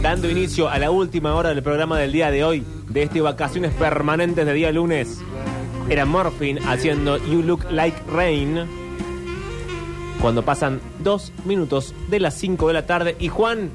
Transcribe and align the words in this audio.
Dando 0.00 0.30
inicio 0.30 0.68
a 0.68 0.78
la 0.78 0.90
última 0.90 1.34
hora 1.34 1.50
del 1.50 1.62
programa 1.62 1.98
del 1.98 2.12
día 2.12 2.30
de 2.30 2.42
hoy, 2.42 2.64
de 2.88 3.02
este 3.02 3.20
Vacaciones 3.20 3.72
Permanentes 3.74 4.46
de 4.46 4.52
día 4.54 4.72
lunes, 4.72 5.20
era 5.88 6.06
Morphin 6.06 6.58
haciendo 6.66 7.18
You 7.18 7.42
Look 7.42 7.70
Like 7.70 7.96
Rain. 8.10 8.60
Cuando 10.20 10.42
pasan 10.42 10.80
dos 11.00 11.32
minutos 11.44 11.94
de 12.08 12.20
las 12.20 12.34
5 12.34 12.68
de 12.68 12.72
la 12.74 12.86
tarde. 12.86 13.16
Y 13.18 13.28
Juan, 13.28 13.70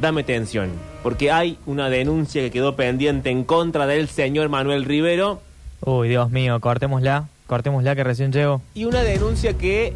dame 0.00 0.22
atención, 0.22 0.70
porque 1.02 1.30
hay 1.30 1.58
una 1.66 1.88
denuncia 1.88 2.42
que 2.42 2.50
quedó 2.50 2.76
pendiente 2.76 3.30
en 3.30 3.44
contra 3.44 3.86
del 3.86 4.08
señor 4.08 4.48
Manuel 4.48 4.84
Rivero 4.84 5.40
Uy, 5.80 6.08
Dios 6.08 6.30
mío, 6.30 6.60
cortémosla. 6.60 7.28
Cortémosla 7.46 7.96
que 7.96 8.04
recién 8.04 8.30
llego. 8.30 8.60
y 8.74 8.84
una 8.84 9.02
denuncia 9.02 9.54
que 9.56 9.94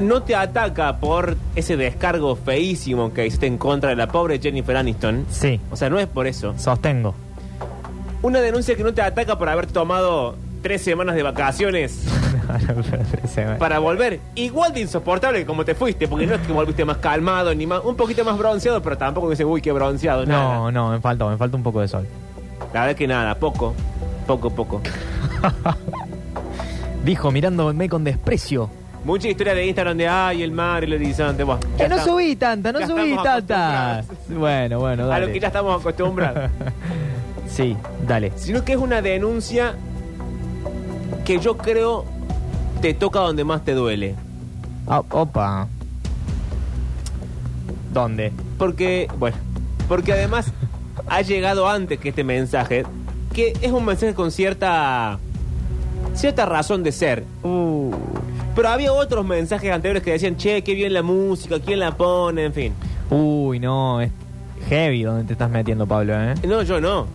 no 0.00 0.22
te 0.22 0.34
ataca 0.34 0.96
por 0.98 1.36
ese 1.54 1.76
descargo 1.76 2.36
feísimo 2.36 3.12
que 3.12 3.26
hiciste 3.26 3.46
en 3.46 3.58
contra 3.58 3.90
de 3.90 3.96
la 3.96 4.08
pobre 4.08 4.38
Jennifer 4.38 4.76
Aniston. 4.76 5.26
Sí, 5.30 5.60
O 5.70 5.76
sea, 5.76 5.90
no 5.90 5.98
es 5.98 6.06
por 6.06 6.26
eso. 6.26 6.54
sostengo. 6.58 7.14
Una 8.22 8.40
denuncia 8.40 8.74
que 8.76 8.82
no 8.82 8.92
te 8.92 9.02
ataca 9.02 9.38
por 9.38 9.48
haber 9.48 9.66
tomado 9.66 10.36
tres 10.62 10.82
semanas 10.82 11.14
de 11.14 11.22
vacaciones 11.22 12.04
para 13.58 13.78
volver 13.78 14.18
igual 14.34 14.72
de 14.72 14.80
insoportable 14.80 15.38
que 15.40 15.46
como 15.46 15.64
te 15.64 15.74
fuiste, 15.74 16.08
porque 16.08 16.26
no 16.26 16.34
es 16.34 16.40
que 16.40 16.52
volviste 16.52 16.84
más 16.84 16.96
calmado 16.96 17.54
ni 17.54 17.66
más, 17.66 17.84
un 17.84 17.94
poquito 17.94 18.24
más 18.24 18.36
bronceado, 18.36 18.82
pero 18.82 18.98
tampoco 18.98 19.30
dice, 19.30 19.44
uy, 19.44 19.60
qué 19.60 19.70
bronceado, 19.70 20.26
nada. 20.26 20.54
No, 20.54 20.72
no, 20.72 20.90
me 20.90 21.00
faltó, 21.00 21.28
me 21.28 21.36
falta 21.36 21.56
un 21.56 21.62
poco 21.62 21.80
de 21.82 21.88
sol. 21.88 22.06
La 22.72 22.80
verdad 22.80 22.96
que 22.96 23.06
nada, 23.06 23.34
poco, 23.36 23.74
poco, 24.26 24.50
poco. 24.50 24.80
Dijo 27.04 27.30
mirándome 27.30 27.88
con 27.88 28.02
desprecio. 28.02 28.68
Mucha 29.06 29.28
historia 29.28 29.54
de 29.54 29.64
Instagram 29.64 29.96
de, 29.98 30.08
ay, 30.08 30.42
el 30.42 30.50
mar, 30.50 30.82
el 30.82 30.92
horizonte, 30.92 31.44
bueno, 31.44 31.60
Que 31.78 31.88
no 31.88 31.96
subí 32.02 32.34
tanta, 32.34 32.72
no 32.72 32.84
subí 32.84 33.14
tanta. 33.22 34.02
Bueno, 34.28 34.80
bueno, 34.80 35.04
A 35.04 35.06
dale. 35.06 35.26
lo 35.28 35.32
que 35.32 35.38
ya 35.38 35.46
estamos 35.46 35.80
acostumbrados. 35.80 36.50
Sí, 37.48 37.76
dale. 38.08 38.32
sino 38.34 38.64
que 38.64 38.72
es 38.72 38.78
una 38.78 39.00
denuncia 39.00 39.76
que 41.24 41.38
yo 41.38 41.56
creo 41.56 42.04
te 42.82 42.92
toca 42.92 43.20
donde 43.20 43.44
más 43.44 43.64
te 43.64 43.72
duele. 43.72 44.16
Ah, 44.88 45.02
opa. 45.10 45.68
¿Dónde? 47.92 48.32
Porque, 48.58 49.06
bueno, 49.16 49.36
porque 49.88 50.12
además 50.14 50.52
ha 51.08 51.22
llegado 51.22 51.68
antes 51.68 52.00
que 52.00 52.08
este 52.08 52.24
mensaje, 52.24 52.84
que 53.32 53.52
es 53.62 53.70
un 53.70 53.84
mensaje 53.84 54.14
con 54.14 54.32
cierta 54.32 55.20
cierta 56.14 56.46
razón 56.46 56.82
de 56.82 56.90
ser. 56.90 57.22
Uh, 57.44 57.92
Pero 58.56 58.68
había 58.70 58.92
otros 58.92 59.24
mensajes 59.24 59.70
anteriores 59.70 60.02
que 60.02 60.10
decían, 60.12 60.36
che, 60.36 60.62
qué 60.64 60.74
bien 60.74 60.92
la 60.92 61.02
música, 61.02 61.60
quién 61.60 61.78
la 61.78 61.96
pone, 61.96 62.46
en 62.46 62.52
fin. 62.52 62.72
uy, 63.10 63.60
no, 63.60 64.00
es 64.00 64.10
heavy 64.68 65.02
donde 65.04 65.24
te 65.24 65.34
estás 65.34 65.50
metiendo, 65.50 65.86
Pablo, 65.86 66.14
¿eh? 66.20 66.34
No, 66.48 66.62
yo 66.62 66.80
no. 66.80 67.06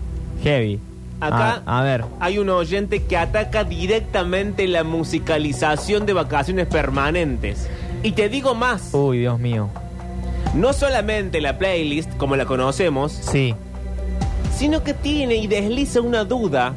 Heavy. 0.44 0.80
Acá- 1.20 1.62
A, 1.66 1.80
a 1.80 1.84
ver. 1.84 2.06
Hay 2.20 2.38
un 2.40 2.50
oyente 2.50 3.04
que 3.04 3.18
ataca 3.18 3.64
directamente 3.64 4.68
la 4.68 4.84
musicalización 4.84 6.06
de 6.06 6.14
vacaciones 6.14 6.68
permanentes. 6.68 7.68
Y 8.04 8.14
te 8.14 8.30
digo 8.30 8.56
más, 8.56 8.90
Uy, 8.94 9.20
Dios 9.20 9.40
mío. 9.40 9.70
no 10.56 10.74
solamente 10.74 11.42
la 11.42 11.58
playlist 11.58 12.16
como 12.18 12.36
la 12.36 12.46
conocemos, 12.46 13.12
Sí. 13.12 13.54
sino 14.56 14.84
que 14.84 14.94
tiene 14.94 15.36
y 15.36 15.48
desliza 15.48 16.02
una 16.02 16.24
duda, 16.24 16.74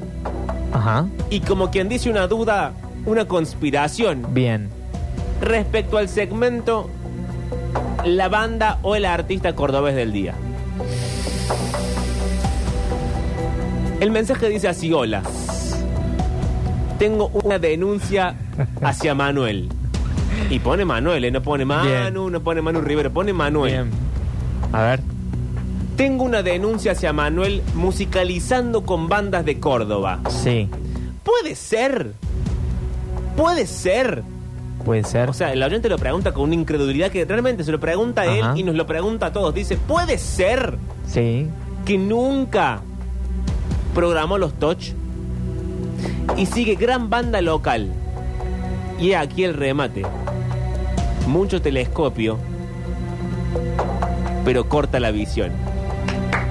Ajá. 0.73 1.07
y 1.31 1.41
como 1.41 1.71
quien 1.71 1.89
dice 1.89 2.11
una 2.11 2.27
duda, 2.27 2.73
una 3.07 3.27
conspiración 3.27 4.27
Bien. 4.33 4.69
respecto 5.41 5.99
al 5.99 6.09
segmento 6.09 6.89
la 8.05 8.29
banda 8.29 8.79
o 8.83 8.97
el 8.97 9.05
artista 9.05 9.55
cordobés 9.55 9.95
del 9.95 10.13
día. 10.13 10.35
El 14.01 14.11
mensaje 14.11 14.49
dice 14.49 14.69
así, 14.69 14.93
hola. 14.93 15.23
Tengo 16.99 17.29
una 17.29 17.59
denuncia 17.59 18.35
hacia 18.83 19.15
Manuel. 19.15 19.69
Y 20.51 20.59
pone 20.59 20.85
Manuel, 20.85 21.25
¿eh? 21.25 21.31
no 21.31 21.43
pone 21.43 21.65
Manu, 21.65 21.89
Bien. 22.25 22.33
no 22.33 22.41
pone 22.43 22.61
Manu 22.61 22.81
Rivero, 22.81 23.11
pone 23.13 23.33
Manuel. 23.33 23.73
Bien. 23.73 23.91
A 24.73 24.83
ver. 24.83 25.01
Tengo 25.97 26.25
una 26.25 26.43
denuncia 26.43 26.93
hacia 26.93 27.13
Manuel 27.13 27.63
musicalizando 27.75 28.85
con 28.85 29.09
bandas 29.09 29.45
de 29.45 29.61
Córdoba. 29.61 30.21
Sí. 30.29 30.69
¿Puede 31.23 31.55
ser? 31.55 32.13
¿Puede 33.37 33.67
ser? 33.67 34.23
Puede 34.85 35.05
ser. 35.05 35.29
O 35.31 35.33
sea, 35.33 35.53
el 35.53 35.63
oyente 35.63 35.89
lo 35.89 35.97
pregunta 35.99 36.33
con 36.33 36.45
una 36.45 36.55
incredulidad 36.55 37.11
que 37.11 37.25
realmente 37.25 37.65
se 37.65 37.73
lo 37.73 37.81
pregunta 37.81 38.23
a 38.23 38.27
él 38.27 38.43
Ajá. 38.43 38.53
y 38.59 38.63
nos 38.63 38.75
lo 38.75 38.87
pregunta 38.87 39.27
a 39.27 39.33
todos. 39.33 39.55
Dice, 39.55 39.77
¿puede 39.77 40.19
ser 40.19 40.77
sí. 41.09 41.49
que 41.85 41.97
nunca 41.99 42.81
programó 43.95 44.37
los 44.39 44.53
Touch? 44.55 44.91
Y 46.37 46.47
sigue 46.47 46.75
gran 46.75 47.09
banda 47.11 47.41
local. 47.41 47.93
Y 49.01 49.11
he 49.11 49.17
aquí 49.17 49.45
el 49.45 49.55
remate. 49.55 50.03
Mucho 51.27 51.61
telescopio, 51.63 52.39
pero 54.45 54.69
corta 54.69 55.01
la 55.01 55.11
visión. 55.11 55.51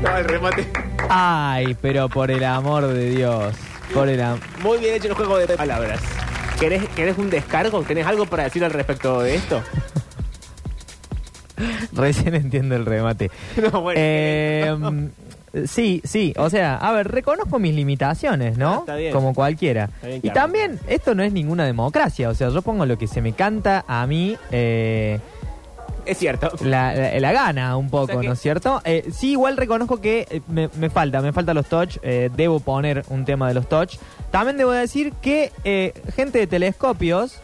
No, 0.01 0.17
el 0.17 0.25
remate. 0.25 0.67
Ay, 1.09 1.77
pero 1.81 2.09
por 2.09 2.31
el 2.31 2.43
amor 2.43 2.87
de 2.87 3.09
Dios. 3.11 3.53
Por 3.93 4.09
el 4.09 4.19
am- 4.21 4.39
Muy 4.63 4.79
bien 4.79 4.95
hecho 4.95 5.09
el 5.09 5.13
juego 5.13 5.37
de 5.37 5.47
palabras. 5.55 5.99
¿Querés, 6.63 6.87
¿Querés 6.95 7.17
un 7.17 7.29
descargo? 7.29 7.81
¿Tenés 7.83 8.07
algo 8.07 8.25
para 8.25 8.45
decir 8.45 8.63
al 8.63 8.71
respecto 8.71 9.21
de 9.21 9.35
esto? 9.35 9.61
Recién 11.91 12.35
entiendo 12.35 12.77
el 12.77 12.85
remate. 12.85 13.29
No, 13.71 13.81
bueno. 13.81 13.99
Eh, 14.01 14.73
sí, 15.65 16.01
sí. 16.05 16.33
O 16.37 16.49
sea, 16.49 16.77
a 16.77 16.93
ver, 16.93 17.09
reconozco 17.11 17.59
mis 17.59 17.75
limitaciones, 17.75 18.53
Ah, 18.55 18.59
¿no? 18.59 18.79
está 18.79 18.95
bien. 18.95 19.11
Como 19.11 19.33
cualquiera. 19.33 19.89
bien, 20.01 20.17
y 20.17 20.21
claro. 20.21 20.35
también, 20.39 20.79
esto 20.87 21.13
no 21.15 21.23
es 21.23 21.33
ninguna 21.33 21.65
democracia. 21.65 22.29
O 22.29 22.33
sea, 22.33 22.47
yo 22.47 22.61
pongo 22.61 22.85
lo 22.85 22.97
que 22.97 23.07
se 23.07 23.21
me 23.21 23.33
canta 23.33 23.83
a 23.85 24.07
mí. 24.07 24.37
eh, 24.51 25.19
es 26.05 26.17
cierto. 26.17 26.51
la, 26.61 26.93
la- 26.93 27.19
la 27.19 27.31
gana 27.31 27.77
un 27.77 27.89
poco, 27.89 28.03
O 28.03 28.07
sea 28.07 28.19
que- 28.21 28.27
¿no 28.27 28.33
es 28.33 28.39
cierto? 28.41 28.81
Eh, 28.85 29.09
sí, 29.13 29.31
igual 29.31 29.57
reconozco 29.57 29.99
que 30.01 30.27
eh, 30.29 30.41
me, 30.47 30.69
me 30.77 30.89
falta, 30.89 31.21
me 31.21 31.31
falta 31.33 31.53
los 31.53 31.65
touch, 31.67 31.97
eh, 32.03 32.29
debo 32.35 32.59
poner 32.59 33.03
un 33.09 33.25
tema 33.25 33.47
de 33.47 33.53
los 33.53 33.67
touch. 33.69 33.95
También 34.31 34.57
debo 34.57 34.71
decir 34.71 35.13
que 35.21 35.51
eh, 35.63 35.93
gente 36.15 36.39
de 36.39 36.47
telescopios 36.47 37.39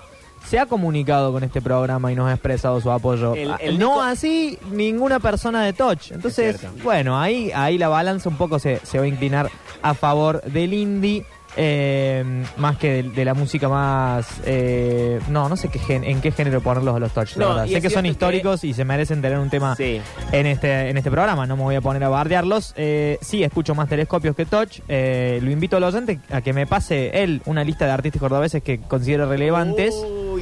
se 0.47 0.57
ha 0.57 0.65
comunicado 0.65 1.31
con 1.33 1.43
este 1.43 1.61
programa 1.61 2.11
y 2.11 2.15
nos 2.15 2.27
ha 2.29 2.33
expresado 2.33 2.79
su 2.81 2.89
apoyo. 2.89 3.35
El- 3.35 3.51
Ah, 3.51 3.57
el 3.61 3.77
no 3.77 4.01
así 4.01 4.57
ninguna 4.71 5.19
persona 5.19 5.63
de 5.63 5.73
touch. 5.73 6.11
Entonces, 6.11 6.59
bueno, 6.83 7.19
ahí, 7.19 7.51
ahí 7.53 7.77
la 7.77 7.89
balanza 7.89 8.29
un 8.29 8.37
poco 8.37 8.57
se, 8.57 8.79
se 8.83 8.97
va 8.97 9.03
a 9.03 9.07
inclinar 9.07 9.49
a 9.81 9.93
favor 9.93 10.41
del 10.43 10.73
indie. 10.73 11.25
Eh, 11.61 12.23
más 12.57 12.77
que 12.77 13.03
de, 13.03 13.09
de 13.09 13.25
la 13.25 13.33
música 13.33 13.67
más 13.67 14.25
eh, 14.45 15.19
no 15.29 15.49
no 15.49 15.57
sé 15.57 15.67
qué 15.67 15.77
gen- 15.79 16.05
en 16.05 16.21
qué 16.21 16.31
género 16.31 16.61
ponerlos 16.61 16.95
a 16.95 16.99
los 16.99 17.11
touch 17.11 17.35
la 17.35 17.47
verdad. 17.49 17.67
sé 17.67 17.81
que 17.81 17.89
son 17.89 18.03
que- 18.03 18.09
históricos 18.09 18.63
y 18.63 18.73
se 18.73 18.85
merecen 18.85 19.21
tener 19.21 19.37
un 19.37 19.49
tema 19.49 19.75
Sí. 19.75 19.99
en 20.31 20.45
este 20.45 20.89
en 20.89 20.97
este 20.97 21.11
programa. 21.11 21.45
No 21.45 21.57
me 21.57 21.63
voy 21.63 21.75
a 21.75 21.81
poner 21.81 22.01
a 22.05 22.09
bardearlos. 22.09 22.73
Eh, 22.77 23.17
sí, 23.21 23.43
escucho 23.43 23.75
más 23.75 23.89
telescopios 23.89 24.35
que 24.35 24.45
touch. 24.45 24.79
Eh, 24.87 25.39
lo 25.43 25.51
invito 25.51 25.75
al 25.77 25.83
oyente 25.83 26.19
a 26.31 26.39
que 26.41 26.53
me 26.53 26.65
pase 26.65 27.21
él 27.23 27.41
una 27.45 27.63
lista 27.65 27.85
de 27.85 27.91
artistas 27.91 28.21
cordobeses 28.21 28.63
que 28.63 28.79
considero 28.79 29.27
relevantes. 29.27 29.93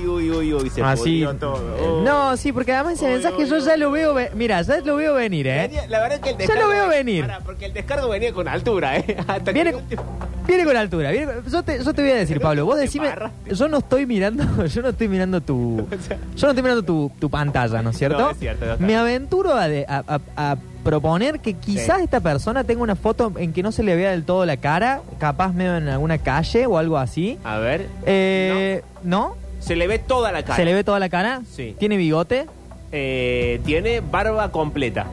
Uy, 0.06 0.08
uy, 0.08 0.32
uy, 0.32 0.54
uy, 0.54 0.70
se 0.70 0.82
Así. 0.84 1.00
pudrió 1.24 1.36
todo. 1.36 1.56
Eh, 1.78 1.90
Uy. 2.00 2.04
No, 2.04 2.36
sí, 2.38 2.52
porque 2.52 2.74
además 2.74 2.94
ese 2.94 3.06
Uy, 3.06 3.12
mensaje 3.14 3.36
uy, 3.44 3.50
yo 3.50 3.56
uy. 3.58 3.62
ya 3.62 3.78
lo 3.78 3.92
veo. 3.92 4.14
ve- 4.14 4.32
Mira, 4.36 4.62
ya 4.62 4.80
lo 4.82 4.96
veo 4.96 5.14
venir, 5.16 5.48
¿eh? 5.48 5.62
Venía- 5.70 5.88
La 5.88 6.00
verdad 6.02 6.20
que 6.20 6.30
el 6.30 6.36
Ya 6.36 6.40
descargo. 6.40 6.64
lo 6.64 6.70
veo 6.70 6.88
venir. 6.90 7.22
Pará, 7.26 7.40
porque 7.44 7.66
el 7.66 7.74
descargo 7.74 8.10
venía 8.10 8.34
con 8.34 8.48
altura, 8.48 8.98
¿eh? 8.98 9.18
Hasta 9.28 9.52
Viene, 9.52 9.72
que 9.72 9.78
el 9.78 9.84
último- 9.84 10.04
viene 10.48 10.66
con 10.66 10.78
altura. 10.78 11.12
viene 11.12 11.26
con- 11.26 11.46
yo, 11.52 11.64
te, 11.64 11.84
yo 11.84 11.94
te 11.94 12.02
voy 12.02 12.12
a 12.12 12.16
decir, 12.16 12.40
Pablo, 12.40 12.66
vos 12.66 12.76
te 12.76 12.82
decime. 12.82 13.10
Yo 13.52 13.68
no 13.68 13.78
estoy 13.78 14.06
mirando, 14.06 14.44
yo 14.66 14.82
no 14.82 14.90
estoy 14.90 15.08
mirando 15.08 15.42
tu. 15.42 15.88
Yo 16.38 16.46
no 16.48 16.50
estoy 16.52 16.62
mirando 16.64 16.84
tu, 16.84 17.12
tu 17.20 17.30
pantalla, 17.30 17.82
¿no 17.82 17.90
es 17.90 17.98
cierto? 17.98 18.20
No, 18.20 18.32
es 18.32 18.38
cierto, 18.38 18.66
está. 18.72 18.86
Me 18.86 18.96
aventuro 18.96 19.54
a, 19.56 19.68
de- 19.68 19.86
a- 19.88 20.04
a- 20.08 20.52
a 20.52 20.58
proponer 20.84 21.40
que 21.42 21.54
quizás 21.56 21.98
Sí. 21.98 22.04
esta 22.04 22.22
persona 22.22 22.64
tenga 22.64 22.82
una 22.82 22.96
foto 22.96 23.34
en 23.38 23.52
que 23.52 23.62
no 23.62 23.72
se 23.74 23.84
le 23.84 23.96
vea 23.96 24.12
del 24.12 24.24
todo 24.24 24.46
la 24.46 24.56
cara, 24.58 25.02
capaz 25.20 25.52
medio 25.54 25.76
en 25.76 25.90
alguna 25.90 26.18
calle 26.20 26.66
o 26.66 26.78
algo 26.78 26.98
así. 26.98 27.38
A 27.44 27.58
ver. 27.58 27.88
Eh, 28.06 28.84
¿No? 29.04 29.36
Se 29.60 29.76
le 29.76 29.88
ve 29.88 30.00
toda 30.00 30.32
la 30.32 30.44
cara. 30.44 30.56
¿Se 30.56 30.66
le 30.66 30.74
ve 30.74 30.84
toda 30.84 31.00
la 31.00 31.10
cara? 31.10 31.42
Sí. 31.52 31.76
¿Tiene 31.80 31.98
bigote? 31.98 32.48
Eh, 32.92 33.60
tiene 33.66 34.00
barba 34.02 34.52
completa. 34.52 35.08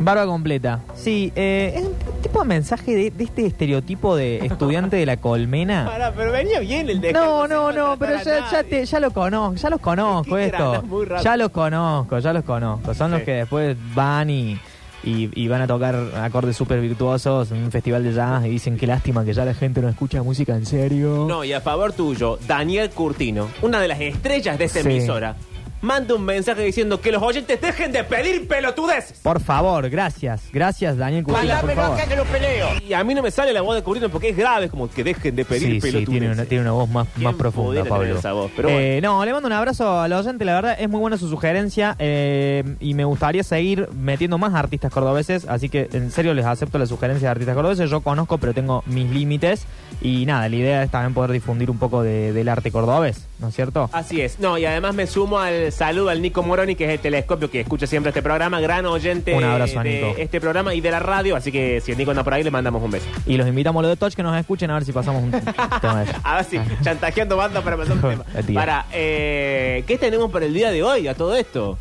Barba 0.00 0.24
completa. 0.24 0.80
Sí, 0.94 1.30
eh, 1.36 1.74
es 1.76 1.82
un 1.82 2.22
tipo 2.22 2.40
de 2.40 2.46
mensaje 2.46 2.94
de, 2.94 3.10
de 3.10 3.24
este 3.24 3.44
estereotipo 3.44 4.16
de 4.16 4.38
estudiante 4.38 4.96
de 4.96 5.04
la 5.04 5.18
colmena. 5.18 5.84
Pará, 5.90 6.12
pero 6.16 6.32
venía 6.32 6.58
bien 6.60 6.88
el 6.88 7.00
descargo. 7.00 7.46
No, 7.46 7.70
no, 7.70 7.72
no, 7.72 7.98
pero 7.98 8.16
ya, 8.16 8.24
ya, 8.24 8.40
nadie. 8.52 8.64
te, 8.64 8.86
ya 8.86 8.98
lo 8.98 9.10
conozco, 9.10 9.56
ya 9.56 9.68
los 9.70 9.80
conozco 9.80 10.38
esto. 10.38 10.82
Ya 11.22 11.36
los 11.36 11.50
conozco, 11.50 12.18
ya 12.18 12.32
los 12.32 12.44
conozco. 12.44 12.94
Son 12.94 13.10
los 13.10 13.20
que 13.22 13.32
después 13.32 13.76
van 13.94 14.30
y, 14.30 14.58
y, 15.02 15.30
y 15.40 15.48
van 15.48 15.62
a 15.62 15.66
tocar 15.66 15.94
acordes 16.16 16.56
súper 16.56 16.80
virtuosos 16.80 17.50
en 17.52 17.58
un 17.64 17.70
festival 17.70 18.04
de 18.04 18.12
jazz 18.12 18.44
y 18.44 18.50
dicen 18.50 18.76
qué 18.76 18.86
lástima 18.86 19.24
que 19.24 19.32
ya 19.32 19.44
la 19.44 19.54
gente 19.54 19.80
no 19.80 19.88
escucha 19.88 20.22
música 20.22 20.54
en 20.56 20.66
serio. 20.66 21.26
No, 21.28 21.42
y 21.44 21.52
a 21.52 21.60
favor 21.60 21.92
tuyo, 21.92 22.38
Daniel 22.46 22.90
Curtino, 22.90 23.48
una 23.62 23.80
de 23.80 23.88
las 23.88 24.00
estrellas 24.00 24.58
de 24.58 24.64
esta 24.66 24.82
Sí. 24.82 24.88
emisora, 24.88 25.36
manda 25.82 26.14
un 26.14 26.24
mensaje 26.24 26.62
diciendo 26.62 27.00
que 27.00 27.10
los 27.12 27.22
oyentes 27.22 27.60
dejen 27.60 27.92
de 27.92 28.04
pedir 28.04 28.46
pelotudeces. 28.46 29.18
Por 29.20 29.40
favor, 29.40 29.88
gracias. 29.88 30.42
Gracias, 30.52 30.96
Daniel 30.96 31.24
Curtino, 31.24 31.60
por 31.60 31.74
favor. 31.74 31.98
que 32.08 32.16
lo 32.16 32.24
peleo. 32.24 32.68
Y 32.86 32.92
a 32.92 33.02
mí 33.04 33.14
no 33.14 33.22
me 33.22 33.30
sale 33.30 33.52
la 33.52 33.62
voz 33.62 33.74
de 33.76 33.82
Curtino 33.82 34.08
porque 34.08 34.30
es 34.30 34.36
grave, 34.36 34.68
como 34.68 34.90
que 34.90 35.02
dejen 35.04 35.34
de 35.36 35.44
pedir 35.44 35.62
Sí, 35.68 35.74
sí, 35.74 35.80
pelotudeces. 35.80 36.10
tiene 36.10 36.32
una, 36.32 36.44
tiene 36.44 36.62
una 36.62 36.72
voz 36.72 36.88
más, 36.88 37.06
¿Quién 37.14 37.24
más 37.24 37.34
profunda, 37.34 37.68
pudiera 37.68 37.84
tener 37.84 37.98
Pablo. 38.00 38.18
esa 38.18 38.32
voz? 38.32 38.50
Pero 38.56 38.68
Eh, 38.70 39.00
No, 39.02 39.24
le 39.24 39.32
mando 39.32 39.46
un 39.46 39.52
abrazo 39.52 40.00
al 40.00 40.12
oyente, 40.12 40.44
la 40.44 40.54
verdad 40.54 40.76
es 40.78 40.88
muy 40.88 41.00
buena 41.00 41.16
su 41.16 41.28
sugerencia 41.28 41.96
eh, 41.98 42.62
y 42.80 42.94
me 42.94 43.04
gustaría 43.04 43.42
seguir 43.42 43.88
metiendo 43.92 44.38
más 44.38 44.54
artistas 44.54 44.92
cordobeses, 44.92 45.46
así 45.48 45.68
que 45.68 45.88
en 45.92 46.10
serio 46.10 46.34
les 46.34 46.44
acepto 46.46 46.78
la 46.78 46.86
sugerencia 46.86 47.28
de 47.28 47.30
artistas 47.32 47.54
cordobeses, 47.54 47.88
yo 47.90 48.00
conozco 48.00 48.38
pero 48.38 48.52
tengo 48.54 48.82
mis 48.86 49.08
límites 49.10 49.64
y 50.02 50.26
nada, 50.26 50.48
la 50.48 50.56
idea 50.56 50.82
es 50.82 50.90
también 50.90 51.14
poder 51.14 51.30
difundir 51.32 51.70
un 51.70 51.78
poco 51.78 52.02
de- 52.02 52.32
del 52.32 52.48
arte 52.48 52.70
cordobés, 52.70 53.26
¿no 53.40 53.48
es 53.48 53.54
cierto? 53.54 53.88
Así 53.92 54.20
es. 54.20 54.38
No, 54.38 54.58
y 54.58 54.64
además 54.66 54.94
me 54.94 55.06
sumo 55.06 55.38
al 55.38 55.72
saludo 55.72 56.10
al 56.10 56.20
Nico 56.22 56.42
Moroni, 56.42 56.74
que 56.76 56.84
es 56.84 56.90
el 56.90 56.98
telescopio 57.00 57.50
que 57.50 57.60
escucha 57.60 57.86
siempre 57.86 58.10
este 58.10 58.22
programa, 58.22 58.60
gran 58.60 58.86
oyente 58.86 59.34
Un 59.34 59.44
abrazo 59.44 59.80
a 59.80 59.82
de 59.82 59.94
Nico. 59.94 60.14
este 60.18 60.40
programa 60.40 60.74
y 60.74 60.80
de 60.80 60.90
la 60.90 61.00
radio, 61.00 61.36
así 61.36 61.50
que 61.50 61.80
si 61.80 61.92
el 61.92 61.98
Nico 61.98 62.10
anda 62.10 62.22
por 62.24 62.34
ahí 62.34 62.42
le 62.42 62.50
mandamos 62.50 62.82
un 62.82 62.90
beso. 62.90 63.06
Y 63.26 63.36
los 63.36 63.46
invitamos 63.48 63.80
a 63.80 63.82
los 63.82 63.90
de 63.92 63.96
Touch 63.96 64.14
que 64.14 64.22
nos 64.22 64.36
escuchen 64.38 64.70
a 64.70 64.74
ver 64.74 64.84
si 64.84 64.92
pasamos 64.92 65.22
un 65.22 65.30
tema 65.80 66.04
de. 66.04 66.12
A 66.22 66.36
ver 66.36 66.44
si 66.44 66.58
chantajeando 66.82 67.36
banda 67.36 67.62
para 67.62 67.76
pasar 67.76 67.92
un 67.96 68.00
tema. 68.02 68.24
Para, 68.54 68.86
eh, 68.92 69.84
¿qué 69.86 69.98
tenemos 69.98 70.30
para 70.30 70.46
el 70.46 70.54
día 70.54 70.70
de 70.70 70.82
hoy 70.82 71.08
a 71.08 71.14
todo 71.14 71.34
esto? 71.36 71.78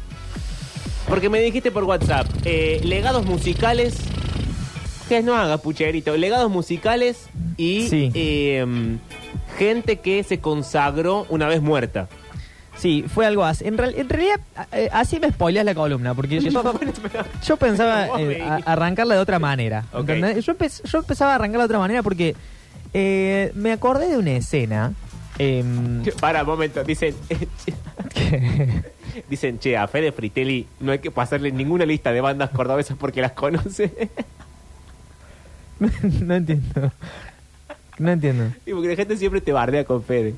Porque 1.08 1.30
me 1.30 1.40
dijiste 1.42 1.72
por 1.72 1.84
WhatsApp, 1.86 2.28
eh, 2.46 2.80
legados 2.84 3.26
musicales. 3.26 3.98
Que 5.08 5.24
no 5.24 5.36
haga 5.36 5.58
pucherito. 5.58 6.16
Legados 6.16 6.52
musicales 6.52 7.30
y 7.58 7.88
Sí. 7.90 8.12
eh, 8.14 8.64
gente 9.60 9.98
que 9.98 10.24
se 10.24 10.40
consagró 10.40 11.28
una 11.30 11.48
vez 11.48 11.62
muerta. 11.62 12.08
Sí, 12.78 13.04
fue 13.14 13.26
algo 13.26 13.44
así. 13.44 13.68
En, 13.68 13.78
real- 13.78 13.94
en 13.98 14.08
realidad, 14.08 14.40
eh, 14.72 14.90
así 14.94 15.20
me 15.20 15.30
spoileas 15.30 15.66
la 15.66 15.76
columna, 15.76 16.14
porque 16.16 16.40
yo, 16.40 16.50
yo 17.46 17.58
pensaba 17.58 18.08
eh, 18.22 18.42
a- 18.42 18.56
arrancarla 18.66 19.16
de 19.16 19.20
otra 19.22 19.38
manera. 19.38 19.84
Ok. 19.92 20.08
¿entendés? 20.10 20.46
Yo, 20.46 20.54
empe- 20.58 20.82
yo 20.90 21.00
empezaba 21.00 21.34
a 21.34 21.36
arrancarla 21.36 21.64
de 21.64 21.66
otra 21.66 21.80
manera 21.80 22.02
porque 22.04 22.36
eh, 22.94 23.52
me 23.54 23.74
acordé 23.74 24.08
de 24.08 24.18
una 24.18 24.32
escena. 24.32 24.94
em, 25.38 26.04
Para 26.22 26.42
un 26.44 26.48
momento, 26.48 26.82
dicen, 26.86 27.14
que- 28.14 28.82
dicen, 29.30 29.60
che, 29.60 29.76
a 29.76 29.86
Fede 29.90 30.14
Fritelli 30.14 30.66
no 30.80 30.94
hay 30.94 31.00
que 31.00 31.12
pasarle 31.12 31.52
ninguna 31.52 31.86
lista 31.86 32.14
de 32.14 32.22
bandas 32.22 32.50
cordobesas 32.52 32.96
porque 32.98 33.20
las 33.22 33.34
conoce. 33.34 33.92
no 35.80 36.36
entiendo. 36.36 36.92
No 38.00 38.12
entiendo. 38.12 38.46
y 38.66 38.72
porque 38.72 38.88
la 38.88 38.96
gente 38.96 39.18
siempre 39.18 39.42
te 39.42 39.52
bardea 39.52 39.84
con 39.84 40.02
Fede. 40.04 40.34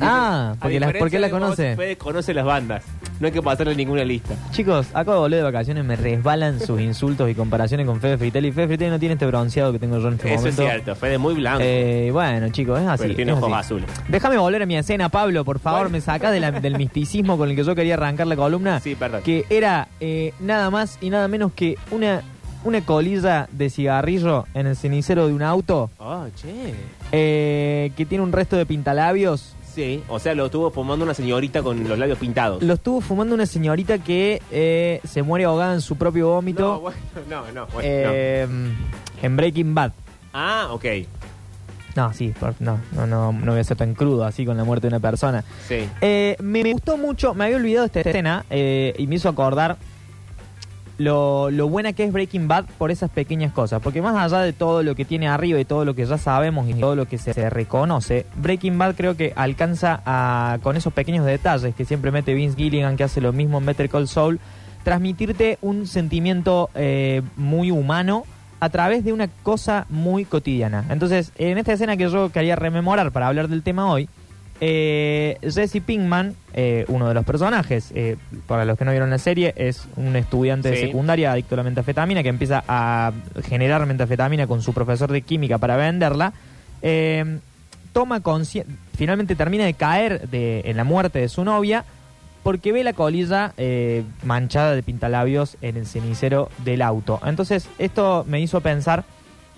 Ah, 0.00 0.54
porque 0.60 0.78
la, 0.78 0.86
diferencia 0.86 0.98
¿por 0.98 1.10
qué 1.10 1.18
la 1.18 1.26
de 1.26 1.32
vos, 1.32 1.40
conoce? 1.42 1.76
Fede 1.76 1.96
conoce 1.96 2.34
las 2.34 2.44
bandas. 2.44 2.84
No 3.18 3.26
hay 3.26 3.32
que 3.32 3.40
pasarle 3.42 3.74
ninguna 3.74 4.04
lista. 4.04 4.34
Chicos, 4.50 4.88
acabo 4.92 5.14
de 5.14 5.18
volver 5.20 5.38
de 5.38 5.42
vacaciones, 5.44 5.84
me 5.84 5.96
resbalan 5.96 6.60
sus 6.60 6.80
insultos 6.80 7.30
y 7.30 7.34
comparaciones 7.34 7.86
con 7.86 8.00
Fede 8.00 8.18
Fritelli. 8.18 8.52
Fede 8.52 8.66
Fritelli 8.68 8.90
no 8.90 8.98
tiene 8.98 9.14
este 9.14 9.26
bronceado 9.26 9.72
que 9.72 9.78
tengo 9.78 9.98
yo 9.98 10.08
en 10.08 10.14
este 10.14 10.28
Eso 10.28 10.36
momento. 10.42 10.62
es 10.62 10.68
cierto, 10.68 10.94
Fede 10.96 11.14
es 11.14 11.20
muy 11.20 11.34
blanco. 11.34 11.60
Eh, 11.64 12.10
bueno, 12.12 12.48
chicos, 12.50 12.80
es 12.80 12.86
así. 12.86 13.02
pero 13.04 13.14
tiene 13.16 13.32
es 13.32 13.38
ojos 13.38 13.50
así. 13.52 13.60
azules. 13.74 13.86
Déjame 14.08 14.36
volver 14.36 14.62
a 14.62 14.66
mi 14.66 14.76
escena, 14.76 15.08
Pablo, 15.08 15.44
por 15.44 15.58
favor. 15.58 15.80
Bueno. 15.82 15.92
Me 15.96 16.00
sacás 16.02 16.32
de 16.32 16.46
del 16.60 16.76
misticismo 16.76 17.38
con 17.38 17.48
el 17.48 17.56
que 17.56 17.64
yo 17.64 17.74
quería 17.74 17.94
arrancar 17.94 18.26
la 18.26 18.36
columna. 18.36 18.80
Sí, 18.80 18.94
perdón. 18.94 19.22
Que 19.22 19.44
era 19.48 19.88
eh, 20.00 20.34
nada 20.40 20.70
más 20.70 20.98
y 21.00 21.08
nada 21.10 21.26
menos 21.28 21.52
que 21.54 21.76
una, 21.90 22.22
una 22.64 22.80
colilla 22.84 23.48
de 23.52 23.70
cigarrillo 23.70 24.46
en 24.54 24.66
el 24.66 24.76
cenicero 24.76 25.26
de 25.26 25.32
un 25.34 25.42
auto 25.42 25.90
Oh, 25.98 26.26
che. 26.34 26.74
eh, 27.12 27.92
que 27.96 28.06
tiene 28.06 28.24
un 28.24 28.32
resto 28.32 28.56
de 28.56 28.66
pintalabios. 28.66 29.54
Sí, 29.74 30.02
o 30.08 30.18
sea, 30.18 30.34
lo 30.34 30.46
estuvo 30.46 30.70
fumando 30.70 31.04
una 31.04 31.12
señorita 31.12 31.62
con 31.62 31.86
los 31.86 31.98
labios 31.98 32.18
pintados. 32.18 32.62
Lo 32.62 32.74
estuvo 32.74 33.00
fumando 33.02 33.34
una 33.34 33.44
señorita 33.44 33.98
que 33.98 34.40
eh, 34.50 35.00
se 35.04 35.22
muere 35.22 35.44
ahogada 35.44 35.74
en 35.74 35.82
su 35.82 35.96
propio 35.96 36.28
vómito 36.28 36.62
No, 36.62 36.80
bueno, 36.80 36.98
no, 37.28 37.52
no, 37.52 37.66
bueno, 37.66 37.80
eh, 37.82 38.48
en 39.22 39.36
Breaking 39.36 39.74
Bad. 39.74 39.88
no. 39.90 39.94
Ah, 40.32 40.68
ok. 40.70 40.84
No, 41.94 42.12
sí, 42.12 42.34
por- 42.38 42.54
no, 42.60 42.78
no, 42.92 43.06
no, 43.06 43.32
no 43.32 43.52
voy 43.52 43.60
a 43.60 43.64
ser 43.64 43.76
tan 43.78 43.94
crudo 43.94 44.24
así 44.24 44.44
con 44.44 44.56
la 44.58 44.64
muerte 44.64 44.86
de 44.86 44.94
una 44.94 45.00
persona. 45.00 45.44
Sí. 45.66 45.88
Eh, 46.02 46.36
me, 46.42 46.62
me 46.62 46.72
gustó 46.72 46.98
mucho, 46.98 47.32
me 47.34 47.44
había 47.44 47.56
olvidado 47.56 47.86
esta 47.86 48.00
escena 48.00 48.44
eh, 48.50 48.94
y 48.98 49.06
me 49.06 49.14
hizo 49.14 49.30
acordar 49.30 49.76
lo, 50.98 51.50
lo 51.50 51.68
buena 51.68 51.92
que 51.92 52.04
es 52.04 52.12
Breaking 52.12 52.48
Bad 52.48 52.66
por 52.78 52.90
esas 52.90 53.10
pequeñas 53.10 53.52
cosas. 53.52 53.82
Porque 53.82 54.02
más 54.02 54.16
allá 54.16 54.42
de 54.42 54.52
todo 54.52 54.82
lo 54.82 54.94
que 54.94 55.04
tiene 55.04 55.28
arriba 55.28 55.60
y 55.60 55.64
todo 55.64 55.84
lo 55.84 55.94
que 55.94 56.06
ya 56.06 56.18
sabemos 56.18 56.68
y 56.68 56.74
todo 56.74 56.96
lo 56.96 57.06
que 57.06 57.18
se, 57.18 57.34
se 57.34 57.50
reconoce, 57.50 58.26
Breaking 58.36 58.78
Bad 58.78 58.94
creo 58.94 59.16
que 59.16 59.32
alcanza 59.36 60.02
a, 60.04 60.58
con 60.62 60.76
esos 60.76 60.92
pequeños 60.92 61.24
detalles 61.26 61.74
que 61.74 61.84
siempre 61.84 62.10
mete 62.10 62.34
Vince 62.34 62.56
Gilligan, 62.56 62.96
que 62.96 63.04
hace 63.04 63.20
lo 63.20 63.32
mismo 63.32 63.58
en 63.58 63.66
Better 63.66 63.88
Call 63.88 64.08
Saul, 64.08 64.40
transmitirte 64.84 65.58
un 65.62 65.86
sentimiento 65.86 66.70
eh, 66.74 67.22
muy 67.36 67.70
humano 67.70 68.24
a 68.60 68.70
través 68.70 69.04
de 69.04 69.12
una 69.12 69.28
cosa 69.28 69.86
muy 69.90 70.24
cotidiana. 70.24 70.84
Entonces, 70.90 71.32
en 71.36 71.58
esta 71.58 71.72
escena 71.72 71.96
que 71.96 72.08
yo 72.08 72.30
quería 72.30 72.56
rememorar 72.56 73.12
para 73.12 73.28
hablar 73.28 73.48
del 73.48 73.62
tema 73.62 73.90
hoy, 73.90 74.08
eh, 74.60 75.38
Jesse 75.42 75.80
Pinkman, 75.84 76.34
eh, 76.54 76.84
uno 76.88 77.08
de 77.08 77.14
los 77.14 77.24
personajes, 77.24 77.92
eh, 77.94 78.16
para 78.46 78.64
los 78.64 78.78
que 78.78 78.84
no 78.84 78.90
vieron 78.90 79.10
la 79.10 79.18
serie, 79.18 79.52
es 79.56 79.86
un 79.96 80.16
estudiante 80.16 80.70
de 80.70 80.76
secundaria 80.76 81.32
adicto 81.32 81.54
a 81.54 81.58
la 81.58 81.62
metafetamina 81.62 82.22
que 82.22 82.28
empieza 82.28 82.64
a 82.66 83.12
generar 83.44 83.84
metafetamina 83.86 84.46
con 84.46 84.62
su 84.62 84.72
profesor 84.72 85.12
de 85.12 85.22
química 85.22 85.58
para 85.58 85.76
venderla. 85.76 86.32
Eh, 86.82 87.38
toma 87.92 88.22
finalmente 88.96 89.36
termina 89.36 89.64
de 89.64 89.74
caer 89.74 90.28
de, 90.28 90.60
en 90.66 90.76
la 90.76 90.84
muerte 90.84 91.18
de 91.18 91.28
su 91.28 91.44
novia 91.44 91.84
porque 92.42 92.70
ve 92.70 92.84
la 92.84 92.92
colilla 92.92 93.54
eh, 93.56 94.04
manchada 94.22 94.74
de 94.74 94.82
pintalabios 94.82 95.56
en 95.62 95.76
el 95.76 95.86
cenicero 95.86 96.48
del 96.64 96.82
auto. 96.82 97.18
Entonces, 97.24 97.68
esto 97.78 98.24
me 98.28 98.40
hizo 98.40 98.60
pensar 98.60 99.04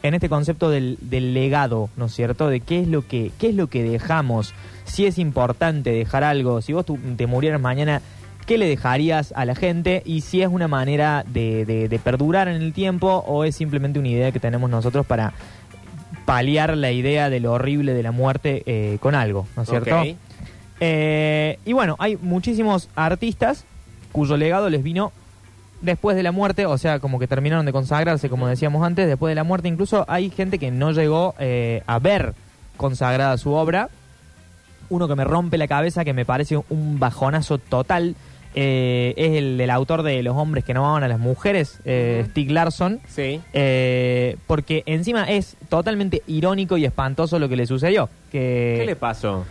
en 0.02 0.14
este 0.14 0.28
concepto 0.28 0.70
del, 0.70 0.96
del 1.00 1.34
legado, 1.34 1.88
¿no 1.96 2.06
es 2.06 2.14
cierto? 2.14 2.48
De 2.48 2.60
qué 2.60 2.80
es 2.80 2.88
lo 2.88 3.06
que, 3.06 3.32
qué 3.38 3.48
es 3.48 3.54
lo 3.54 3.66
que 3.68 3.82
dejamos, 3.82 4.54
si 4.84 5.06
es 5.06 5.18
importante 5.18 5.90
dejar 5.90 6.24
algo, 6.24 6.62
si 6.62 6.72
vos 6.72 6.86
tu- 6.86 6.98
te 7.16 7.26
murieras 7.26 7.60
mañana, 7.60 8.00
¿qué 8.46 8.58
le 8.58 8.66
dejarías 8.68 9.32
a 9.36 9.44
la 9.44 9.54
gente? 9.54 10.02
Y 10.06 10.20
si 10.22 10.40
es 10.42 10.48
una 10.48 10.68
manera 10.68 11.24
de, 11.28 11.64
de- 11.64 11.88
de 11.88 11.98
perdurar 11.98 12.48
en 12.48 12.62
el 12.62 12.72
tiempo 12.72 13.24
o 13.26 13.44
es 13.44 13.56
simplemente 13.56 13.98
una 13.98 14.08
idea 14.08 14.32
que 14.32 14.40
tenemos 14.40 14.70
nosotros 14.70 15.04
para 15.04 15.32
paliar 16.24 16.76
la 16.76 16.92
idea 16.92 17.30
de 17.30 17.40
lo 17.40 17.52
horrible 17.52 17.94
de 17.94 18.02
la 18.02 18.12
muerte 18.12 18.62
eh, 18.66 18.98
con 19.00 19.14
algo, 19.14 19.46
¿no 19.56 19.62
es 19.62 19.68
cierto? 19.68 19.90
Eh, 20.80 21.58
y 21.64 21.72
bueno, 21.72 21.96
hay 21.98 22.16
muchísimos 22.16 22.88
artistas 22.94 23.64
cuyo 24.12 24.36
legado 24.36 24.70
les 24.70 24.82
vino 24.82 25.12
después 25.80 26.16
de 26.16 26.23
la 26.23 26.32
muerte, 26.32 26.66
o 26.66 26.76
sea, 26.78 26.99
como 26.99 27.18
que 27.18 27.26
terminaron 27.26 27.66
de 27.66 27.73
consagrarse, 27.73 28.28
como 28.28 28.47
decíamos 28.49 28.85
antes, 28.85 29.06
después 29.06 29.30
de 29.30 29.35
la 29.35 29.44
muerte. 29.44 29.68
Incluso 29.68 30.04
hay 30.08 30.30
gente 30.30 30.58
que 30.58 30.70
no 30.70 30.92
llegó 30.92 31.35
eh, 31.38 31.82
a 31.87 31.99
ver 31.99 32.35
consagrada 32.76 33.37
su 33.38 33.52
obra. 33.52 33.88
Uno 34.90 35.06
que 35.08 35.14
me 35.14 35.25
rompe 35.25 35.58
la 35.58 35.68
cabeza, 35.68 36.04
que 36.04 36.14
me 36.14 36.25
parece 36.25 36.56
un 36.70 36.99
bajonazo 36.99 37.58
total, 37.58 38.14
eh, 38.54 39.12
es 39.16 39.32
el 39.37 39.58
del 39.58 39.68
autor 39.70 40.02
de 40.02 40.23
Los 40.23 40.35
hombres 40.37 40.64
que 40.64 40.73
no 40.75 40.88
aman 40.88 41.02
a 41.04 41.08
las 41.08 41.18
mujeres, 41.18 41.78
eh, 41.85 42.20
Ujú. 42.23 42.30
Stieg 42.30 42.50
Larsson. 42.50 43.00
Sí. 43.06 43.40
Eh, 43.52 44.37
porque 44.47 44.82
encima 44.87 45.25
es 45.25 45.56
totalmente 45.68 46.23
irónico 46.26 46.76
y 46.78 46.85
espantoso 46.87 47.38
lo 47.38 47.49
que 47.49 47.56
le 47.56 47.66
sucedió. 47.66 48.08
Que 48.32 48.76
¿Qué 48.80 48.87
le 48.87 48.97
pasó? 48.97 49.44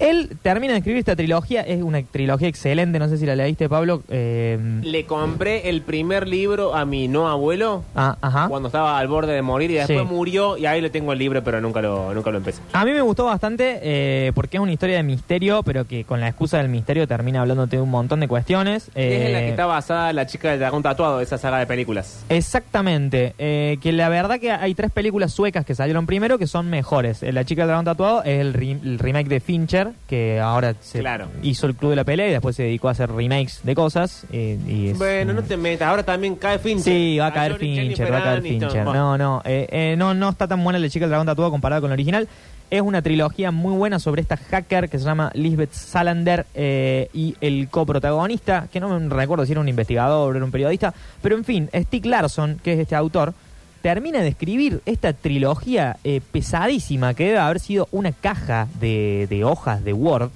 Él 0.00 0.30
termina 0.42 0.72
de 0.72 0.78
escribir 0.78 0.98
esta 1.00 1.16
trilogía, 1.16 1.62
es 1.62 1.82
una 1.82 2.02
trilogía 2.02 2.48
excelente, 2.48 2.98
no 2.98 3.08
sé 3.08 3.18
si 3.18 3.26
la 3.26 3.36
leíste, 3.36 3.68
Pablo. 3.68 4.02
Eh, 4.08 4.58
Le 4.82 5.04
compré 5.06 5.68
el 5.68 5.82
primer 5.82 6.26
libro 6.28 6.74
a 6.74 6.84
mi 6.84 7.08
no 7.08 7.28
abuelo 7.28 7.84
ah, 7.94 8.16
ajá. 8.20 8.48
cuando 8.48 8.68
estaba 8.68 8.98
al 8.98 9.08
borde 9.08 9.32
de 9.32 9.42
morir 9.42 9.70
y 9.70 9.74
después 9.74 9.98
Sí. 10.00 10.04
murió 10.04 10.56
y 10.56 10.66
ahí 10.66 10.80
le 10.80 10.90
tengo 10.90 11.12
el 11.12 11.18
libro 11.18 11.42
pero 11.42 11.60
nunca 11.60 11.80
lo, 11.82 12.12
nunca 12.14 12.30
lo 12.30 12.38
empecé. 12.38 12.60
A 12.72 12.84
mí 12.84 12.92
me 12.92 13.00
gustó 13.00 13.24
bastante 13.24 13.78
eh, 13.82 14.32
porque 14.34 14.56
es 14.56 14.62
una 14.62 14.72
historia 14.72 14.96
de 14.96 15.02
misterio, 15.02 15.62
pero 15.62 15.84
que 15.86 16.04
con 16.04 16.20
la 16.20 16.28
excusa 16.28 16.58
del 16.58 16.68
misterio 16.68 17.06
termina 17.08 17.40
hablándote 17.40 17.76
de 17.76 17.82
un 17.82 17.90
montón 17.90 18.20
de 18.20 18.28
cuestiones. 18.28 18.88
es 18.94 19.26
en 19.26 19.32
la 19.32 19.40
Eh, 19.40 19.44
que 19.44 19.50
está 19.50 19.66
basada 19.66 20.12
la 20.12 20.26
chica 20.26 20.50
del 20.50 20.58
dragón 20.60 20.82
tatuado, 20.82 21.20
esa 21.20 21.38
saga 21.38 21.58
de 21.58 21.66
películas. 21.66 22.24
Exactamente, 22.28 23.34
eh, 23.38 23.78
que 23.80 23.92
la 23.92 24.08
verdad 24.08 24.40
que 24.40 24.50
hay 24.50 24.74
tres 24.74 24.90
películas 24.90 25.32
suecas 25.32 25.64
que 25.64 25.74
salieron 25.74 26.06
primero 26.06 26.38
que 26.38 26.46
son 26.46 26.68
mejores. 26.70 27.22
Eh, 27.22 27.32
La 27.32 27.44
chica 27.44 27.62
del 27.62 27.68
dragón 27.68 27.84
tatuado 27.84 28.22
es 28.24 28.40
el, 28.40 28.52
re- 28.54 28.78
el 28.82 28.98
remake 28.98 29.28
de 29.28 29.40
Fincher, 29.40 29.87
que 30.08 30.40
ahora 30.40 30.74
se 30.80 31.00
Claro. 31.00 31.28
hizo 31.42 31.66
el 31.66 31.74
club 31.74 31.90
de 31.90 31.96
la 31.96 32.04
pelea 32.04 32.28
y 32.28 32.30
después 32.32 32.56
se 32.56 32.64
dedicó 32.64 32.88
a 32.88 32.92
hacer 32.92 33.10
remakes 33.10 33.60
de 33.62 33.74
cosas. 33.74 34.24
eh, 34.32 34.58
y 34.66 34.88
es- 34.88 34.98
Bueno, 34.98 35.32
no 35.32 35.42
te 35.42 35.56
metas, 35.56 35.88
ahora 35.88 36.02
también 36.02 36.36
cae 36.36 36.58
Fincher. 36.58 36.92
Sí, 36.92 37.18
va 37.18 37.26
a 37.26 37.32
caer 37.32 37.56
Fincher, 37.58 38.12
va 38.12 38.18
a 38.18 38.22
caer. 38.22 38.42
Fincher. 38.42 38.84
No, 38.84 39.16
no, 39.18 39.42
eh, 39.44 39.66
eh, 39.70 39.94
no, 39.96 40.14
no 40.14 40.30
está 40.30 40.46
tan 40.48 40.62
buena 40.62 40.78
la 40.78 40.88
chica 40.88 41.04
del 41.04 41.10
dragón 41.10 41.26
tatuado 41.26 41.50
comparada 41.50 41.80
con 41.80 41.90
la 41.90 41.94
original. 41.94 42.28
Es 42.70 42.82
una 42.82 43.00
trilogía 43.00 43.50
muy 43.50 43.74
buena 43.74 43.98
sobre 43.98 44.20
esta 44.20 44.36
hacker 44.36 44.90
que 44.90 44.98
se 44.98 45.04
llama 45.06 45.30
Lisbeth 45.34 45.72
Salander 45.72 46.44
eh, 46.54 47.08
y 47.14 47.34
el 47.40 47.68
coprotagonista, 47.70 48.68
que 48.70 48.78
no 48.78 48.88
me 49.00 49.08
recuerdo 49.08 49.46
si 49.46 49.52
era 49.52 49.60
un 49.62 49.68
investigador 49.68 50.34
o 50.34 50.36
era 50.36 50.44
un 50.44 50.50
periodista, 50.50 50.92
pero 51.22 51.36
en 51.36 51.44
fin, 51.44 51.70
Stieg 51.74 52.04
Larsson, 52.04 52.60
que 52.62 52.74
es 52.74 52.78
este 52.80 52.94
autor, 52.94 53.32
termina 53.82 54.20
de 54.20 54.28
escribir 54.28 54.80
esta 54.86 55.12
trilogía 55.12 55.96
eh, 56.04 56.20
pesadísima 56.32 57.14
que 57.14 57.26
debe 57.26 57.38
haber 57.38 57.60
sido 57.60 57.88
una 57.92 58.12
caja 58.12 58.68
de, 58.80 59.26
de 59.30 59.44
hojas 59.44 59.84
de 59.84 59.92
Word 59.92 60.30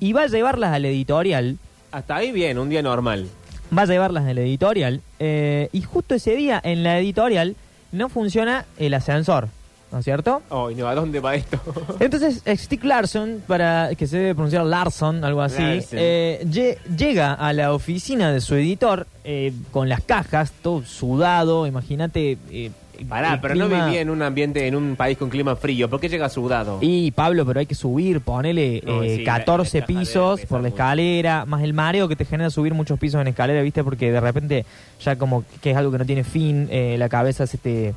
y 0.00 0.12
va 0.12 0.22
a 0.22 0.26
llevarlas 0.26 0.72
a 0.72 0.78
la 0.78 0.88
editorial 0.88 1.58
Hasta 1.92 2.16
ahí 2.16 2.32
bien, 2.32 2.58
un 2.58 2.68
día 2.68 2.82
normal. 2.82 3.28
va 3.76 3.82
a 3.82 3.86
llevarlas 3.86 4.24
la 4.24 4.40
editorial. 4.40 5.00
eh, 5.20 5.68
y 5.72 5.82
justo 5.82 6.14
ese 6.14 6.34
día 6.34 6.60
en 6.64 6.82
la 6.82 6.98
editorial 6.98 7.54
no 7.92 8.08
funciona 8.08 8.64
el 8.78 8.94
ascensor, 8.94 9.48
¿no 9.92 9.98
es 9.98 10.04
cierto? 10.04 10.42
Ay, 10.50 10.74
no, 10.74 10.88
¿a 10.88 10.94
dónde 10.94 11.20
va 11.20 11.34
esto? 11.34 11.60
Entonces 12.00 12.42
eh, 12.46 12.56
Stick 12.56 12.82
Larson, 12.84 13.42
para 13.46 13.90
que 13.96 14.06
se 14.06 14.16
debe 14.18 14.34
pronunciar 14.34 14.64
Larson, 14.64 15.24
algo 15.24 15.42
así, 15.42 15.62
eh, 15.92 16.40
lle- 16.46 16.78
llega 16.96 17.34
a 17.34 17.52
la 17.52 17.72
oficina 17.74 18.32
de 18.32 18.40
su 18.40 18.54
editor 18.54 19.06
eh, 19.24 19.52
con 19.70 19.88
las 19.88 20.00
cajas, 20.00 20.52
todo 20.62 20.82
sudado, 20.84 21.66
imagínate. 21.66 22.38
eh, 22.50 22.70
Pará, 23.08 23.40
pero 23.42 23.56
no 23.56 23.68
vivía 23.68 24.00
en 24.00 24.10
un 24.10 24.22
ambiente, 24.22 24.64
en 24.68 24.76
un 24.76 24.94
país 24.94 25.18
con 25.18 25.28
clima 25.28 25.56
frío. 25.56 25.90
¿Por 25.90 25.98
qué 25.98 26.08
llega 26.08 26.28
sudado? 26.28 26.78
Y 26.80 27.10
Pablo, 27.10 27.44
pero 27.44 27.58
hay 27.58 27.66
que 27.66 27.74
subir, 27.74 28.20
ponele 28.20 28.80
No, 28.86 29.02
eh, 29.02 29.16
sí, 29.16 29.24
la- 29.24 29.38
14 29.38 29.78
la 29.78 29.84
escalera 29.84 30.00
pisos 30.00 30.40
por 30.46 30.58
la 30.60 30.68
mucho. 30.68 30.76
escalera, 30.76 31.44
más 31.44 31.62
el 31.62 31.72
mareo 31.74 32.06
que 32.06 32.14
te 32.14 32.24
genera 32.24 32.48
subir 32.50 32.74
muchos 32.74 33.00
pisos 33.00 33.20
en 33.20 33.26
escalera, 33.28 33.60
¿viste? 33.62 33.82
Porque 33.82 34.12
de 34.12 34.20
repente 34.20 34.64
ya 35.04 35.16
como 35.16 35.42
que 35.60 35.72
es 35.72 35.76
algo 35.76 35.90
que 35.90 35.98
no 35.98 36.04
tiene 36.06 36.22
fin, 36.22 36.68
eh, 36.70 36.94
la 36.96 37.08
cabeza 37.08 37.44
se 37.48 37.58
te 37.58 37.92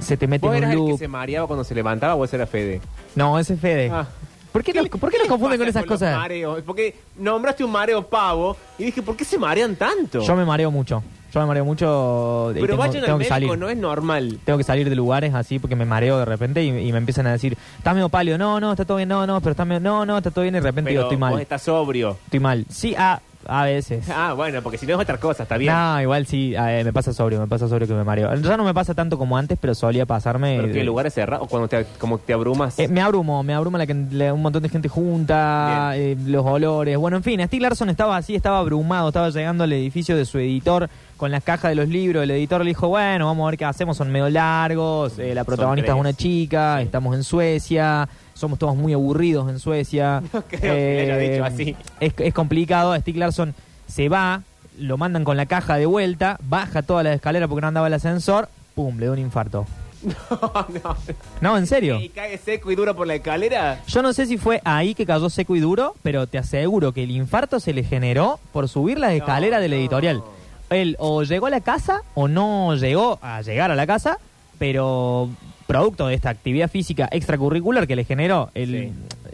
se 0.00 0.16
te 0.16 0.26
mete 0.26 0.46
¿Vos 0.46 0.56
en 0.56 0.64
eras 0.64 0.74
un 0.74 0.78
el 0.80 0.84
que 0.84 0.90
loop. 0.90 0.98
se 0.98 1.08
mareaba 1.08 1.46
cuando 1.46 1.64
se 1.64 1.74
levantaba 1.74 2.14
o 2.14 2.24
ese 2.24 2.36
era 2.36 2.46
Fede? 2.46 2.80
No, 3.14 3.38
ese 3.38 3.54
es 3.54 3.60
Fede. 3.60 3.90
Ah. 3.92 4.06
¿Por 4.52 4.62
qué, 4.64 4.72
nos, 4.72 4.88
¿por 4.88 5.10
qué 5.10 5.18
les 5.18 5.28
confunden 5.28 5.58
con 5.58 5.66
pasa 5.66 5.80
esas 5.80 5.82
los 5.90 5.98
cosas? 6.00 6.16
mareos? 6.16 6.62
Porque 6.64 6.94
nombraste 7.18 7.62
un 7.62 7.70
mareo 7.72 8.06
pavo 8.06 8.56
y 8.78 8.84
dije, 8.84 9.02
¿por 9.02 9.14
qué 9.16 9.24
se 9.24 9.38
marean 9.38 9.76
tanto? 9.76 10.20
Yo 10.22 10.34
me 10.34 10.46
mareo 10.46 10.70
mucho. 10.70 11.02
Yo 11.34 11.40
me 11.40 11.46
mareo 11.46 11.64
mucho 11.66 12.50
y 12.52 12.54
Pero 12.54 12.66
tengo, 12.68 12.78
vayan 12.78 12.96
al 12.96 13.04
tengo 13.04 13.18
que 13.18 13.24
médico, 13.30 13.34
salir. 13.48 13.58
no 13.58 13.68
es 13.68 13.76
normal. 13.76 14.38
Tengo 14.44 14.56
que 14.56 14.64
salir 14.64 14.88
de 14.88 14.96
lugares 14.96 15.34
así 15.34 15.58
porque 15.58 15.76
me 15.76 15.84
mareo 15.84 16.18
de 16.18 16.24
repente 16.24 16.64
y, 16.64 16.68
y 16.68 16.92
me 16.92 16.96
empiezan 16.98 17.26
a 17.26 17.32
decir, 17.32 17.58
estás 17.76 17.92
medio 17.94 18.08
pálido, 18.08 18.38
no, 18.38 18.58
no, 18.58 18.70
está 18.72 18.86
todo 18.86 18.96
bien, 18.96 19.10
no, 19.10 19.26
no, 19.26 19.40
pero 19.42 19.50
está 19.50 19.66
medio, 19.66 19.80
no, 19.80 20.06
no, 20.06 20.16
está 20.16 20.30
todo 20.30 20.42
bien 20.42 20.54
y 20.54 20.60
de 20.60 20.62
repente 20.62 20.88
Pero 20.88 21.00
digo, 21.00 21.02
estoy 21.02 21.16
vos 21.16 21.30
mal, 21.32 21.40
estás 21.42 21.60
sobrio. 21.62 22.16
estoy 22.24 22.40
mal. 22.40 22.64
Sí, 22.70 22.94
a, 22.96 23.20
a 23.48 23.64
veces. 23.64 24.04
Ah, 24.18 24.32
bueno, 24.32 24.62
porque 24.62 24.78
si 24.78 24.86
no 24.86 24.94
es 24.94 25.00
otra 25.00 25.18
cosa, 25.18 25.42
está 25.44 25.56
bien. 25.56 25.72
No, 25.72 26.00
igual 26.00 26.26
sí, 26.26 26.54
eh, 26.56 26.82
me 26.84 26.92
pasa 26.92 27.12
sobrio, 27.12 27.38
me 27.38 27.46
pasa 27.46 27.68
sobrio 27.68 27.86
que 27.86 27.94
me 27.94 28.02
mareo. 28.04 28.34
Ya 28.36 28.56
no 28.56 28.64
me 28.64 28.72
pasa 28.74 28.94
tanto 28.94 29.18
como 29.18 29.36
antes, 29.36 29.58
pero 29.60 29.74
solía 29.74 30.06
pasarme. 30.06 30.56
¿Pero 30.60 30.72
qué 30.72 30.84
lugares 30.84 31.14
cerrados? 31.14 31.46
¿O 31.46 31.48
cuando 31.48 31.68
te, 31.68 31.84
como 31.98 32.18
te 32.18 32.32
abrumas? 32.32 32.78
eh, 32.78 32.88
me 32.88 33.00
abrumo, 33.00 33.42
me 33.42 33.52
abruma 33.54 33.78
la, 33.78 33.86
que- 33.86 33.94
la- 34.10 34.32
un 34.34 34.42
montón 34.42 34.62
de 34.62 34.68
gente 34.68 34.88
junta, 34.88 35.92
eh, 35.96 36.16
los 36.26 36.44
olores. 36.44 36.96
Bueno, 36.96 37.16
en 37.16 37.22
fin, 37.22 37.40
Steve 37.46 37.62
Larson 37.62 37.90
estaba 37.90 38.16
así, 38.16 38.34
estaba 38.34 38.58
abrumado, 38.58 39.08
estaba 39.08 39.28
llegando 39.30 39.64
al 39.64 39.72
edificio 39.72 40.16
de 40.16 40.24
su 40.24 40.38
editor 40.38 40.88
con 41.16 41.30
las 41.30 41.42
cajas 41.42 41.70
de 41.70 41.74
los 41.74 41.88
libros. 41.88 42.22
El 42.22 42.30
editor 42.30 42.60
le 42.62 42.68
dijo, 42.68 42.88
bueno, 42.88 43.26
vamos 43.26 43.46
a 43.46 43.50
ver 43.50 43.58
qué 43.58 43.64
hacemos, 43.64 43.96
son 43.96 44.10
medio 44.10 44.28
largos, 44.28 45.18
eh, 45.18 45.34
la 45.34 45.44
protagonista 45.44 45.92
es 45.92 45.98
una 45.98 46.12
chica, 46.12 46.80
estamos 46.82 47.14
en 47.16 47.24
Suecia, 47.24 48.08
somos 48.36 48.58
todos 48.58 48.76
muy 48.76 48.92
aburridos 48.92 49.48
en 49.50 49.58
Suecia. 49.58 50.22
No 50.32 50.42
creo 50.42 50.60
que 50.60 51.00
haya 51.00 51.16
dicho 51.18 51.44
así. 51.44 51.76
Es, 52.00 52.12
es 52.18 52.34
complicado, 52.34 52.94
Steve 52.96 53.18
Larson 53.18 53.54
se 53.88 54.08
va, 54.08 54.42
lo 54.78 54.98
mandan 54.98 55.24
con 55.24 55.36
la 55.36 55.46
caja 55.46 55.76
de 55.76 55.86
vuelta, 55.86 56.38
baja 56.42 56.82
toda 56.82 57.02
la 57.02 57.14
escalera 57.14 57.48
porque 57.48 57.62
no 57.62 57.68
andaba 57.68 57.86
el 57.86 57.94
ascensor, 57.94 58.48
pum, 58.74 58.98
le 58.98 59.06
da 59.06 59.12
un 59.12 59.18
infarto. 59.18 59.66
no, 60.30 60.66
no. 60.84 60.96
No, 61.40 61.58
en 61.58 61.66
serio. 61.66 61.98
¿Y 62.00 62.10
cae 62.10 62.38
seco 62.38 62.70
y 62.70 62.76
duro 62.76 62.94
por 62.94 63.06
la 63.06 63.14
escalera? 63.14 63.80
Yo 63.86 64.02
no 64.02 64.12
sé 64.12 64.26
si 64.26 64.36
fue 64.36 64.60
ahí 64.64 64.94
que 64.94 65.06
cayó 65.06 65.30
seco 65.30 65.56
y 65.56 65.60
duro, 65.60 65.94
pero 66.02 66.26
te 66.26 66.38
aseguro 66.38 66.92
que 66.92 67.04
el 67.04 67.10
infarto 67.10 67.58
se 67.60 67.72
le 67.72 67.82
generó 67.82 68.38
por 68.52 68.68
subir 68.68 68.98
las 68.98 69.12
escaleras 69.12 69.60
de 69.60 69.68
la 69.68 69.76
no. 69.76 69.80
editorial. 69.80 70.22
Él 70.70 70.96
o 70.98 71.22
llegó 71.22 71.46
a 71.46 71.50
la 71.50 71.60
casa 71.60 72.02
o 72.14 72.28
no 72.28 72.74
llegó 72.76 73.18
a 73.22 73.40
llegar 73.42 73.70
a 73.70 73.76
la 73.76 73.86
casa, 73.86 74.18
pero 74.58 75.30
producto 75.66 76.06
de 76.06 76.14
esta 76.14 76.30
actividad 76.30 76.70
física 76.70 77.08
extracurricular 77.10 77.86
que 77.86 77.96
le 77.96 78.04
generó 78.04 78.50
el, 78.54 78.92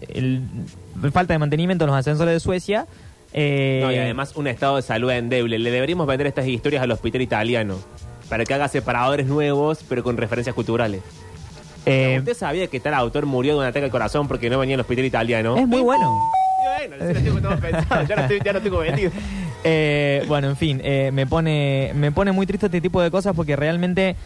el- 0.09 0.43
falta 1.13 1.35
de 1.35 1.39
mantenimiento 1.39 1.85
en 1.85 1.91
los 1.91 1.97
ascensores 1.99 2.33
de 2.35 2.41
Suecia. 2.41 2.87
eh, 3.33 3.81
No, 3.83 3.93
y 3.93 3.97
además 3.97 4.35
un 4.37 4.47
estado 4.47 4.77
de 4.77 4.83
salud 4.83 5.11
endeble. 5.11 5.59
Le 5.59 5.71
deberíamos 5.71 6.07
vender 6.07 6.27
estas 6.27 6.47
historias 6.47 6.83
al 6.83 6.91
hospital 6.91 7.21
italiano. 7.23 7.77
Para 8.29 8.45
que 8.47 8.55
haga 8.55 8.69
separadores 8.69 9.27
nuevos, 9.27 9.85
pero 9.89 10.03
con 10.03 10.17
referencias 10.17 10.55
culturales. 10.55 11.03
eh, 11.85 12.17
¿Usted 12.19 12.35
sabía 12.35 12.67
que 12.69 12.81
tal 12.81 12.95
autor 12.95 13.27
murió 13.27 13.53
de 13.55 13.59
un 13.61 13.65
ataque 13.67 13.85
al 13.85 13.91
corazón 13.91 14.27
porque 14.29 14.49
no 14.49 14.59
venía 14.59 14.77
al 14.77 14.81
hospital 14.81 15.05
italiano? 15.05 15.57
es 15.57 15.67
muy 15.69 15.81
bueno. 15.83 16.19
Ya 16.65 17.05
estoy, 18.15 18.41
ya. 18.41 19.11
Eh, 19.65 20.25
bueno, 20.27 20.49
en 20.49 20.57
fin, 20.57 20.81
eh, 20.83 21.11
me 21.13 21.25
pone 21.25 21.93
me 21.95 22.11
pone 22.11 22.33
muy 22.33 22.47
triste 22.47 22.67
este 22.67 22.81
tipo 22.81 23.01
de 23.01 23.13
cosas 23.13 23.33
porque 23.37 23.55
realmente 23.55 24.17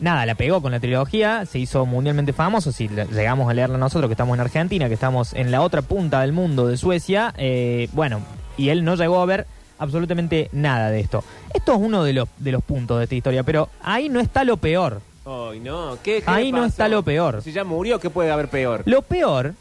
nada, 0.00 0.26
la 0.26 0.34
pegó 0.34 0.60
con 0.62 0.72
la 0.72 0.80
trilogía, 0.80 1.46
se 1.46 1.58
hizo 1.58 1.86
mundialmente 1.86 2.32
famoso, 2.32 2.72
si 2.72 2.88
llegamos 2.88 3.50
a 3.50 3.54
leerla 3.54 3.78
nosotros 3.78 4.08
que 4.08 4.14
estamos 4.14 4.34
en 4.34 4.40
Argentina, 4.40 4.88
que 4.88 4.94
estamos 4.94 5.32
en 5.34 5.50
la 5.50 5.60
otra 5.62 5.82
punta 5.82 6.20
del 6.20 6.32
mundo 6.32 6.66
de 6.66 6.76
Suecia, 6.76 7.34
eh, 7.36 7.88
bueno, 7.92 8.20
y 8.56 8.70
él 8.70 8.84
no 8.84 8.96
llegó 8.96 9.20
a 9.20 9.26
ver 9.26 9.46
absolutamente 9.78 10.48
nada 10.52 10.90
de 10.90 11.00
esto. 11.00 11.24
Esto 11.54 11.72
es 11.74 11.78
uno 11.80 12.02
de 12.04 12.12
los 12.12 12.28
de 12.38 12.52
los 12.52 12.62
puntos 12.62 12.98
de 12.98 13.04
esta 13.04 13.14
historia, 13.14 13.42
pero 13.42 13.68
ahí 13.82 14.08
no 14.08 14.20
está 14.20 14.44
lo 14.44 14.56
peor. 14.56 15.00
Ay, 15.24 15.60
no. 15.60 15.98
¿Qué, 16.02 16.22
qué 16.22 16.30
Ahí 16.30 16.52
no 16.52 16.64
está 16.64 16.88
lo 16.88 17.02
peor. 17.02 17.42
Si 17.42 17.52
ya 17.52 17.62
murió, 17.64 18.00
¿qué 18.00 18.10
puede 18.10 18.30
haber 18.30 18.48
peor? 18.48 18.82
Lo 18.86 19.02
peor, 19.02 19.54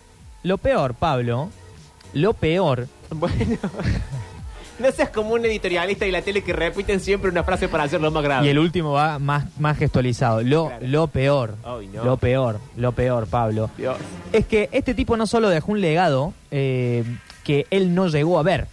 lo 0.44 0.58
peor, 0.58 0.94
Pablo, 0.94 1.50
lo 2.14 2.34
peor 2.34 2.88
Bueno. 3.10 3.58
No 4.80 4.92
seas 4.92 5.10
como 5.10 5.32
un 5.34 5.44
editorialista 5.46 6.06
y 6.06 6.12
la 6.12 6.22
tele 6.22 6.44
que 6.44 6.54
repiten 6.54 7.00
siempre 7.00 7.32
una 7.32 7.44
frase 7.44 7.68
para 7.68 7.84
hacerlo 7.86 8.12
más 8.12 8.24
grave. 8.24 8.46
Y 8.46 8.50
el 8.50 8.60
último 8.60 8.92
va 8.94 9.18
más, 9.18 9.46
más 9.60 9.78
gestualizado. 9.78 10.42
Lo, 10.44 10.68
Claro. 10.68 10.88
lo 10.88 11.08
peor. 11.08 11.56
Ay, 11.64 11.88
no. 11.88 12.04
Lo 12.04 12.18
peor, 12.18 12.60
lo 12.76 12.92
peor, 12.92 13.28
Pablo. 13.28 13.70
Dios. 13.78 13.98
Es 14.32 14.46
que 14.46 14.70
este 14.72 14.94
tipo 14.94 15.18
no 15.18 15.26
solo 15.26 15.50
dejó 15.50 15.72
un 15.72 15.82
legado 15.82 16.34
eh, 16.52 17.04
que 17.44 17.66
él 17.72 17.96
no 17.96 18.08
llegó 18.08 18.38
a 18.38 18.44
ver, 18.44 18.68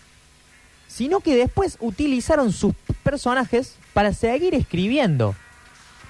sino 0.89 1.21
que 1.21 1.37
después 1.37 1.79
utilizaron 1.81 2.53
sus 2.53 2.75
personajes 3.03 3.77
para 3.95 4.13
seguir 4.13 4.55
escribiendo. 4.55 5.35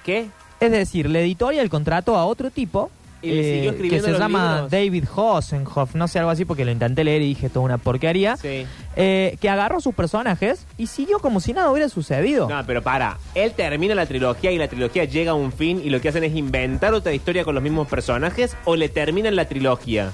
¿Qué? 0.03 0.27
Es 0.59 0.71
decir, 0.71 1.09
la 1.09 1.19
editorial 1.19 1.69
contrató 1.69 2.15
a 2.17 2.25
otro 2.25 2.51
tipo 2.51 2.91
Y 3.29 3.35
le 3.35 3.53
siguió 3.55 3.89
que 3.89 3.99
se 4.01 4.11
los 4.11 4.19
llama 4.19 4.53
libros. 4.53 4.71
David 4.71 5.03
Hosenhoff, 5.15 5.95
no 5.95 6.07
sé 6.07 6.19
algo 6.19 6.31
así 6.31 6.45
porque 6.45 6.65
lo 6.65 6.71
intenté 6.71 7.03
leer 7.03 7.21
y 7.21 7.29
dije 7.29 7.47
esto 7.47 7.59
es 7.61 7.65
una 7.65 7.77
porquería, 7.77 8.37
Sí. 8.37 8.65
eh, 8.95 9.37
que 9.41 9.49
agarró 9.49 9.79
sus 9.81 9.93
personajes 9.95 10.65
y 10.77 10.87
siguió 10.87 11.19
como 11.19 11.39
si 11.39 11.53
nada 11.53 11.71
hubiera 11.71 11.89
sucedido. 11.89 12.47
No, 12.49 12.63
pero 12.65 12.81
para. 12.81 13.17
Él 13.33 13.51
termina 13.53 13.95
la 13.95 14.05
trilogía 14.05 14.51
y 14.51 14.57
la 14.57 14.67
trilogía 14.67 15.05
llega 15.05 15.31
a 15.31 15.35
un 15.35 15.51
fin 15.51 15.81
y 15.83 15.89
lo 15.89 16.01
que 16.01 16.09
hacen 16.09 16.23
es 16.23 16.35
inventar 16.35 16.93
otra 16.93 17.13
historia 17.13 17.43
con 17.43 17.55
los 17.55 17.63
mismos 17.63 17.87
personajes 17.87 18.55
o 18.65 18.75
le 18.75 18.89
terminan 18.89 19.35
la 19.35 19.45
trilogía. 19.45 20.11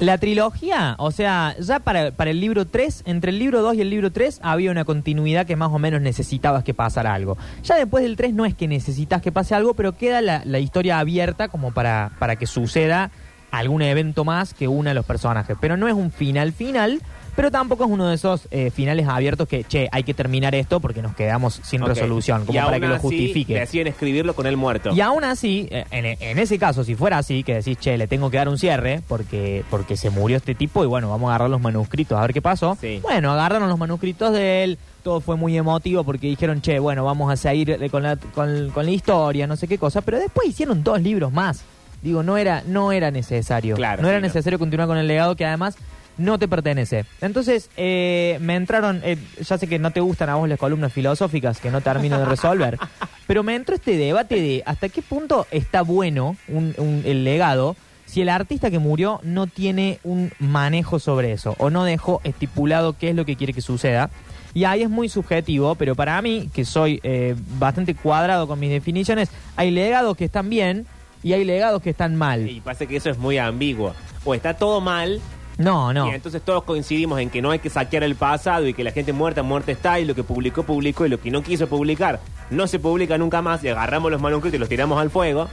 La 0.00 0.18
trilogía, 0.18 0.96
o 0.98 1.12
sea, 1.12 1.54
ya 1.60 1.78
para, 1.78 2.10
para 2.10 2.32
el 2.32 2.40
libro 2.40 2.66
3, 2.66 3.04
entre 3.06 3.30
el 3.30 3.38
libro 3.38 3.62
2 3.62 3.76
y 3.76 3.80
el 3.80 3.90
libro 3.90 4.10
3 4.10 4.40
había 4.42 4.72
una 4.72 4.84
continuidad 4.84 5.46
que 5.46 5.54
más 5.54 5.70
o 5.70 5.78
menos 5.78 6.00
necesitabas 6.00 6.64
que 6.64 6.74
pasara 6.74 7.14
algo. 7.14 7.38
Ya 7.62 7.76
después 7.76 8.02
del 8.02 8.16
3 8.16 8.34
no 8.34 8.44
es 8.44 8.54
que 8.54 8.66
necesitas 8.66 9.22
que 9.22 9.30
pase 9.30 9.54
algo, 9.54 9.74
pero 9.74 9.96
queda 9.96 10.20
la, 10.20 10.42
la 10.44 10.58
historia 10.58 10.98
abierta 10.98 11.46
como 11.46 11.72
para, 11.72 12.10
para 12.18 12.34
que 12.34 12.46
suceda 12.46 13.12
algún 13.52 13.82
evento 13.82 14.24
más 14.24 14.52
que 14.52 14.66
una 14.66 14.90
a 14.90 14.94
los 14.94 15.06
personajes. 15.06 15.56
Pero 15.60 15.76
no 15.76 15.86
es 15.86 15.94
un 15.94 16.10
final 16.10 16.52
final, 16.52 17.00
pero 17.36 17.50
tampoco 17.50 17.84
es 17.84 17.90
uno 17.90 18.08
de 18.08 18.14
esos 18.14 18.48
eh, 18.50 18.70
finales 18.70 19.06
abiertos 19.08 19.48
que, 19.48 19.64
che, 19.64 19.88
hay 19.92 20.02
que 20.04 20.14
terminar 20.14 20.54
esto 20.54 20.80
porque 20.80 21.02
nos 21.02 21.14
quedamos 21.14 21.60
sin 21.62 21.82
Ok. 21.82 21.88
resolución, 21.88 22.46
como 22.46 22.52
Y 22.58 22.60
para 22.62 22.72
aún 22.72 22.80
que 22.80 22.86
lo 22.88 22.94
así, 22.94 23.02
justifique. 23.02 23.54
Deciden 23.54 23.86
escribirlo 23.88 24.34
con 24.34 24.46
él 24.46 24.56
muerto. 24.56 24.92
Y 24.94 25.00
aún 25.00 25.24
así, 25.24 25.68
eh, 25.70 25.84
en, 25.90 26.04
en 26.06 26.38
ese 26.38 26.58
caso, 26.58 26.84
si 26.84 26.94
fuera 26.94 27.18
así, 27.18 27.42
que 27.42 27.54
decís, 27.54 27.76
che, 27.78 27.96
le 27.98 28.06
tengo 28.06 28.30
que 28.30 28.36
dar 28.36 28.48
un 28.48 28.58
cierre 28.58 29.00
porque, 29.08 29.64
porque 29.70 29.96
se 29.96 30.10
murió 30.10 30.36
este 30.36 30.54
tipo 30.54 30.84
y 30.84 30.86
bueno, 30.86 31.10
vamos 31.10 31.28
a 31.28 31.30
agarrar 31.34 31.50
los 31.50 31.60
manuscritos 31.60 32.18
a 32.18 32.22
ver 32.22 32.32
qué 32.32 32.42
pasó. 32.42 32.76
Sí. 32.80 33.00
Bueno, 33.02 33.32
agarraron 33.32 33.68
los 33.68 33.78
manuscritos 33.78 34.32
de 34.32 34.64
él, 34.64 34.78
todo 35.02 35.20
fue 35.20 35.36
muy 35.36 35.56
emotivo 35.56 36.04
porque 36.04 36.26
dijeron, 36.28 36.60
che, 36.62 36.78
bueno, 36.78 37.04
vamos 37.04 37.30
a 37.32 37.36
seguir 37.36 37.70
eh, 37.70 37.90
con 37.90 38.02
la, 38.02 38.16
con, 38.16 38.70
con 38.70 38.84
la 38.84 38.90
historia, 38.90 39.46
no 39.46 39.56
sé 39.56 39.68
qué 39.68 39.78
cosa, 39.78 40.00
pero 40.00 40.18
después 40.18 40.48
hicieron 40.48 40.82
dos 40.82 41.00
libros 41.02 41.32
más. 41.32 41.62
Digo, 42.02 42.22
no 42.22 42.36
era, 42.36 42.62
no 42.66 42.92
era 42.92 43.10
necesario. 43.10 43.76
Claro, 43.76 44.02
no 44.02 44.08
era 44.08 44.18
sí, 44.18 44.22
no. 44.22 44.26
necesario 44.28 44.58
continuar 44.58 44.88
con 44.88 44.98
el 44.98 45.08
legado 45.08 45.36
que 45.36 45.46
además 45.46 45.76
no 46.18 46.38
te 46.38 46.48
pertenece. 46.48 47.04
Entonces, 47.20 47.70
eh, 47.76 48.38
me 48.40 48.54
entraron, 48.56 49.00
eh, 49.04 49.16
ya 49.40 49.58
sé 49.58 49.66
que 49.66 49.78
no 49.78 49.90
te 49.90 50.00
gustan 50.00 50.28
a 50.28 50.36
vos 50.36 50.48
las 50.48 50.58
columnas 50.58 50.92
filosóficas 50.92 51.58
que 51.60 51.70
no 51.70 51.80
termino 51.80 52.18
de 52.18 52.24
resolver, 52.26 52.78
pero 53.26 53.42
me 53.42 53.54
entró 53.54 53.74
este 53.74 53.96
debate 53.96 54.36
de 54.40 54.62
hasta 54.66 54.88
qué 54.88 55.02
punto 55.02 55.46
está 55.50 55.82
bueno 55.82 56.36
un- 56.48 56.74
un- 56.78 57.02
el 57.04 57.24
legado 57.24 57.76
si 58.06 58.20
el 58.20 58.28
artista 58.28 58.70
que 58.70 58.78
murió 58.78 59.18
no 59.24 59.46
tiene 59.46 59.98
un 60.04 60.30
manejo 60.38 60.98
sobre 61.00 61.32
eso 61.32 61.56
o 61.58 61.70
no 61.70 61.84
dejó 61.84 62.20
estipulado 62.22 62.92
qué 62.98 63.08
es 63.10 63.16
lo 63.16 63.24
que 63.24 63.34
quiere 63.34 63.52
que 63.52 63.60
suceda. 63.62 64.10
Y 64.52 64.64
ahí 64.64 64.82
es 64.82 64.90
muy 64.90 65.08
subjetivo, 65.08 65.74
pero 65.74 65.96
para 65.96 66.20
mí, 66.22 66.48
que 66.54 66.64
soy 66.64 67.00
eh, 67.02 67.34
bastante 67.58 67.96
cuadrado 67.96 68.46
con 68.46 68.60
mis 68.60 68.70
definiciones, 68.70 69.30
hay 69.56 69.72
legados 69.72 70.16
que 70.16 70.26
están 70.26 70.48
bien 70.48 70.86
y 71.24 71.32
hay 71.32 71.44
legados 71.44 71.82
que 71.82 71.90
están 71.90 72.14
mal. 72.14 72.48
Y 72.48 72.60
pasa 72.60 72.86
que 72.86 72.94
eso 72.96 73.10
es 73.10 73.18
muy 73.18 73.36
ambiguo. 73.38 73.94
O 74.24 74.32
está 74.34 74.54
todo 74.54 74.80
mal, 74.80 75.20
No, 75.56 75.92
no. 75.92 76.08
y 76.08 76.14
entonces 76.14 76.42
todos 76.42 76.64
coincidimos 76.64 77.20
en 77.20 77.30
que 77.30 77.40
no 77.40 77.50
hay 77.52 77.60
que 77.60 77.70
saquear 77.70 78.02
el 78.02 78.16
pasado 78.16 78.66
y 78.66 78.74
que 78.74 78.82
la 78.82 78.90
gente 78.90 79.12
muerta, 79.12 79.42
muerta 79.42 79.70
está, 79.72 80.00
y 80.00 80.04
lo 80.04 80.14
que 80.14 80.24
publicó, 80.24 80.64
publicó, 80.64 81.06
y 81.06 81.08
lo 81.08 81.20
que 81.20 81.30
no 81.30 81.42
quiso 81.42 81.68
publicar, 81.68 82.20
no 82.50 82.66
se 82.66 82.78
publica 82.78 83.16
nunca 83.18 83.40
más, 83.40 83.62
y 83.62 83.68
agarramos 83.68 84.10
los 84.10 84.20
manuscritos 84.20 84.56
y 84.56 84.58
los 84.58 84.68
tiramos 84.68 85.00
al 85.00 85.10
fuego. 85.10 85.48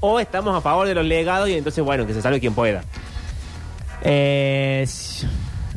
O 0.00 0.20
estamos 0.20 0.56
a 0.56 0.60
favor 0.60 0.86
de 0.86 0.94
los 0.94 1.04
legados 1.04 1.48
y 1.48 1.54
entonces, 1.54 1.84
bueno, 1.84 2.06
que 2.06 2.14
se 2.14 2.22
salve 2.22 2.38
quien 2.40 2.54
pueda. 2.54 2.82
Eh, 4.02 4.82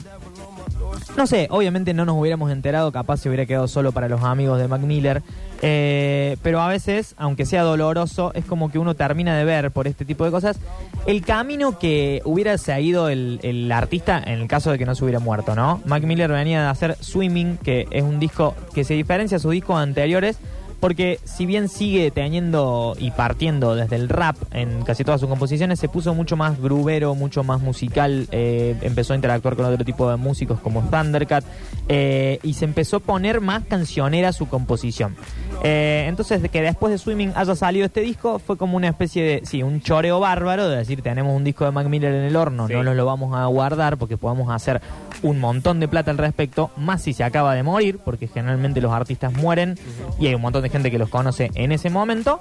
No 1.15 1.27
sé, 1.27 1.47
obviamente 1.49 1.93
no 1.93 2.03
nos 2.03 2.17
hubiéramos 2.17 2.51
enterado, 2.51 2.91
capaz 2.91 3.21
se 3.21 3.29
hubiera 3.29 3.45
quedado 3.45 3.69
solo 3.69 3.93
para 3.93 4.09
los 4.09 4.21
amigos 4.21 4.59
de 4.59 4.67
Mac 4.67 4.81
Miller, 4.81 5.23
eh, 5.61 6.35
pero 6.41 6.59
a 6.59 6.67
veces, 6.67 7.15
aunque 7.17 7.45
sea 7.45 7.63
doloroso, 7.63 8.33
es 8.33 8.43
como 8.43 8.69
que 8.69 8.79
uno 8.79 8.95
termina 8.95 9.37
de 9.37 9.45
ver 9.45 9.71
por 9.71 9.87
este 9.87 10.03
tipo 10.03 10.25
de 10.25 10.31
cosas 10.31 10.59
el 11.05 11.23
camino 11.23 11.77
que 11.79 12.21
hubiera 12.25 12.57
seguido 12.57 13.09
el, 13.09 13.39
el 13.43 13.71
artista 13.71 14.21
en 14.25 14.39
el 14.39 14.47
caso 14.47 14.71
de 14.71 14.77
que 14.77 14.85
no 14.85 14.95
se 14.95 15.03
hubiera 15.03 15.19
muerto, 15.19 15.55
¿no? 15.55 15.81
Mac 15.85 16.03
Miller 16.03 16.31
venía 16.31 16.61
de 16.61 16.67
hacer 16.67 16.97
Swimming, 16.99 17.57
que 17.57 17.87
es 17.91 18.03
un 18.03 18.19
disco 18.19 18.55
que 18.73 18.83
se 18.83 18.93
diferencia 18.93 19.37
a 19.37 19.39
sus 19.39 19.51
discos 19.51 19.77
anteriores, 19.77 20.37
porque 20.83 21.21
si 21.23 21.45
bien 21.45 21.69
sigue 21.69 22.11
teniendo 22.11 22.93
y 22.99 23.11
partiendo 23.11 23.73
desde 23.73 23.95
el 23.95 24.09
rap 24.09 24.35
en 24.51 24.83
casi 24.83 25.05
todas 25.05 25.21
sus 25.21 25.29
composiciones, 25.29 25.79
se 25.79 25.87
puso 25.87 26.13
mucho 26.13 26.35
más 26.35 26.61
grubero, 26.61 27.15
mucho 27.15 27.41
más 27.41 27.61
musical, 27.61 28.27
eh, 28.31 28.75
empezó 28.81 29.13
a 29.13 29.15
interactuar 29.15 29.55
con 29.55 29.63
otro 29.63 29.85
tipo 29.85 30.09
de 30.09 30.17
músicos 30.17 30.59
como 30.59 30.81
Thundercat 30.81 31.45
eh, 31.87 32.37
y 32.43 32.55
se 32.55 32.65
empezó 32.65 32.97
a 32.97 32.99
poner 32.99 33.39
más 33.39 33.63
cancionera 33.63 34.33
su 34.33 34.49
composición. 34.49 35.15
Eh, 35.63 36.05
entonces, 36.09 36.41
que 36.49 36.61
después 36.61 36.91
de 36.91 36.97
Swimming 36.97 37.31
haya 37.35 37.55
salido 37.55 37.85
este 37.85 38.01
disco, 38.01 38.39
fue 38.39 38.57
como 38.57 38.75
una 38.75 38.89
especie 38.89 39.23
de, 39.23 39.45
sí, 39.45 39.63
un 39.63 39.81
choreo 39.81 40.19
bárbaro 40.19 40.67
de 40.67 40.77
decir, 40.77 41.01
tenemos 41.01 41.35
un 41.35 41.43
disco 41.43 41.63
de 41.65 41.71
Mac 41.71 41.87
Miller 41.87 42.13
en 42.13 42.23
el 42.23 42.35
horno, 42.35 42.67
Sí. 42.67 42.73
no 42.73 42.83
nos 42.83 42.95
lo 42.95 43.05
vamos 43.05 43.33
a 43.35 43.45
guardar 43.45 43.97
porque 43.97 44.17
podemos 44.17 44.49
hacer 44.51 44.81
un 45.21 45.39
montón 45.39 45.79
de 45.79 45.87
plata 45.87 46.11
al 46.11 46.17
respecto, 46.17 46.71
más 46.75 47.01
si 47.01 47.13
se 47.13 47.23
acaba 47.23 47.55
de 47.55 47.63
morir, 47.63 47.99
porque 48.03 48.27
generalmente 48.27 48.81
los 48.81 48.91
artistas 48.91 49.31
mueren 49.33 49.77
y 50.19 50.27
hay 50.27 50.35
un 50.35 50.41
montón 50.41 50.63
de 50.63 50.69
gente 50.69 50.91
que 50.91 50.97
los 50.99 51.07
conoce 51.09 51.49
en 51.55 51.71
ese 51.71 51.89
momento. 51.89 52.39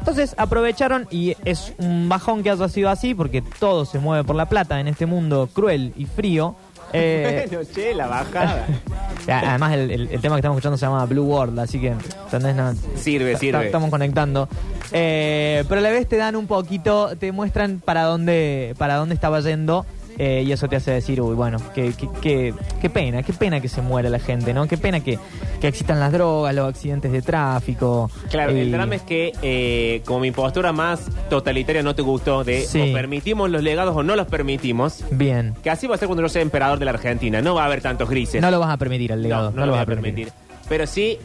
Entonces 0.00 0.34
aprovecharon 0.36 1.06
y 1.10 1.36
es 1.44 1.72
un 1.78 2.08
bajón 2.08 2.42
que 2.42 2.50
haya 2.50 2.68
sido 2.68 2.90
así, 2.90 3.14
porque 3.14 3.40
todo 3.60 3.84
se 3.84 4.00
mueve 4.00 4.24
por 4.24 4.34
la 4.36 4.48
plata 4.48 4.80
en 4.80 4.88
este 4.88 5.06
mundo 5.06 5.48
cruel 5.52 5.92
y 5.96 6.06
frío. 6.06 6.56
Eh, 6.94 7.46
Bueno, 7.50 7.64
che, 7.74 7.94
la 7.94 8.06
bajada. 8.06 8.66
además 9.28 9.72
el, 9.74 9.90
el- 9.90 10.08
el 10.12 10.20
tema 10.20 10.36
que 10.36 10.40
estamos 10.40 10.56
escuchando 10.56 10.76
se 10.78 10.86
llama 10.86 11.04
Blue 11.06 11.24
World, 11.24 11.58
así 11.58 11.80
que 11.80 11.88
¿entendés? 11.88 12.54
No, 12.54 12.72
Sirve, 12.96 13.36
sirve. 13.36 13.66
Estamos 13.66 13.90
conectando. 13.90 14.48
Eh, 14.92 15.64
pero 15.68 15.80
a 15.80 15.82
la 15.82 15.90
vez 15.90 16.08
te 16.08 16.16
dan 16.16 16.36
un 16.36 16.46
poquito, 16.46 17.16
te 17.18 17.32
muestran 17.32 17.80
para 17.84 18.02
dónde, 18.04 18.74
para 18.78 18.94
dónde 18.96 19.14
estaba 19.14 19.40
yendo. 19.40 19.84
Eh, 20.18 20.44
y 20.46 20.52
eso 20.52 20.68
te 20.68 20.76
hace 20.76 20.90
decir, 20.92 21.20
uy, 21.20 21.34
bueno, 21.34 21.58
qué, 21.74 21.92
qué, 21.98 22.08
qué- 22.20 22.54
qué 22.80 22.90
pena, 22.90 23.22
qué 23.22 23.32
pena 23.32 23.60
que 23.60 23.68
se 23.68 23.82
muera 23.82 24.08
la 24.10 24.18
gente, 24.18 24.54
¿no? 24.54 24.66
Qué 24.68 24.76
pena 24.78 25.00
que, 25.00 25.18
que 25.60 25.68
existan 25.68 25.98
las 26.00 26.12
drogas, 26.12 26.54
los 26.54 26.68
accidentes 26.68 27.10
de 27.12 27.22
tráfico. 27.22 28.10
Claro, 28.30 28.52
el 28.52 28.70
drama 28.70 28.94
es 28.94 29.02
que 29.02 29.32
eh, 29.42 30.02
como 30.04 30.20
mi 30.20 30.30
postura 30.30 30.72
más 30.72 31.08
totalitaria 31.28 31.82
no 31.82 31.94
te 31.94 32.02
gustó 32.02 32.44
de 32.44 32.62
Sí. 32.62 32.90
o 32.90 32.92
permitimos 32.92 33.50
los 33.50 33.62
legados 33.62 33.96
o 33.96 34.02
no 34.02 34.14
los 34.16 34.26
permitimos, 34.26 35.04
Bien. 35.10 35.54
que 35.62 35.70
así 35.70 35.86
va 35.86 35.96
a 35.96 35.98
ser 35.98 36.06
cuando 36.08 36.22
yo 36.22 36.28
sea 36.28 36.42
emperador 36.42 36.78
de 36.78 36.84
la 36.84 36.92
Argentina, 36.92 37.40
no 37.42 37.54
va 37.54 37.62
a 37.62 37.66
haber 37.66 37.80
tantos 37.82 38.08
grises. 38.08 38.40
No 38.40 38.50
lo 38.50 38.60
vas 38.60 38.70
a 38.70 38.76
permitir 38.76 39.12
al 39.12 39.22
legado. 39.22 39.50
No, 39.50 39.60
no 39.60 39.66
lo 39.66 39.72
voy 39.72 39.80
a 39.80 39.86
permitir. 39.86 40.30
Pero 40.68 40.86
sí, 40.86 41.18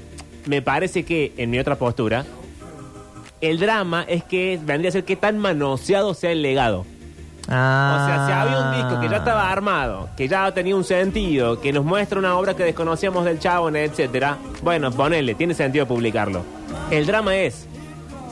me 0.47 0.61
parece 0.61 1.03
que 1.03 1.33
en 1.37 1.49
mi 1.51 1.59
otra 1.59 1.75
postura, 1.75 2.25
el 3.41 3.59
drama 3.59 4.03
es 4.07 4.23
que 4.23 4.59
vendría 4.65 4.89
a 4.89 4.91
ser 4.91 5.05
que 5.05 5.15
tan 5.15 5.37
manoseado 5.37 6.13
sea 6.13 6.31
el 6.31 6.41
legado. 6.41 6.85
Ah. 7.47 8.01
O 8.01 8.05
sea, 8.07 8.25
si 8.27 8.31
había 8.33 8.67
un 8.67 8.68
que 9.01 9.09
ya 9.09 9.17
estaba 9.17 9.51
armado, 9.51 10.09
que 10.15 10.27
ya 10.27 10.51
tenía 10.53 10.75
un 10.75 10.83
sentido, 10.83 11.59
que 11.59 11.71
nos 11.71 11.85
muestra 11.85 12.19
una 12.19 12.37
obra 12.37 12.55
que 12.55 12.63
desconocíamos 12.63 13.25
del 13.25 13.39
chabón, 13.39 13.75
etcétera, 13.75 14.37
bueno, 14.61 14.91
ponele, 14.91 15.35
tiene 15.35 15.53
sentido 15.53 15.85
publicarlo. 15.85 16.43
El 16.91 17.05
drama 17.05 17.35
es 17.35 17.67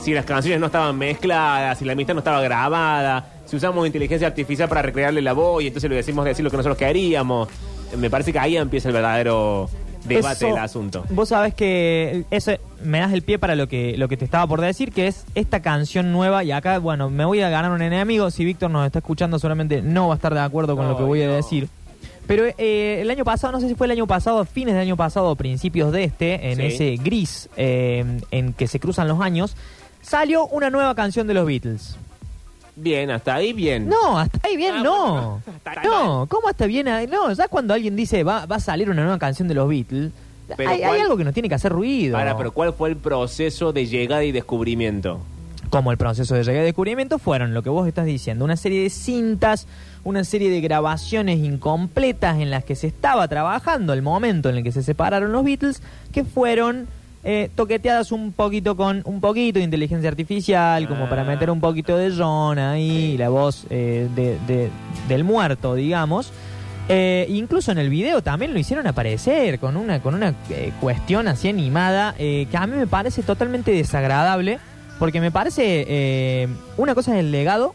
si 0.00 0.12
las 0.12 0.24
canciones 0.24 0.60
no 0.60 0.66
estaban 0.66 0.96
mezcladas, 0.96 1.78
si 1.78 1.84
la 1.84 1.92
amistad 1.92 2.14
no 2.14 2.20
estaba 2.20 2.40
grabada, 2.40 3.26
si 3.44 3.56
usamos 3.56 3.86
inteligencia 3.86 4.28
artificial 4.28 4.68
para 4.68 4.82
recrearle 4.82 5.22
la 5.22 5.32
voz 5.32 5.62
y 5.62 5.68
entonces 5.68 5.88
le 5.90 5.96
decimos 5.96 6.24
decir 6.24 6.44
lo 6.44 6.50
que 6.50 6.56
nosotros 6.56 6.78
queríamos. 6.78 7.48
Me 7.96 8.10
parece 8.10 8.32
que 8.32 8.38
ahí 8.38 8.56
empieza 8.56 8.88
el 8.88 8.94
verdadero 8.94 9.68
debate 10.08 10.46
Eso, 10.46 10.54
del 10.54 10.58
asunto. 10.64 11.04
Vos 11.10 11.28
sabés 11.28 11.54
que 11.54 12.24
eso 12.30 12.52
me 12.82 12.98
das 13.00 13.12
el 13.12 13.22
pie 13.22 13.38
para 13.38 13.54
lo 13.54 13.68
que, 13.68 13.96
lo 13.96 14.08
que 14.08 14.16
te 14.16 14.24
estaba 14.24 14.46
por 14.46 14.60
decir, 14.60 14.92
que 14.92 15.06
es 15.06 15.24
esta 15.34 15.60
canción 15.60 16.12
nueva. 16.12 16.42
Y 16.44 16.52
acá, 16.52 16.78
bueno, 16.78 17.10
me 17.10 17.24
voy 17.24 17.40
a 17.42 17.48
ganar 17.50 17.70
un 17.70 17.82
enemigo. 17.82 18.30
Si 18.30 18.44
Víctor 18.44 18.70
nos 18.70 18.86
está 18.86 18.98
escuchando, 19.00 19.38
seguramente 19.38 19.82
no 19.82 20.08
va 20.08 20.14
a 20.14 20.16
estar 20.16 20.34
de 20.34 20.40
acuerdo 20.40 20.74
con 20.76 20.86
No, 20.86 20.92
lo 20.92 20.96
que 20.98 21.04
voy 21.04 21.22
a 21.22 21.28
decir. 21.30 21.68
Pero 22.26 22.44
eh, 22.58 22.98
el 23.00 23.10
año 23.10 23.24
pasado, 23.24 23.52
no 23.52 23.60
sé 23.60 23.68
si 23.68 23.74
fue 23.74 23.86
el 23.86 23.92
año 23.92 24.06
pasado, 24.06 24.44
fines 24.44 24.74
del 24.74 24.82
año 24.82 24.96
pasado, 24.96 25.28
o 25.30 25.36
principios 25.36 25.92
de 25.92 26.04
este, 26.04 26.50
en 26.52 26.56
Sí. 26.58 26.62
ese 26.66 26.96
gris 27.02 27.48
eh, 27.56 28.04
en 28.30 28.52
que 28.52 28.66
se 28.66 28.78
cruzan 28.78 29.08
los 29.08 29.20
años, 29.20 29.56
salió 30.02 30.46
una 30.46 30.68
nueva 30.68 30.94
canción 30.94 31.26
de 31.26 31.32
los 31.34 31.46
Beatles. 31.46 31.96
Bien, 32.80 33.10
hasta 33.10 33.34
ahí 33.34 33.52
bien. 33.52 33.88
No, 33.88 34.18
hasta 34.18 34.38
ahí 34.46 34.56
bien 34.56 34.74
Ah, 34.76 34.82
no. 34.82 35.10
bueno, 35.12 35.42
hasta 35.56 35.70
ahí 35.80 35.86
No, 35.86 36.26
¿cómo 36.28 36.48
hasta 36.48 36.66
bien? 36.66 36.88
ahí? 36.88 37.06
No, 37.06 37.32
ya 37.32 37.48
cuando 37.48 37.74
alguien 37.74 37.96
dice 37.96 38.22
va, 38.24 38.46
va 38.46 38.56
a 38.56 38.60
salir 38.60 38.88
una 38.88 39.02
nueva 39.02 39.18
canción 39.18 39.48
de 39.48 39.54
los 39.54 39.68
Beatles, 39.68 40.12
Pero 40.56 40.70
hay, 40.70 40.82
hay 40.82 40.88
¿cuál- 40.88 41.00
algo 41.00 41.16
que 41.16 41.24
nos 41.24 41.34
tiene 41.34 41.48
que 41.48 41.54
hacer 41.56 41.72
ruido. 41.72 42.16
Para, 42.16 42.36
pero 42.36 42.52
¿cuál 42.52 42.72
fue 42.72 42.88
el 42.90 42.96
proceso 42.96 43.72
de 43.72 43.86
llegada 43.86 44.24
y 44.24 44.32
descubrimiento? 44.32 45.20
como 45.70 45.92
el 45.92 45.98
proceso 45.98 46.34
de 46.34 46.44
llegada 46.44 46.62
y 46.62 46.68
descubrimiento 46.68 47.18
fueron 47.18 47.52
lo 47.52 47.62
que 47.62 47.68
vos 47.68 47.86
estás 47.86 48.06
diciendo, 48.06 48.42
una 48.42 48.56
serie 48.56 48.82
de 48.84 48.88
cintas, 48.88 49.66
una 50.02 50.24
serie 50.24 50.48
de 50.50 50.62
grabaciones 50.62 51.40
incompletas 51.40 52.38
en 52.40 52.50
las 52.50 52.64
que 52.64 52.74
se 52.74 52.86
estaba 52.86 53.28
trabajando 53.28 53.92
el 53.92 54.00
momento 54.00 54.48
en 54.48 54.56
el 54.56 54.62
que 54.62 54.72
se 54.72 54.82
separaron 54.82 55.30
los 55.30 55.44
Beatles, 55.44 55.82
que 56.10 56.24
fueron 56.24 56.88
eh, 57.30 57.50
toqueteadas 57.54 58.10
un 58.10 58.32
poquito 58.32 58.74
con 58.74 59.02
un 59.04 59.20
poquito 59.20 59.58
de 59.58 59.64
inteligencia 59.66 60.08
artificial, 60.08 60.88
como 60.88 61.10
para 61.10 61.22
Ah. 61.22 61.26
meter 61.26 61.50
un 61.50 61.60
poquito 61.60 61.94
de 61.98 62.10
John 62.16 62.58
ahí, 62.58 63.18
la 63.18 63.28
voz 63.28 63.66
eh, 63.68 64.08
de- 64.16 64.38
de- 64.46 64.70
del 65.08 65.24
muerto, 65.24 65.74
digamos. 65.74 66.32
Eh, 66.88 67.26
incluso 67.28 67.70
en 67.70 67.76
el 67.76 67.90
video 67.90 68.22
también 68.22 68.54
lo 68.54 68.58
hicieron 68.58 68.86
aparecer 68.86 69.58
con 69.58 69.76
una, 69.76 70.00
con 70.00 70.14
una 70.14 70.32
eh, 70.48 70.72
cuestión 70.80 71.28
así 71.28 71.50
animada 71.50 72.14
eh, 72.18 72.46
que 72.50 72.56
a 72.56 72.66
mí 72.66 72.74
me 72.78 72.86
parece 72.86 73.22
totalmente 73.22 73.72
desagradable 73.72 74.58
porque 74.98 75.20
me 75.20 75.30
parece 75.30 76.48
una 76.78 76.94
cosa 76.94 77.12
es 77.12 77.20
el 77.20 77.30
legado 77.30 77.74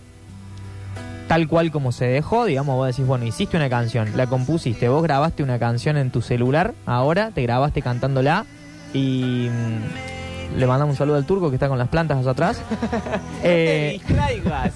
tal 1.28 1.48
cual 1.48 1.72
como 1.72 1.92
se 1.92 2.06
dejó, 2.06 2.46
digamos, 2.46 2.76
vos 2.76 2.88
decís, 2.88 3.06
bueno, 3.06 3.26
hiciste 3.26 3.56
una 3.56 3.70
canción, 3.70 4.10
la 4.16 4.26
compusiste, 4.28 4.90
vos 4.90 5.02
grabaste 5.04 5.42
una 5.44 5.58
canción 5.60 5.96
en 5.98 6.10
tu 6.10 6.22
celular, 6.22 6.74
ahora 6.88 7.30
te 7.36 7.44
grabaste 7.44 7.82
cantándola 7.84 8.46
y 8.94 9.50
mm, 9.50 10.58
le 10.58 10.68
mandamos 10.68 10.94
un 10.94 10.98
saludo 10.98 11.18
al 11.18 11.26
turco 11.26 11.50
que 11.50 11.56
está 11.56 11.68
con 11.68 11.78
las 11.78 11.88
plantas 11.90 12.18
allá 12.20 12.32
atrás. 12.32 12.62
Eh, 13.44 14.00
distraigas. 14.00 14.74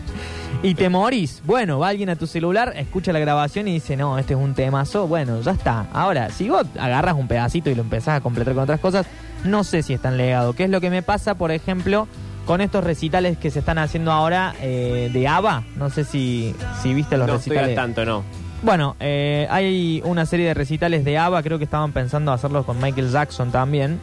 y 0.62 0.74
te 0.74 0.88
morís. 0.88 1.42
Bueno, 1.44 1.78
va 1.78 1.88
alguien 1.88 2.10
a 2.10 2.16
tu 2.16 2.26
celular, 2.26 2.72
escucha 2.76 3.12
la 3.12 3.20
grabación 3.20 3.68
y 3.68 3.74
dice, 3.74 3.96
no, 3.96 4.18
este 4.18 4.34
es 4.34 4.40
un 4.40 4.54
temazo. 4.54 5.06
Bueno, 5.06 5.40
ya 5.42 5.52
está. 5.52 5.86
Ahora, 5.92 6.30
si 6.30 6.48
vos 6.48 6.66
agarras 6.78 7.14
un 7.14 7.28
pedacito 7.28 7.70
y 7.70 7.74
lo 7.74 7.82
empezás 7.82 8.16
a 8.16 8.20
completar 8.20 8.54
con 8.54 8.64
otras 8.64 8.80
cosas, 8.80 9.06
no 9.44 9.62
sé 9.64 9.82
si 9.82 9.94
es 9.94 10.00
tan 10.00 10.16
legado. 10.16 10.54
¿Qué 10.54 10.64
es 10.64 10.70
lo 10.70 10.80
que 10.80 10.90
me 10.90 11.02
pasa, 11.02 11.34
por 11.36 11.52
ejemplo, 11.52 12.08
con 12.46 12.60
estos 12.60 12.82
recitales 12.82 13.38
que 13.38 13.50
se 13.50 13.60
están 13.60 13.78
haciendo 13.78 14.10
ahora 14.10 14.54
eh, 14.60 15.10
de 15.12 15.28
ABBA? 15.28 15.64
No 15.76 15.90
sé 15.90 16.04
si, 16.04 16.54
si 16.82 16.94
viste 16.94 17.16
los 17.16 17.28
no 17.28 17.34
recitales. 17.34 17.70
al 17.70 17.74
tanto, 17.74 18.04
no. 18.04 18.24
Bueno, 18.62 18.94
eh, 19.00 19.46
hay 19.50 20.02
una 20.04 20.26
serie 20.26 20.46
de 20.46 20.54
recitales 20.54 21.04
de 21.04 21.16
ABBA, 21.16 21.42
creo 21.42 21.58
que 21.58 21.64
estaban 21.64 21.92
pensando 21.92 22.32
hacerlos 22.32 22.66
con 22.66 22.80
Michael 22.80 23.10
Jackson 23.10 23.50
también. 23.50 23.98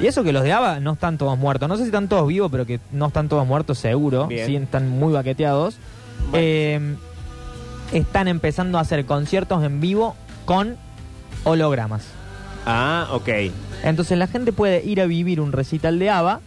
Y 0.00 0.06
eso 0.06 0.24
que 0.24 0.32
los 0.32 0.42
de 0.42 0.52
ABBA 0.52 0.80
no 0.80 0.92
están 0.92 1.18
todos 1.18 1.38
muertos. 1.38 1.68
No 1.68 1.76
sé 1.76 1.84
si 1.84 1.88
están 1.88 2.08
todos 2.08 2.26
vivos, 2.26 2.50
pero 2.50 2.66
que 2.66 2.80
no 2.92 3.06
están 3.06 3.28
todos 3.28 3.46
muertos 3.46 3.78
seguro. 3.78 4.26
Bien. 4.26 4.46
Sí, 4.46 4.56
están 4.56 4.88
muy 4.88 5.12
baqueteados. 5.12 5.78
Bueno. 6.30 6.38
Eh, 6.38 6.96
están 7.92 8.28
empezando 8.28 8.78
a 8.78 8.80
hacer 8.82 9.04
conciertos 9.06 9.62
en 9.62 9.80
vivo 9.80 10.16
con 10.44 10.76
hologramas. 11.44 12.06
Ah, 12.66 13.08
ok. 13.12 13.28
Entonces 13.84 14.18
la 14.18 14.26
gente 14.26 14.52
puede 14.52 14.84
ir 14.84 15.00
a 15.00 15.06
vivir 15.06 15.40
un 15.40 15.52
recital 15.52 15.98
de 15.98 16.10
ABBA 16.10 16.40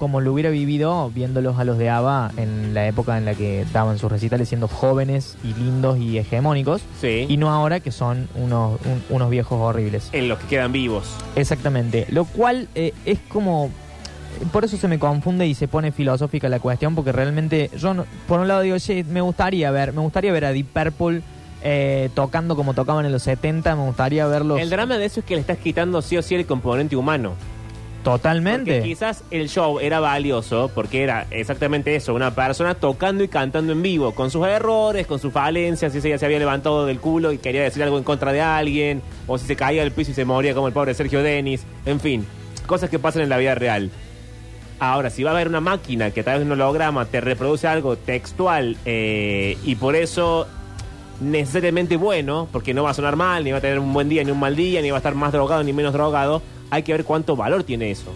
como 0.00 0.20
lo 0.20 0.32
hubiera 0.32 0.50
vivido 0.50 1.08
viéndolos 1.14 1.60
a 1.60 1.64
los 1.64 1.78
de 1.78 1.88
ABBA 1.90 2.32
en 2.38 2.74
la 2.74 2.88
época 2.88 3.16
en 3.16 3.24
la 3.26 3.34
que 3.34 3.64
daban 3.72 3.98
sus 3.98 4.10
recitales 4.10 4.48
siendo 4.48 4.66
jóvenes 4.66 5.36
y 5.44 5.54
lindos 5.54 5.98
y 5.98 6.18
hegemónicos. 6.18 6.82
Sí. 7.00 7.26
Y 7.28 7.36
no 7.36 7.50
ahora 7.50 7.78
que 7.78 7.92
son 7.92 8.28
unos, 8.34 8.80
un- 8.86 9.04
unos 9.10 9.30
viejos 9.30 9.60
horribles. 9.60 10.08
En 10.12 10.26
los 10.28 10.38
que 10.40 10.46
quedan 10.48 10.72
vivos. 10.72 11.06
Exactamente. 11.36 12.06
Lo 12.10 12.24
cual 12.24 12.66
eh, 12.74 12.92
es 13.04 13.20
como... 13.28 13.70
Por 14.52 14.64
eso 14.64 14.76
se 14.76 14.88
me 14.88 14.98
confunde 14.98 15.46
y 15.46 15.54
se 15.54 15.68
pone 15.68 15.92
filosófica 15.92 16.48
la 16.48 16.60
cuestión, 16.60 16.94
porque 16.94 17.12
realmente 17.12 17.70
yo, 17.76 17.94
no- 17.94 18.06
por 18.26 18.40
un 18.40 18.48
lado 18.48 18.62
digo, 18.62 18.78
"Che, 18.78 19.04
me 19.04 19.20
gustaría 19.20 19.70
ver, 19.70 19.92
me 19.92 20.00
gustaría 20.00 20.32
ver 20.32 20.44
a 20.46 20.52
Deep 20.52 20.66
Purple 20.72 21.22
eh, 21.62 22.08
tocando 22.14 22.56
como 22.56 22.72
tocaban 22.72 23.04
en 23.04 23.12
los 23.12 23.22
70, 23.24 23.76
me 23.76 23.84
gustaría 23.84 24.26
verlos 24.26 24.58
El 24.60 24.70
drama 24.70 24.96
de 24.96 25.04
eso 25.04 25.20
es 25.20 25.26
que 25.26 25.34
le 25.34 25.42
estás 25.42 25.58
quitando 25.58 26.00
sí 26.00 26.16
o 26.16 26.22
sí 26.22 26.34
el 26.34 26.46
componente 26.46 26.96
humano. 26.96 27.34
Totalmente. 28.02 28.82
Quizás 28.82 29.24
el 29.30 29.48
show 29.48 29.78
era 29.80 30.00
valioso 30.00 30.70
porque 30.74 31.02
era 31.02 31.26
exactamente 31.30 31.94
eso, 31.94 32.14
una 32.14 32.34
persona 32.34 32.74
tocando 32.74 33.24
y 33.24 33.28
cantando 33.28 33.72
en 33.72 33.82
vivo, 33.82 34.12
con 34.12 34.30
sus 34.30 34.46
errores, 34.46 35.06
con 35.06 35.18
sus 35.18 35.32
falencias, 35.32 35.92
si 35.92 36.00
ya 36.00 36.18
se 36.18 36.26
había 36.26 36.38
levantado 36.38 36.86
del 36.86 37.00
culo 37.00 37.32
y 37.32 37.38
quería 37.38 37.62
decir 37.62 37.82
algo 37.82 37.98
en 37.98 38.04
contra 38.04 38.32
de 38.32 38.40
alguien, 38.40 39.02
o 39.26 39.38
si 39.38 39.46
se 39.46 39.56
caía 39.56 39.82
del 39.82 39.92
piso 39.92 40.10
y 40.10 40.14
se 40.14 40.24
moría 40.24 40.54
como 40.54 40.68
el 40.68 40.72
pobre 40.72 40.94
Sergio 40.94 41.22
Denis, 41.22 41.64
en 41.86 42.00
fin, 42.00 42.26
cosas 42.66 42.90
que 42.90 42.98
pasan 42.98 43.22
en 43.22 43.28
la 43.28 43.38
vida 43.38 43.54
real. 43.54 43.90
Ahora, 44.78 45.10
si 45.10 45.22
va 45.22 45.30
a 45.30 45.34
haber 45.34 45.48
una 45.48 45.60
máquina 45.60 46.10
que 46.10 46.22
través 46.22 46.40
de 46.40 46.46
un 46.46 46.52
holograma 46.52 47.04
te 47.04 47.20
reproduce 47.20 47.68
algo 47.68 47.96
textual 47.96 48.78
eh, 48.86 49.58
y 49.62 49.74
por 49.74 49.94
eso 49.94 50.46
necesariamente 51.20 51.96
bueno, 51.96 52.48
porque 52.50 52.72
no 52.72 52.82
va 52.82 52.90
a 52.90 52.94
sonar 52.94 53.16
mal, 53.16 53.44
ni 53.44 53.52
va 53.52 53.58
a 53.58 53.60
tener 53.60 53.78
un 53.78 53.92
buen 53.92 54.08
día 54.08 54.24
ni 54.24 54.30
un 54.30 54.40
mal 54.40 54.56
día, 54.56 54.80
ni 54.80 54.90
va 54.90 54.96
a 54.96 55.00
estar 55.00 55.14
más 55.14 55.32
drogado 55.32 55.62
ni 55.62 55.74
menos 55.74 55.92
drogado, 55.92 56.42
hay 56.70 56.82
que 56.82 56.92
ver 56.92 57.04
cuánto 57.04 57.36
valor 57.36 57.64
tiene 57.64 57.90
eso. 57.90 58.12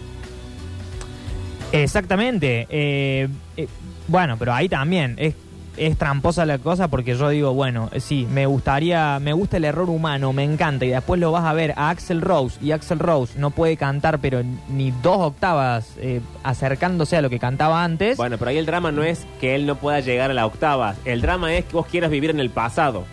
Exactamente. 1.71 2.67
Eh, 2.69 3.27
eh, 3.57 3.67
bueno, 4.07 4.37
pero 4.37 4.53
ahí 4.53 4.69
también 4.69 5.15
es, 5.17 5.35
es 5.77 5.97
tramposa 5.97 6.45
la 6.45 6.57
cosa 6.57 6.87
porque 6.87 7.15
yo 7.15 7.29
digo, 7.29 7.53
bueno, 7.53 7.89
eh, 7.91 7.99
sí, 7.99 8.27
me 8.31 8.45
gustaría, 8.45 9.19
me 9.19 9.33
gusta 9.33 9.57
el 9.57 9.65
error 9.65 9.89
humano, 9.89 10.33
me 10.33 10.43
encanta, 10.43 10.85
y 10.85 10.89
después 10.89 11.19
lo 11.19 11.31
vas 11.31 11.45
a 11.45 11.53
ver 11.53 11.73
a 11.75 11.89
Axel 11.89 12.21
Rose, 12.21 12.57
y 12.61 12.71
Axel 12.71 12.99
Rose 12.99 13.37
no 13.37 13.51
puede 13.51 13.77
cantar, 13.77 14.19
pero 14.19 14.41
ni 14.69 14.91
dos 14.91 15.17
octavas 15.17 15.93
eh, 15.97 16.21
acercándose 16.43 17.17
a 17.17 17.21
lo 17.21 17.29
que 17.29 17.39
cantaba 17.39 17.83
antes. 17.83 18.17
Bueno, 18.17 18.37
pero 18.37 18.49
ahí 18.49 18.57
el 18.57 18.65
drama 18.65 18.91
no 18.91 19.03
es 19.03 19.25
que 19.39 19.55
él 19.55 19.65
no 19.65 19.75
pueda 19.75 19.99
llegar 19.99 20.31
a 20.31 20.33
la 20.33 20.45
octava. 20.45 20.95
El 21.05 21.21
drama 21.21 21.53
es 21.53 21.65
que 21.65 21.73
vos 21.73 21.87
quieras 21.87 22.11
vivir 22.11 22.29
en 22.29 22.39
el 22.39 22.49
pasado. 22.49 23.05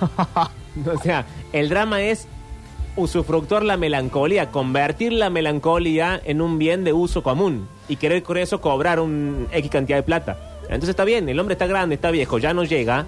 o 0.86 1.02
sea, 1.02 1.26
el 1.52 1.68
drama 1.68 2.02
es 2.02 2.26
usufructuar 2.96 3.64
la 3.64 3.76
melancolía, 3.76 4.50
convertir 4.50 5.12
la 5.12 5.30
melancolía 5.30 6.20
en 6.24 6.40
un 6.40 6.58
bien 6.58 6.84
de 6.84 6.92
uso 6.92 7.22
común 7.22 7.68
y 7.88 7.96
querer 7.96 8.22
con 8.22 8.36
eso 8.36 8.60
cobrar 8.60 9.00
un 9.00 9.48
X 9.52 9.70
cantidad 9.70 9.98
de 9.98 10.02
plata. 10.02 10.38
Entonces 10.64 10.90
está 10.90 11.04
bien, 11.04 11.28
el 11.28 11.38
hombre 11.38 11.54
está 11.54 11.66
grande, 11.66 11.94
está 11.94 12.10
viejo, 12.10 12.38
ya 12.38 12.54
no 12.54 12.64
llega. 12.64 13.06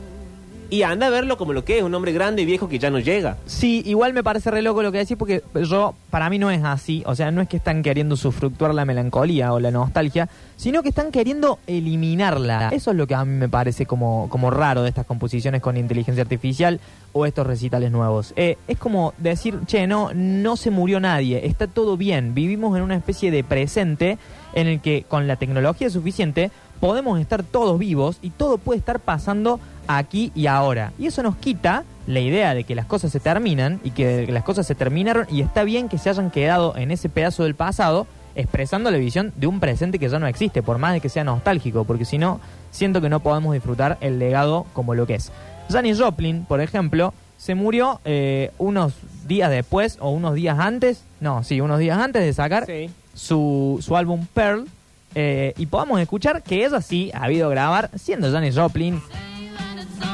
Y 0.71 0.83
anda 0.83 1.07
a 1.07 1.11
verlo 1.11 1.37
como 1.37 1.53
lo 1.53 1.65
que 1.65 1.79
es, 1.79 1.85
un 1.85 1.95
hombre 1.95 2.13
grande 2.13 2.43
y 2.43 2.45
viejo 2.45 2.69
que 2.69 2.79
ya 2.79 2.91
no 2.91 2.99
llega. 2.99 3.37
Sí, 3.47 3.83
igual 3.87 4.13
me 4.13 4.23
parece 4.23 4.51
re 4.51 4.63
loco 4.63 4.83
lo 4.83 4.93
que 4.93 4.99
decís 4.99 5.17
porque 5.17 5.43
yo, 5.55 5.95
para 6.11 6.31
mí 6.31 6.39
no 6.39 6.51
es 6.51 6.65
así. 6.65 7.03
O 7.07 7.15
sea, 7.15 7.31
no 7.31 7.41
es 7.41 7.49
que 7.49 7.57
están 7.57 7.83
queriendo 7.83 8.17
sufructuar 8.17 8.75
la 8.75 8.85
melancolía 8.85 9.53
o 9.53 9.61
la 9.61 9.71
nostalgia, 9.71 10.29
sino 10.57 10.83
que 10.83 10.89
están 10.89 11.11
queriendo 11.11 11.59
eliminarla. 11.67 12.71
Eso 12.71 12.91
es 12.91 12.97
lo 12.97 13.07
que 13.07 13.15
a 13.15 13.25
mí 13.25 13.37
me 13.37 13.49
parece 13.49 13.87
como, 13.87 14.29
como 14.29 14.51
raro 14.51 14.83
de 14.83 14.89
estas 14.89 15.07
composiciones 15.07 15.61
con 15.61 15.77
inteligencia 15.77 16.23
artificial 16.23 16.81
o 17.13 17.27
estos 17.27 17.47
recitales 17.47 17.91
nuevos. 17.91 18.33
Eh, 18.37 18.57
es 18.69 18.79
como 18.79 19.15
decir, 19.19 19.61
che, 19.67 19.87
no, 19.87 20.11
no 20.15 20.57
se 20.57 20.71
murió 20.71 21.01
nadie, 21.01 21.47
está 21.47 21.67
todo 21.67 21.97
bien. 21.97 22.35
Vivimos 22.35 22.77
en 22.77 22.83
una 22.83 22.97
especie 22.97 23.31
de 23.31 23.45
presente 23.45 24.19
en 24.55 24.67
el 24.67 24.81
que 24.81 25.05
con 25.09 25.27
la 25.27 25.37
tecnología 25.37 25.91
suficiente 25.91 26.51
podemos 26.85 27.19
estar 27.19 27.43
todos 27.43 27.79
vivos 27.79 28.19
y 28.21 28.29
todo 28.29 28.59
puede 28.59 28.79
estar 28.79 29.01
pasando 29.01 29.59
aquí 29.89 30.31
y 30.35 30.49
ahora. 30.49 30.93
Y 30.99 31.07
eso 31.07 31.23
nos 31.23 31.35
quita 31.35 31.83
la 32.07 32.21
idea 32.21 32.53
de 32.53 32.65
que 32.65 32.75
las 32.75 32.85
cosas 32.85 33.11
se 33.11 33.21
terminan 33.21 33.81
y 33.83 33.93
que 33.93 34.27
las 34.31 34.43
cosas 34.45 34.67
se 34.67 34.75
terminaron 34.75 35.27
y 35.31 35.41
está 35.41 35.65
bien 35.65 35.89
que 35.89 35.97
se 35.97 36.11
hayan 36.11 36.31
quedado 36.31 36.77
en 36.77 36.91
ese 36.91 37.09
pedazo 37.09 37.45
del 37.45 37.55
pasado 37.55 38.07
expresando 38.35 38.91
la 38.91 38.99
visión 38.99 39.33
de 39.37 39.47
un 39.47 39.61
presente 39.61 39.99
que 39.99 40.11
ya 40.11 40.19
no 40.19 40.27
existe, 40.27 40.61
por 40.63 40.77
más 40.77 40.93
de 40.93 41.01
que 41.01 41.09
sea 41.09 41.25
nostálgico, 41.25 41.85
porque 41.85 42.05
si 42.05 42.19
no, 42.19 42.39
siento 42.71 43.01
que 43.01 43.09
no 43.09 43.21
podemos 43.21 43.55
disfrutar 43.55 43.97
el 44.03 44.19
legado 44.19 44.67
como 44.75 44.95
lo 44.95 45.07
que 45.07 45.15
es. 45.15 45.33
Janis 45.71 45.99
Joplin, 45.99 46.45
por 46.45 46.61
ejemplo, 46.61 47.15
se 47.39 47.55
murió 47.55 47.99
eh, 48.05 48.51
unos 48.59 48.93
días 49.27 49.51
después 49.51 49.97
o 50.03 50.11
unos 50.11 50.35
días 50.35 50.59
antes, 50.59 51.03
no, 51.21 51.45
sí, 51.45 51.63
unos 51.63 51.79
días 51.79 51.99
antes 51.99 52.23
de 52.23 52.33
sacar 52.35 52.67
Sí. 52.67 52.91
su, 53.15 53.79
su 53.81 53.97
álbum 53.97 54.27
Pearl 54.35 54.67
eh, 55.15 55.55
y 55.57 55.67
podamos 55.67 56.01
escuchar 56.01 56.43
que 56.43 56.65
ella 56.65 56.81
sí 56.81 57.11
ha 57.15 57.25
habido 57.25 57.49
grabar 57.51 57.91
siendo 57.97 58.31
Janis 58.31 58.57
Joplin 58.57 59.01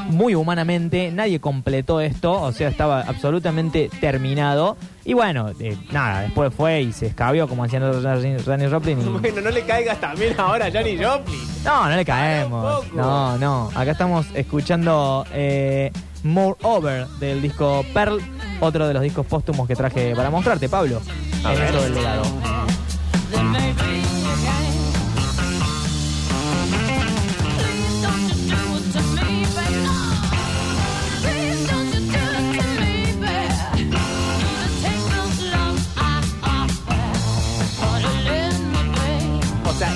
muy 0.09 0.35
humanamente, 0.35 1.09
nadie 1.11 1.39
completó 1.39 2.01
esto, 2.01 2.33
o 2.41 2.51
sea, 2.51 2.67
estaba 2.67 2.99
absolutamente 3.01 3.89
terminado. 4.01 4.75
Y 5.05 5.13
bueno, 5.13 5.51
eh, 5.59 5.77
nada, 5.91 6.21
después 6.21 6.53
fue 6.53 6.81
y 6.81 6.91
se 6.91 7.07
escabió 7.07 7.47
como 7.47 7.63
haciendo 7.63 8.01
Janis 8.01 8.43
Janis 8.43 8.69
Joplin. 8.71 8.99
y- 8.99 9.03
Bueno, 9.03 9.41
no 9.41 9.49
le 9.51 9.61
caigas 9.63 9.99
también 10.01 10.37
ahora 10.37 10.65
a 10.65 10.71
Johnny 10.71 10.97
Joplin. 11.01 11.39
no, 11.63 11.89
no 11.89 11.95
le 11.95 12.03
caemos. 12.05 12.93
No, 12.93 13.37
no. 13.37 13.69
Acá 13.73 13.91
estamos 13.91 14.25
escuchando 14.33 15.25
eh, 15.33 15.91
More 16.23 16.57
Over 16.61 17.07
del 17.19 17.41
disco 17.41 17.85
Pearl, 17.93 18.19
otro 18.59 18.87
de 18.87 18.93
los 18.93 19.03
discos 19.03 19.25
póstumos 19.25 19.65
que 19.67 19.75
traje 19.77 20.13
para 20.15 20.29
mostrarte, 20.29 20.67
Pablo. 20.67 21.01
A 21.45 21.53
en 21.53 21.59
ver. 21.59 21.67
esto 21.69 21.83
del 21.83 21.93
legado. 21.95 22.23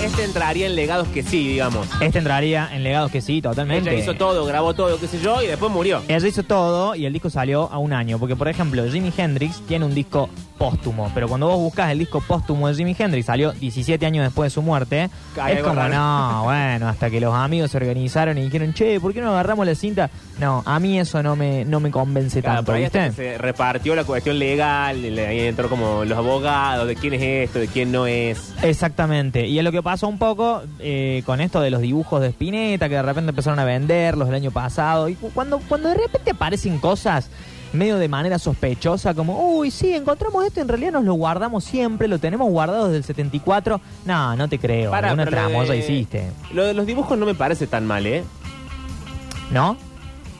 Este 0.06 0.24
entraría 0.24 0.68
en 0.68 0.76
legados 0.76 1.08
que 1.08 1.24
sí, 1.24 1.48
digamos. 1.48 1.88
Este 2.00 2.20
entraría 2.20 2.70
en 2.72 2.84
legados 2.84 3.12
que 3.12 3.22
sí, 3.22 3.42
totalmente. 3.42 3.90
Ella 3.90 4.00
hizo 4.00 4.14
todo, 4.14 4.46
grabó 4.46 4.74
todo, 4.74 5.00
qué 5.00 5.08
sé 5.08 5.20
yo, 5.20 5.42
y 5.42 5.48
después 5.48 5.72
murió. 5.72 6.02
Ella 6.08 6.28
hizo 6.28 6.44
todo 6.44 6.96
y 6.96 7.06
el 7.06 7.14
disco 7.14 7.30
salió 7.30 7.72
a 7.72 7.80
un 7.80 7.92
año. 7.92 8.20
Porque, 8.20 8.36
por 8.36 8.48
ejemplo, 8.48 8.84
Jimi 8.90 9.12
Hendrix 9.18 9.62
tiene 9.62 9.86
un 9.86 9.96
disco 9.96 10.30
póstumo. 10.58 11.12
Pero 11.14 11.28
cuando 11.28 11.48
vos 11.48 11.58
buscas 11.58 11.92
el 11.92 12.00
disco 12.00 12.22
póstumo 12.22 12.68
de 12.68 12.76
Jimi 12.76 12.96
Hendrix, 12.98 13.26
salió 13.28 13.52
17 13.52 14.06
años 14.06 14.24
después 14.24 14.52
de 14.52 14.54
su 14.54 14.62
muerte. 14.62 15.10
Es 15.50 15.62
como, 15.64 15.76
raro. 15.76 15.94
no, 15.94 16.44
bueno, 16.46 16.88
hasta 16.88 17.10
que 17.10 17.20
los 17.20 17.34
amigos 17.34 17.72
se 17.72 17.78
organizaron 17.78 18.38
y 18.38 18.44
dijeron, 18.44 18.74
che, 18.74 19.00
¿por 19.00 19.14
qué 19.14 19.22
no 19.22 19.32
agarramos 19.32 19.66
la 19.66 19.76
cinta? 19.76 20.10
No, 20.40 20.64
a 20.66 20.80
mí 20.80 21.00
eso 21.00 21.22
no 21.24 21.36
me, 21.36 21.64
no 21.66 21.80
me 21.80 21.92
convence 21.92 22.42
Claro, 22.42 22.58
tanto, 22.58 22.66
por 22.72 22.76
ahí 22.76 22.84
hasta 22.86 23.08
¿viste? 23.08 23.32
se 23.34 23.38
repartió 23.38 23.96
la 23.96 24.04
cuestión 24.04 24.38
legal, 24.40 24.98
ahí 25.20 25.40
entró 25.42 25.70
como 25.70 26.04
los 26.06 26.18
abogados, 26.18 26.88
de 26.88 26.96
quién 26.96 27.14
es 27.14 27.22
esto, 27.22 27.60
de 27.60 27.68
quién 27.68 27.92
no 27.92 28.06
es. 28.08 28.54
Exactamente, 28.62 29.48
y 29.48 29.58
es 29.58 29.64
lo 29.64 29.72
que 29.72 29.82
pasó 29.82 30.08
un 30.08 30.18
poco 30.18 30.62
eh, 30.80 31.24
con 31.26 31.40
esto 31.42 31.62
de 31.62 31.70
los 31.72 31.82
dibujos 31.82 32.22
de 32.22 32.28
Spinetta, 32.28 32.90
que 32.90 32.96
de 32.96 33.02
repente 33.02 33.30
empezaron 33.30 33.60
a 33.60 33.66
venderlos 33.66 34.28
el 34.30 34.36
año 34.36 34.52
pasado, 34.52 35.08
y 35.10 35.16
cu- 35.16 35.32
cuando, 35.34 35.60
cuando 35.60 35.90
de 35.90 35.96
repente 35.96 36.32
aparecen 36.32 36.80
cosas 36.80 37.30
medio 37.78 37.98
de 37.98 38.08
manera 38.08 38.40
sospechosa, 38.40 39.14
como, 39.14 39.58
uy, 39.58 39.72
sí, 39.72 39.94
encontramos 39.94 40.46
esto, 40.46 40.62
en 40.62 40.68
realidad 40.68 40.92
nos 40.94 41.04
lo 41.06 41.14
guardamos 41.14 41.64
siempre, 41.64 42.08
lo 42.08 42.20
tenemos 42.20 42.50
guardado 42.50 42.86
desde 42.86 42.98
el 42.98 43.04
74, 43.04 43.80
no, 44.06 44.36
no 44.36 44.48
te 44.50 44.58
creo, 44.60 44.92
Pará, 44.92 45.10
alguna 45.10 45.26
pero 45.26 45.42
lo 45.42 45.48
tramoya 45.48 45.72
de- 45.74 45.78
hiciste, 45.80 46.32
Lo 46.54 46.64
de 46.66 46.74
los 46.74 46.86
dibujos 46.86 47.18
no 47.18 47.26
me 47.26 47.36
parece 47.36 47.68
tan 47.68 47.86
mal, 47.86 48.06
¿eh? 48.08 48.24
¿no? 49.52 49.78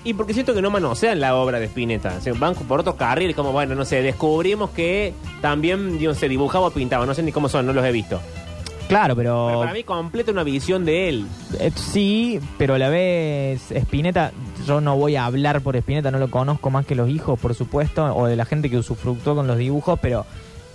Y 0.04 0.14
porque 0.14 0.34
siento 0.36 0.54
que 0.54 0.62
no 0.62 0.70
manosean 0.70 1.20
la 1.20 1.36
obra 1.36 1.60
de 1.60 1.66
Spinetta. 1.66 2.14
O 2.20 2.22
sea, 2.22 2.34
van 2.36 2.54
por 2.54 2.80
otros 2.80 2.94
carriles, 2.96 3.36
como, 3.36 3.52
bueno, 3.52 3.74
no 3.74 3.86
sé, 3.86 4.04
descubrimos 4.04 4.70
que 4.70 5.14
también, 5.42 6.00
no 6.04 6.14
sé, 6.14 6.30
dibujaba 6.30 6.68
o 6.68 6.72
pintaba. 6.72 7.08
No 7.08 7.16
sé 7.16 7.24
ni 7.24 7.32
cómo 7.32 7.50
son, 7.50 7.66
no 7.66 7.74
los 7.74 7.84
he 7.84 7.92
visto. 7.92 8.22
Claro, 8.88 9.16
Pero 9.16 9.48
pero, 9.48 9.60
para 9.62 9.74
mí 9.74 9.84
completa 9.84 10.32
una 10.32 10.44
visión 10.44 10.86
de 10.86 11.10
él. 11.10 11.26
eh, 11.60 11.72
sí, 11.76 12.40
pero 12.58 12.76
a 12.76 12.78
la 12.78 12.90
vez 12.90 13.72
Spinetta, 13.72 14.32
yo 14.68 14.80
no 14.82 14.96
voy 14.98 15.16
a 15.16 15.26
hablar 15.26 15.62
por 15.62 15.76
Spinetta, 15.76 16.12
no 16.12 16.20
lo 16.20 16.30
conozco 16.30 16.70
más 16.70 16.86
que 16.86 16.96
los 16.96 17.10
hijos, 17.10 17.40
por 17.40 17.56
supuesto, 17.56 18.06
o 18.16 18.28
de 18.28 18.36
la 18.36 18.46
gente 18.46 18.70
que 18.70 18.78
usufructuó 18.78 19.36
con 19.36 19.48
los 19.48 19.58
dibujos, 19.58 20.00
pero 20.02 20.26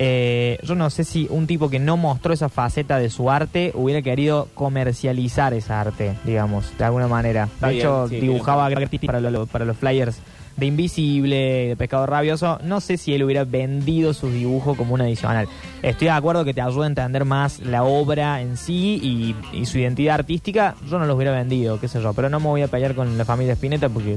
eh, 0.02 0.58
yo 0.62 0.74
no 0.74 0.88
sé 0.90 1.04
si 1.04 1.26
un 1.30 1.46
tipo 1.46 1.68
que 1.68 1.78
no 1.78 1.96
mostró 1.98 2.32
esa 2.32 2.48
faceta 2.48 2.98
de 2.98 3.10
su 3.10 3.30
arte 3.30 3.70
hubiera 3.74 4.00
querido 4.02 4.48
comercializar 4.54 5.52
esa 5.54 5.80
arte, 5.80 6.14
digamos, 6.24 6.72
de 6.78 6.84
alguna 6.84 7.06
manera. 7.06 7.44
Está 7.44 7.66
de 7.68 7.74
bien, 7.74 7.86
hecho, 7.86 8.08
sí, 8.08 8.18
dibujaba 8.20 8.68
gratis 8.70 9.00
para, 9.04 9.20
lo- 9.20 9.46
para 9.46 9.64
los 9.66 9.76
flyers 9.76 10.18
de 10.60 10.66
Invisible, 10.66 11.36
de 11.68 11.76
Pescado 11.76 12.06
Rabioso, 12.06 12.58
no 12.62 12.80
sé 12.80 12.98
si 12.98 13.14
él 13.14 13.24
hubiera 13.24 13.44
vendido 13.44 14.12
sus 14.12 14.32
dibujos 14.32 14.76
como 14.76 14.94
un 14.94 15.00
adicional. 15.00 15.48
Estoy 15.82 16.06
de 16.06 16.10
acuerdo 16.10 16.44
que 16.44 16.52
te 16.52 16.60
ayuda 16.60 16.84
a 16.84 16.88
entender 16.88 17.24
más 17.24 17.60
la 17.60 17.82
obra 17.82 18.42
en 18.42 18.58
sí 18.58 19.34
y, 19.52 19.64
su 19.64 19.78
identidad 19.78 20.16
artística. 20.16 20.76
Yo 20.88 20.98
no 20.98 21.06
los 21.06 21.16
hubiera 21.16 21.32
vendido, 21.32 21.80
qué 21.80 21.88
sé 21.88 22.02
yo, 22.02 22.12
pero 22.12 22.28
no 22.28 22.40
me 22.40 22.46
voy 22.46 22.62
a 22.62 22.68
pelear 22.68 22.94
con 22.94 23.16
la 23.16 23.24
familia 23.24 23.54
Spinetta 23.54 23.88
porque... 23.88 24.16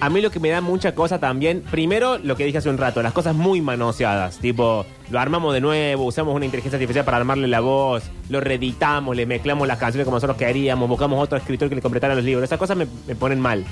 A 0.00 0.08
mí 0.08 0.22
lo 0.22 0.30
que 0.30 0.40
me 0.40 0.48
da 0.48 0.62
mucha 0.62 0.94
cosa 0.94 1.18
también, 1.20 1.62
primero 1.70 2.16
lo 2.16 2.34
que 2.34 2.46
dije 2.46 2.56
hace 2.56 2.70
un 2.70 2.78
rato, 2.78 3.02
las 3.02 3.12
cosas 3.12 3.36
muy 3.36 3.60
manoseadas, 3.60 4.38
tipo, 4.38 4.86
lo 5.10 5.20
armamos 5.20 5.52
de 5.52 5.60
nuevo, 5.60 6.06
usamos 6.06 6.34
una 6.34 6.46
inteligencia 6.46 6.78
artificial 6.78 7.04
para 7.04 7.18
armarle 7.18 7.46
la 7.48 7.60
voz, 7.60 8.04
lo 8.30 8.40
reeditamos, 8.40 9.14
le 9.14 9.26
mezclamos 9.26 9.68
las 9.68 9.76
canciones 9.76 10.06
como 10.06 10.16
nosotros 10.16 10.38
queríamos, 10.38 10.88
buscamos 10.88 11.22
otro 11.22 11.36
escritor 11.36 11.68
que 11.68 11.74
le 11.74 11.82
completara 11.82 12.14
los 12.14 12.24
libros, 12.24 12.44
esas 12.44 12.58
cosas 12.58 12.78
me 12.78 12.86
ponen 13.14 13.40
mal. 13.40 13.66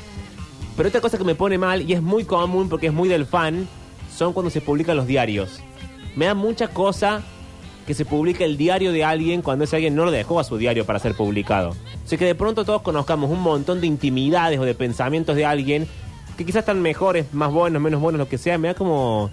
Pero 0.78 0.90
otra 0.90 1.00
cosa 1.00 1.18
que 1.18 1.24
me 1.24 1.34
pone 1.34 1.58
mal, 1.58 1.82
y 1.82 1.92
es 1.92 2.00
muy 2.00 2.22
común 2.22 2.68
porque 2.68 2.86
es 2.86 2.92
muy 2.92 3.08
del 3.08 3.26
fan, 3.26 3.66
son 4.14 4.32
cuando 4.32 4.48
se 4.48 4.60
publican 4.60 4.96
los 4.96 5.08
diarios. 5.08 5.58
Me 6.14 6.26
da 6.26 6.34
mucha 6.34 6.68
cosa 6.68 7.20
que 7.84 7.94
se 7.94 8.04
publique 8.04 8.44
el 8.44 8.56
diario 8.56 8.92
de 8.92 9.02
alguien 9.02 9.42
cuando 9.42 9.64
ese 9.64 9.74
alguien 9.74 9.96
no 9.96 10.04
lo 10.04 10.12
dejó 10.12 10.38
a 10.38 10.44
su 10.44 10.56
diario 10.56 10.86
para 10.86 11.00
ser 11.00 11.16
publicado. 11.16 11.74
Así 12.04 12.16
que 12.16 12.26
de 12.26 12.36
pronto 12.36 12.64
todos 12.64 12.82
conozcamos 12.82 13.28
un 13.28 13.40
montón 13.40 13.80
de 13.80 13.88
intimidades 13.88 14.60
o 14.60 14.62
de 14.62 14.76
pensamientos 14.76 15.34
de 15.34 15.44
alguien 15.44 15.88
que 16.36 16.46
quizás 16.46 16.60
están 16.60 16.80
mejores, 16.80 17.34
más 17.34 17.50
buenos, 17.50 17.82
menos 17.82 18.00
buenos, 18.00 18.20
lo 18.20 18.28
que 18.28 18.38
sea. 18.38 18.56
Me 18.56 18.68
da 18.68 18.74
como... 18.74 19.30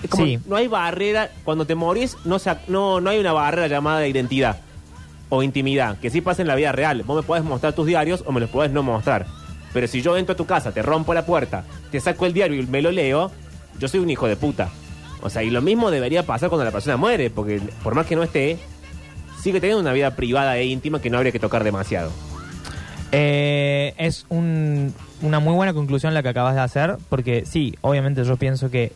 es 0.00 0.08
como 0.08 0.26
Sí. 0.26 0.38
No 0.46 0.54
hay 0.54 0.68
barrera, 0.68 1.32
cuando 1.42 1.66
te 1.66 1.74
morís 1.74 2.16
no, 2.24 2.36
no, 2.68 3.00
no 3.00 3.10
hay 3.10 3.18
una 3.18 3.32
barrera 3.32 3.66
llamada 3.66 4.06
identidad 4.06 4.60
o 5.28 5.42
intimidad, 5.42 5.98
que 5.98 6.08
sí 6.08 6.20
pasa 6.20 6.42
en 6.42 6.46
la 6.46 6.54
vida 6.54 6.70
real. 6.70 7.02
Vos 7.02 7.16
me 7.16 7.26
podés 7.26 7.42
mostrar 7.42 7.72
tus 7.72 7.88
diarios 7.88 8.22
o 8.26 8.30
me 8.30 8.38
los 8.38 8.48
podés 8.48 8.70
no 8.70 8.84
mostrar. 8.84 9.26
Pero 9.72 9.86
si 9.88 10.02
yo 10.02 10.16
entro 10.16 10.32
a 10.34 10.36
tu 10.36 10.46
casa, 10.46 10.72
te 10.72 10.82
rompo 10.82 11.12
la 11.14 11.26
puerta, 11.26 11.64
te 11.90 12.00
saco 12.00 12.26
el 12.26 12.32
diario 12.32 12.60
y 12.62 12.66
me 12.66 12.80
lo 12.82 12.90
leo, 12.90 13.30
yo 13.78 13.88
soy 13.88 14.00
un 14.00 14.10
hijo 14.10 14.26
de 14.26 14.36
puta. 14.36 14.68
O 15.22 15.30
sea, 15.30 15.42
y 15.42 15.50
lo 15.50 15.60
mismo 15.62 15.90
debería 15.90 16.24
pasar 16.24 16.48
cuando 16.48 16.64
la 16.64 16.70
persona 16.70 16.96
muere, 16.96 17.30
porque 17.30 17.60
por 17.82 17.94
más 17.94 18.06
que 18.06 18.16
no 18.16 18.22
esté, 18.22 18.58
sigue 19.42 19.60
teniendo 19.60 19.80
una 19.82 19.92
vida 19.92 20.14
privada 20.16 20.56
e 20.56 20.64
íntima 20.66 21.00
que 21.00 21.10
no 21.10 21.16
habría 21.18 21.32
que 21.32 21.38
tocar 21.40 21.64
demasiado. 21.64 22.10
Eh, 23.12 23.94
es 23.98 24.26
un- 24.28 24.92
una 25.22 25.38
muy 25.40 25.54
buena 25.54 25.72
conclusión 25.72 26.12
la 26.14 26.22
que 26.22 26.28
acabas 26.28 26.54
de 26.54 26.60
hacer, 26.60 26.96
porque 27.08 27.44
sí, 27.46 27.74
obviamente 27.80 28.24
yo 28.24 28.36
pienso 28.36 28.70
que 28.70 28.92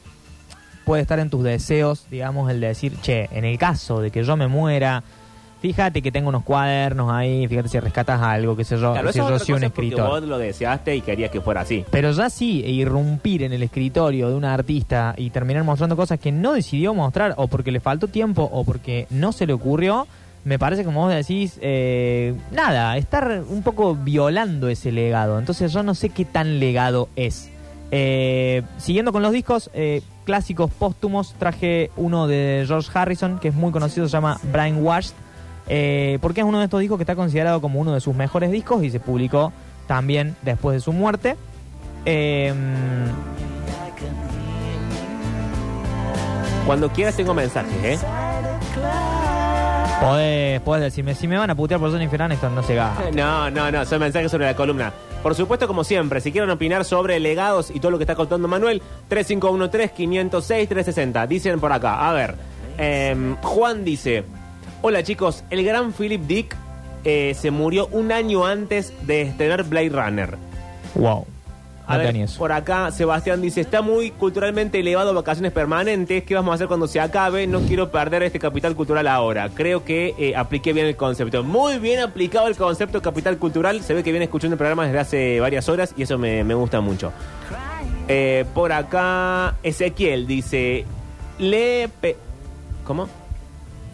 puede 0.84 1.02
estar 1.02 1.18
en 1.20 1.30
tus 1.30 1.44
deseos, 1.44 2.06
digamos, 2.10 2.50
el 2.50 2.60
de 2.60 2.68
decir, 2.68 2.96
che, 3.00 3.28
en 3.32 3.44
el 3.44 3.58
caso 3.58 4.00
de 4.00 4.10
que 4.10 4.24
yo 4.24 4.36
me 4.36 4.48
muera, 4.48 5.04
fíjate 5.60 6.02
que 6.02 6.10
tengo 6.10 6.28
unos 6.28 6.42
cuadernos 6.42 7.10
ahí, 7.12 7.46
fíjate 7.46 7.68
si 7.68 7.78
rescatas 7.80 8.20
algo, 8.20 8.56
qué 8.56 8.64
sé 8.64 8.76
yo, 8.78 8.92
Claro, 8.92 9.12
si 9.12 9.18
yo 9.18 9.38
soy 9.38 9.54
un 9.54 9.64
escritor. 9.64 10.08
vos 10.08 10.22
lo 10.22 10.38
deseaste 10.38 10.96
y 10.96 11.00
querías 11.02 11.30
que 11.30 11.40
fuera 11.40 11.60
así. 11.62 11.84
Pero 11.90 12.12
ya 12.12 12.30
sí, 12.30 12.64
irrumpir 12.64 13.42
en 13.42 13.52
el 13.52 13.62
escritorio 13.62 14.28
de 14.28 14.34
un 14.34 14.44
artista 14.44 15.14
y 15.16 15.30
terminar 15.30 15.64
mostrando 15.64 15.96
cosas 15.96 16.18
que 16.18 16.32
no 16.32 16.52
decidió 16.52 16.94
mostrar, 16.94 17.34
o 17.36 17.48
porque 17.48 17.70
le 17.72 17.80
faltó 17.80 18.08
tiempo, 18.08 18.48
o 18.52 18.64
porque 18.64 19.06
no 19.10 19.32
se 19.32 19.46
le 19.46 19.52
ocurrió, 19.52 20.06
me 20.44 20.58
parece, 20.58 20.84
como 20.84 21.02
vos 21.02 21.14
decís, 21.14 21.58
eh, 21.60 22.34
nada, 22.50 22.96
estar 22.96 23.42
un 23.48 23.62
poco 23.62 23.94
violando 23.94 24.68
ese 24.68 24.90
legado. 24.90 25.38
Entonces 25.38 25.70
yo 25.72 25.82
no 25.82 25.94
sé 25.94 26.08
qué 26.08 26.24
tan 26.24 26.58
legado 26.58 27.10
es. 27.16 27.50
Eh, 27.90 28.62
siguiendo 28.78 29.12
con 29.12 29.20
los 29.20 29.32
discos 29.32 29.68
eh, 29.74 30.00
clásicos 30.24 30.70
póstumos, 30.70 31.34
traje 31.38 31.90
uno 31.96 32.26
de 32.26 32.64
George 32.66 32.88
Harrison, 32.94 33.38
que 33.38 33.48
es 33.48 33.54
muy 33.54 33.72
conocido, 33.72 34.06
se 34.08 34.12
llama 34.12 34.38
Brainwashed, 34.44 35.12
eh, 35.72 36.18
porque 36.20 36.40
es 36.40 36.46
uno 36.46 36.58
de 36.58 36.64
estos 36.64 36.80
discos 36.80 36.98
que 36.98 37.04
está 37.04 37.14
considerado 37.14 37.60
como 37.60 37.80
uno 37.80 37.94
de 37.94 38.00
sus 38.00 38.16
mejores 38.16 38.50
discos 38.50 38.82
y 38.82 38.90
se 38.90 38.98
publicó 38.98 39.52
también 39.86 40.34
después 40.42 40.74
de 40.74 40.80
su 40.80 40.92
muerte. 40.92 41.36
Eh, 42.04 42.52
Cuando 46.66 46.90
quieras 46.90 47.16
tengo 47.16 47.32
mensajes, 47.34 47.72
¿eh? 47.84 47.98
podés, 50.00 50.60
podés 50.60 50.82
decirme, 50.82 51.14
si 51.14 51.28
me 51.28 51.36
van 51.36 51.50
a 51.50 51.54
putear 51.54 51.78
por 51.80 51.92
Jennifer 51.92 52.22
Aniston, 52.22 52.54
no 52.54 52.62
se 52.62 52.74
gasta. 52.74 53.10
No, 53.12 53.50
no, 53.50 53.70
no, 53.70 53.84
son 53.84 54.00
mensajes 54.00 54.30
sobre 54.30 54.46
la 54.46 54.54
columna. 54.54 54.92
Por 55.22 55.34
supuesto, 55.34 55.66
como 55.66 55.84
siempre, 55.84 56.20
si 56.20 56.32
quieren 56.32 56.50
opinar 56.50 56.84
sobre 56.84 57.18
legados 57.20 57.70
y 57.70 57.80
todo 57.80 57.92
lo 57.92 57.98
que 57.98 58.04
está 58.04 58.14
contando 58.14 58.48
Manuel, 58.48 58.82
3513-506-360. 59.10 61.26
Dicen 61.26 61.60
por 61.60 61.72
acá, 61.72 62.08
a 62.08 62.12
ver, 62.12 62.34
em, 62.78 63.36
Juan 63.36 63.84
dice, 63.84 64.24
hola 64.82 65.02
chicos, 65.02 65.44
el 65.50 65.64
gran 65.64 65.92
Philip 65.92 66.22
Dick 66.22 66.56
eh, 67.04 67.34
se 67.38 67.50
murió 67.50 67.86
un 67.92 68.12
año 68.12 68.44
antes 68.46 68.92
de 69.06 69.22
estrenar 69.22 69.64
Blade 69.64 69.88
Runner. 69.90 70.36
Wow. 70.94 71.26
A 71.86 71.94
No 71.94 71.98
ver, 71.98 72.06
tenía 72.08 72.24
eso. 72.26 72.38
por 72.38 72.52
acá 72.52 72.90
Sebastián 72.92 73.42
dice, 73.42 73.62
está 73.62 73.82
muy 73.82 74.12
culturalmente 74.12 74.78
elevado 74.78 75.12
vacaciones 75.12 75.50
permanentes, 75.50 76.22
¿qué 76.22 76.34
vamos 76.36 76.52
a 76.52 76.54
hacer 76.54 76.68
cuando 76.68 76.86
se 76.86 77.00
acabe? 77.00 77.46
No 77.48 77.60
quiero 77.62 77.90
perder 77.90 78.22
este 78.22 78.38
capital 78.38 78.76
cultural 78.76 79.08
ahora. 79.08 79.48
Creo 79.52 79.84
que 79.84 80.14
eh, 80.16 80.36
apliqué 80.36 80.72
bien 80.72 80.86
el 80.86 80.94
concepto. 80.96 81.42
Muy 81.42 81.78
bien 81.80 81.98
aplicado 82.00 82.46
el 82.46 82.56
concepto 82.56 83.02
capital 83.02 83.38
cultural. 83.38 83.82
Se 83.82 83.94
ve 83.94 84.04
que 84.04 84.12
viene 84.12 84.24
escuchando 84.26 84.54
el 84.54 84.58
programa 84.58 84.84
desde 84.84 84.98
hace 85.00 85.40
varias 85.40 85.68
horas 85.68 85.92
y 85.96 86.02
eso 86.02 86.16
me, 86.16 86.44
me 86.44 86.54
gusta 86.54 86.80
mucho. 86.80 87.12
Eh, 88.06 88.44
por 88.54 88.72
acá 88.72 89.56
Ezequiel 89.64 90.26
dice, 90.28 90.84
pe- 92.00 92.16
¿Cómo? 92.84 93.08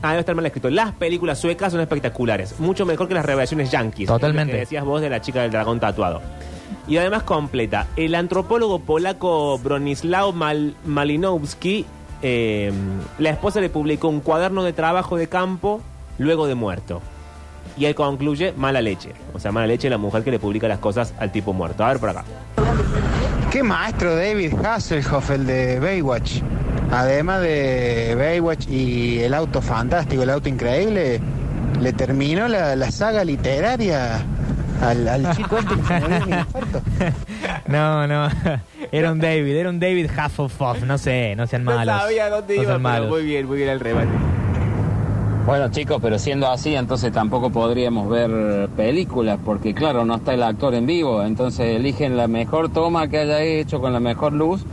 Ah, 0.07 0.11
debe 0.11 0.21
estar 0.21 0.35
mal 0.35 0.47
escrito. 0.47 0.71
Las 0.71 0.93
películas 0.93 1.39
suecas 1.39 1.73
son 1.73 1.81
espectaculares. 1.81 2.59
Mucho 2.61 2.87
mejor 2.87 3.09
que 3.09 3.15
las 3.15 3.25
revelaciones 3.25 3.71
yankees. 3.71 4.07
Totalmente. 4.09 4.53
Que 4.53 4.59
decías 4.61 4.85
vos 4.85 5.01
de 5.01 5.11
la 5.11 5.21
chica 5.21 5.43
del 5.43 5.51
dragón 5.51 5.81
tatuado. 5.81 6.21
Y 6.89 6.97
además 6.99 7.25
completa. 7.25 7.87
El 7.97 8.15
antropólogo 8.15 8.79
polaco 8.81 9.59
Bronislaw 9.59 10.33
Mal- 10.33 10.75
Malinowski, 10.85 11.85
eh, 12.23 12.73
la 13.19 13.31
esposa 13.31 13.61
le 13.61 13.69
publicó 13.69 14.09
un 14.09 14.21
cuaderno 14.21 14.63
de 14.63 14.73
trabajo 14.73 15.17
de 15.17 15.29
campo 15.29 15.81
luego 16.19 16.47
de 16.47 16.55
muerto. 16.55 17.03
Y 17.77 17.87
él 17.87 17.95
concluye 17.95 18.53
mala 18.57 18.81
leche. 18.81 19.11
O 19.35 19.41
sea, 19.41 19.51
mala 19.53 19.67
leche 19.67 19.91
la 19.91 19.99
mujer 19.99 20.23
que 20.23 20.31
le 20.31 20.39
publica 20.39 20.69
las 20.69 20.79
cosas 20.79 21.13
al 21.19 21.33
tipo 21.33 21.53
muerto. 21.53 21.85
A 21.85 21.89
ver 21.89 21.99
por 21.99 22.11
acá. 22.11 22.25
Qué 23.51 23.63
maestro 23.63 24.15
David 24.15 24.55
Hasselhoff, 24.65 25.31
el 25.31 25.47
de 25.47 25.81
Baywatch. 25.81 26.41
Además 26.91 27.41
de 27.43 28.15
Baywatch 28.17 28.69
y 28.69 29.21
el 29.21 29.35
auto 29.35 29.61
fantástico, 29.61 30.23
el 30.23 30.31
auto 30.31 30.49
increíble, 30.49 31.21
le 31.81 31.93
terminó 31.93 32.49
la, 32.49 32.77
la 32.77 32.91
saga 32.91 33.25
literaria 33.25 34.25
al, 34.81 35.09
al 35.09 35.31
chico 35.37 35.59
este 35.59 35.75
que 35.75 35.83
se 35.83 36.01
murió 36.01 36.17
en 36.17 36.23
el 36.33 36.39
infarto. 36.41 36.81
No, 37.69 38.07
no. 38.07 38.29
Era 38.93 39.11
un 39.11 39.19
David, 39.19 39.57
era 39.57 39.71
un 39.71 39.81
David 39.81 40.09
Hasselhoff. 40.17 40.85
No 40.85 40.99
sé, 40.99 41.35
no 41.35 41.49
sean 41.49 41.65
malos. 41.65 41.93
No 41.93 42.01
sabía 42.01 42.31
dónde 42.31 42.55
No 42.57 42.63
iba, 42.63 42.71
sean 42.73 42.83
pero 42.83 42.95
malos. 42.95 43.11
muy 43.11 43.25
bien, 43.25 43.47
muy 43.47 43.57
bien 43.57 43.71
el 43.71 43.81
remate. 43.81 44.09
Bueno 45.45 45.69
chicos, 45.71 45.99
pero 46.03 46.19
siendo 46.19 46.49
así, 46.51 46.75
entonces 46.75 47.13
tampoco 47.13 47.51
podríamos 47.51 48.09
ver 48.09 48.69
películas, 48.77 49.39
porque 49.45 49.75
claro, 49.75 50.05
no 50.05 50.17
está 50.17 50.35
el 50.35 50.43
actor 50.43 50.75
en 50.75 50.87
vivo, 50.87 51.23
entonces 51.23 51.77
eligen 51.77 52.17
la 52.17 52.27
mejor 52.27 52.69
toma 52.73 53.07
que 53.09 53.19
haya 53.19 53.41
hecho 53.43 53.81
con 53.81 53.93
la 53.93 54.01
mejor 54.01 54.33
luz 54.33 54.65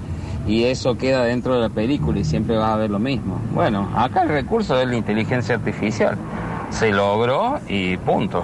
y 0.47 0.65
eso 0.65 0.97
queda 0.97 1.23
dentro 1.23 1.55
de 1.55 1.61
la 1.61 1.69
película 1.69 2.19
y 2.19 2.23
siempre 2.25 2.57
vas 2.57 2.69
a 2.71 2.75
ver 2.77 2.89
lo 2.89 2.99
mismo. 2.99 3.39
Bueno, 3.53 3.89
acá 3.95 4.23
el 4.23 4.29
recurso 4.29 4.79
es 4.79 4.87
la 4.87 4.95
inteligencia 4.95 5.55
artificial. 5.55 6.17
Se 6.69 6.91
logró 6.91 7.59
y 7.69 7.97
punto. 7.97 8.43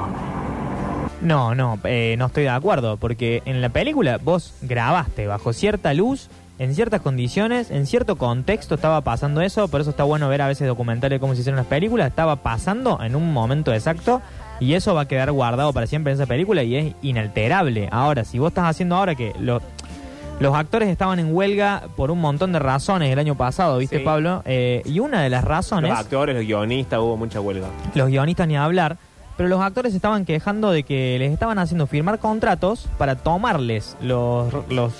No, 1.21 1.53
no, 1.53 1.77
eh, 1.83 2.15
no 2.17 2.27
estoy 2.27 2.43
de 2.43 2.49
acuerdo, 2.49 2.95
porque 2.97 3.41
en 3.45 3.61
la 3.61 3.69
película 3.69 4.19
vos 4.23 4.53
grabaste 4.61 5.27
bajo 5.27 5.51
cierta 5.51 5.93
luz, 5.93 6.29
en 6.59 6.75
ciertas 6.75 7.01
condiciones, 7.01 7.71
en 7.71 7.85
cierto 7.85 8.15
contexto 8.17 8.75
estaba 8.75 9.01
pasando 9.01 9.41
eso, 9.41 9.67
por 9.67 9.81
eso 9.81 9.89
está 9.89 10.03
bueno 10.05 10.29
ver 10.29 10.41
a 10.41 10.47
veces 10.47 10.67
documentales 10.67 11.19
cómo 11.19 11.33
se 11.35 11.41
hicieron 11.41 11.57
las 11.57 11.65
películas, 11.65 12.07
estaba 12.09 12.37
pasando 12.37 12.99
en 13.01 13.15
un 13.15 13.33
momento 13.33 13.73
exacto 13.73 14.21
y 14.61 14.73
eso 14.73 14.93
va 14.93 15.01
a 15.01 15.07
quedar 15.07 15.31
guardado 15.31 15.71
para 15.73 15.87
siempre 15.87 16.11
en 16.13 16.19
esa 16.19 16.25
película 16.27 16.63
y 16.63 16.75
es 16.75 16.93
inalterable. 17.01 17.87
Ahora, 17.91 18.23
si 18.23 18.39
vos 18.39 18.49
estás 18.49 18.65
haciendo 18.65 18.95
ahora 18.95 19.15
que 19.15 19.33
lo- 19.39 19.61
los 20.39 20.55
actores 20.55 20.89
estaban 20.89 21.19
en 21.19 21.33
huelga 21.35 21.83
por 21.95 22.11
un 22.11 22.21
montón 22.21 22.51
de 22.53 22.59
razones 22.59 23.11
el 23.11 23.19
año 23.19 23.35
pasado, 23.35 23.77
¿viste 23.77 23.99
Sí. 23.99 24.03
Pablo? 24.05 24.41
Eh, 24.45 24.81
y 24.85 24.99
una 24.99 25.21
de 25.21 25.29
las 25.29 25.43
razones... 25.43 25.89
Los 25.91 25.99
actores, 25.99 26.35
los 26.35 26.45
guionistas, 26.45 26.99
hubo 26.99 27.17
mucha 27.17 27.41
huelga. 27.41 27.67
los 27.95 28.07
guionistas 28.07 28.47
ni 28.47 28.55
a 28.55 28.63
hablar, 28.63 28.97
pero 29.37 29.49
los 29.49 29.61
actores 29.61 29.93
estaban 29.93 30.25
quejando 30.25 30.71
de 30.71 30.83
que 30.83 31.17
les 31.19 31.31
estaban 31.31 31.59
haciendo 31.59 31.87
firmar 31.87 32.19
contratos 32.19 32.87
para 32.97 33.15
tomarles 33.15 33.95
los, 34.01 34.53
los 34.69 34.93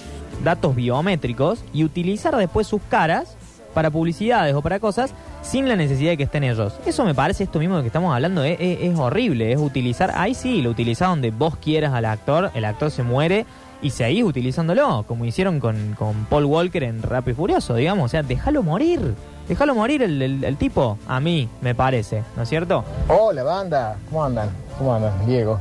datos 0.43 0.75
biométricos 0.75 1.63
y 1.73 1.83
utilizar 1.83 2.35
después 2.37 2.67
sus 2.67 2.81
caras 2.89 3.35
para 3.73 3.91
publicidades 3.91 4.55
o 4.55 4.61
para 4.61 4.79
cosas 4.79 5.13
sin 5.41 5.67
la 5.69 5.75
necesidad 5.75 6.11
de 6.11 6.17
que 6.17 6.23
estén 6.23 6.43
ellos. 6.43 6.73
Eso 6.85 7.05
me 7.05 7.13
parece 7.13 7.43
esto 7.43 7.59
mismo 7.59 7.75
de 7.77 7.81
que 7.83 7.87
estamos 7.87 8.13
hablando, 8.13 8.43
es, 8.43 8.57
es- 8.59 8.79
es 8.81 8.97
horrible, 8.99 9.51
es 9.51 9.59
utilizar, 9.59 10.11
ahí 10.15 10.33
sí, 10.33 10.61
lo 10.61 10.69
utilizás 10.71 11.09
donde 11.09 11.31
vos 11.31 11.55
quieras 11.57 11.93
al 11.93 12.05
actor, 12.05 12.51
el 12.55 12.65
actor 12.65 12.91
se 12.91 13.03
muere 13.03 13.45
y 13.81 13.91
seguís 13.91 14.23
utilizándolo, 14.23 15.03
como 15.07 15.25
hicieron 15.25 15.59
con, 15.59 15.95
con 15.97 16.25
Paul 16.25 16.45
Walker 16.45 16.83
en 16.83 17.01
Rápido 17.01 17.31
y 17.31 17.35
Furioso, 17.35 17.75
digamos, 17.75 18.05
o 18.05 18.07
sea, 18.09 18.23
déjalo 18.23 18.61
morir, 18.63 19.15
déjalo 19.47 19.73
morir 19.75 20.01
el, 20.03 20.21
el- 20.43 20.57
tipo, 20.57 20.97
a 21.07 21.19
mí 21.19 21.47
me 21.61 21.73
parece, 21.75 22.23
¿no 22.35 22.43
es 22.43 22.49
cierto? 22.49 22.83
Hola 23.07 23.43
banda, 23.43 23.95
¿cómo 24.09 24.25
andan? 24.25 24.49
¿Cómo 24.77 24.93
andan? 24.95 25.25
Diego, 25.25 25.59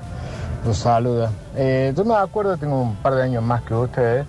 los 0.67 0.77
saluda. 0.79 1.31
Eh, 1.57 1.93
yo 1.97 2.05
me 2.05 2.15
acuerdo, 2.15 2.57
tengo 2.57 2.83
un 2.83 2.97
par 2.97 3.15
de 3.15 3.23
años 3.23 3.43
más 3.45 3.63
que 3.63 3.75
ustedes, 3.75 4.27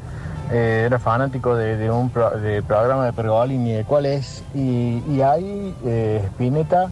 eh, 0.52 0.84
era 0.86 1.00
fanático 1.00 1.56
de, 1.56 1.76
de 1.78 1.90
un 1.90 2.10
pro- 2.12 2.32
de 2.40 2.62
programa 2.62 3.06
de 3.06 3.14
Pergolini, 3.14 3.72
de 3.74 3.84
cuál 3.86 4.06
es, 4.06 4.44
y, 4.54 5.02
y 5.10 5.22
ahí 5.22 5.74
eh, 5.86 6.22
Spinetta 6.26 6.90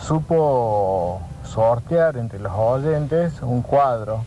supo 0.00 1.20
sortear 1.44 2.16
entre 2.16 2.38
los 2.40 2.52
oyentes 2.56 3.34
un 3.42 3.62
cuadro. 3.62 4.24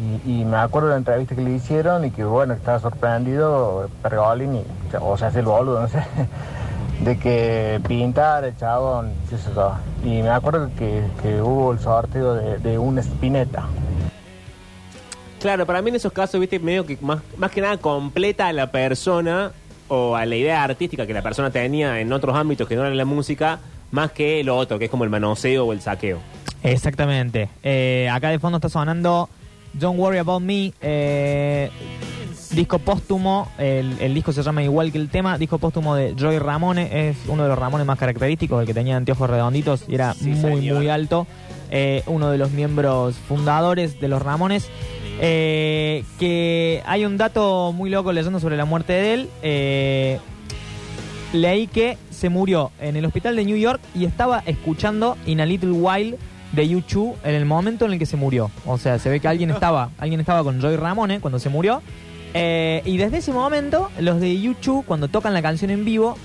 Y, 0.00 0.40
y 0.40 0.44
me 0.44 0.56
acuerdo 0.56 0.88
de 0.88 0.94
la 0.94 0.98
entrevista 0.98 1.34
que 1.34 1.42
le 1.42 1.52
hicieron 1.52 2.04
y 2.04 2.10
que 2.10 2.24
bueno, 2.24 2.54
estaba 2.54 2.78
sorprendido 2.78 3.88
Pergolini, 4.02 4.62
o 5.00 5.16
sea, 5.16 5.28
hace 5.28 5.40
el 5.40 5.44
boludo, 5.44 5.80
no 5.82 5.88
sé, 5.88 6.02
de 7.04 7.18
que 7.18 7.80
pintara 7.86 8.46
el 8.46 8.56
chabón, 8.56 9.12
qué 9.28 9.36
sé 9.36 9.50
yo. 9.54 9.74
Y 10.04 10.22
me 10.22 10.30
acuerdo 10.30 10.70
que, 10.78 11.02
que 11.22 11.42
hubo 11.42 11.72
el 11.72 11.78
sorteo 11.80 12.34
de, 12.34 12.58
de 12.58 12.78
un 12.78 12.98
Spinetta. 12.98 13.64
Claro, 15.40 15.64
para 15.64 15.80
mí 15.80 15.88
en 15.88 15.96
esos 15.96 16.12
casos, 16.12 16.38
viste, 16.40 16.58
medio 16.58 16.84
que 16.84 16.98
más, 17.00 17.20
más 17.36 17.50
que 17.50 17.60
nada 17.60 17.78
completa 17.78 18.48
a 18.48 18.52
la 18.52 18.70
persona 18.70 19.52
o 19.88 20.14
a 20.14 20.24
la 20.26 20.36
idea 20.36 20.62
artística 20.62 21.06
que 21.06 21.14
la 21.14 21.22
persona 21.22 21.50
tenía 21.50 21.98
en 22.00 22.12
otros 22.12 22.36
ámbitos 22.36 22.68
que 22.68 22.76
no 22.76 22.82
eran 22.82 22.96
la 22.96 23.06
música, 23.06 23.58
más 23.90 24.12
que 24.12 24.44
lo 24.44 24.56
otro, 24.56 24.78
que 24.78 24.84
es 24.84 24.90
como 24.90 25.04
el 25.04 25.10
manoseo 25.10 25.64
o 25.66 25.72
el 25.72 25.80
saqueo. 25.80 26.18
Exactamente. 26.62 27.48
Eh, 27.62 28.08
acá 28.12 28.28
de 28.28 28.38
fondo 28.38 28.58
está 28.58 28.68
sonando 28.68 29.28
Don't 29.74 29.98
Worry 29.98 30.18
About 30.18 30.42
Me, 30.42 30.72
eh, 30.80 31.70
disco 32.52 32.78
póstumo. 32.78 33.48
El, 33.58 33.96
el 34.00 34.14
disco 34.14 34.32
se 34.32 34.42
llama 34.42 34.62
igual 34.62 34.90
que 34.92 34.98
el 34.98 35.08
tema. 35.08 35.38
Disco 35.38 35.58
póstumo 35.58 35.94
de 35.94 36.14
Joy 36.16 36.38
Ramone. 36.38 37.08
Es 37.10 37.16
uno 37.28 37.42
de 37.44 37.48
los 37.48 37.58
Ramones 37.58 37.86
más 37.86 37.98
característicos, 37.98 38.60
el 38.60 38.66
que 38.66 38.74
tenía 38.74 38.96
anteojos 38.96 39.28
redonditos 39.30 39.84
y 39.88 39.94
era 39.94 40.14
Sí, 40.14 40.30
muy, 40.30 40.56
señor. 40.60 40.76
muy 40.78 40.88
alto. 40.88 41.26
Eh, 41.70 42.02
uno 42.06 42.30
de 42.30 42.38
los 42.38 42.50
miembros 42.50 43.14
fundadores 43.28 44.00
de 44.00 44.08
los 44.08 44.20
Ramones. 44.20 44.68
Eh, 45.22 46.02
que 46.18 46.82
hay 46.86 47.04
un 47.04 47.16
dato 47.18 47.72
muy 47.72 47.90
loco 47.90 48.12
leyendo 48.12 48.40
sobre 48.40 48.56
la 48.56 48.64
muerte 48.64 48.92
de 48.94 49.14
él. 49.14 49.28
Eh, 49.42 50.18
leí 51.32 51.66
que 51.68 51.96
se 52.10 52.28
murió 52.28 52.72
en 52.80 52.96
el 52.96 53.04
hospital 53.04 53.36
de 53.36 53.44
New 53.44 53.56
York 53.56 53.80
y 53.94 54.04
estaba 54.04 54.42
escuchando 54.46 55.16
In 55.26 55.40
a 55.40 55.46
Little 55.46 55.72
While 55.72 56.18
de 56.52 56.64
U2 56.68 57.14
en 57.24 57.34
el 57.34 57.44
momento 57.46 57.84
en 57.86 57.92
el 57.92 57.98
que 57.98 58.06
se 58.06 58.16
murió. 58.16 58.50
O 58.66 58.78
sea, 58.78 58.98
se 58.98 59.08
ve 59.10 59.20
que 59.20 59.28
alguien 59.28 59.50
estaba, 59.56 59.90
alguien 59.98 60.20
estaba 60.20 60.42
con 60.42 60.60
Joy 60.60 60.76
Ramone 60.76 61.20
cuando 61.20 61.38
se 61.38 61.48
murió. 61.48 61.82
Eh, 62.34 62.82
y 62.84 62.96
desde 62.96 63.18
ese 63.18 63.32
momento, 63.32 63.90
los 63.98 64.20
de 64.20 64.28
U2, 64.34 64.84
cuando 64.84 65.08
tocan 65.08 65.34
la 65.34 65.42
canción 65.42 65.70
en 65.70 65.84
vivo, 65.84 66.16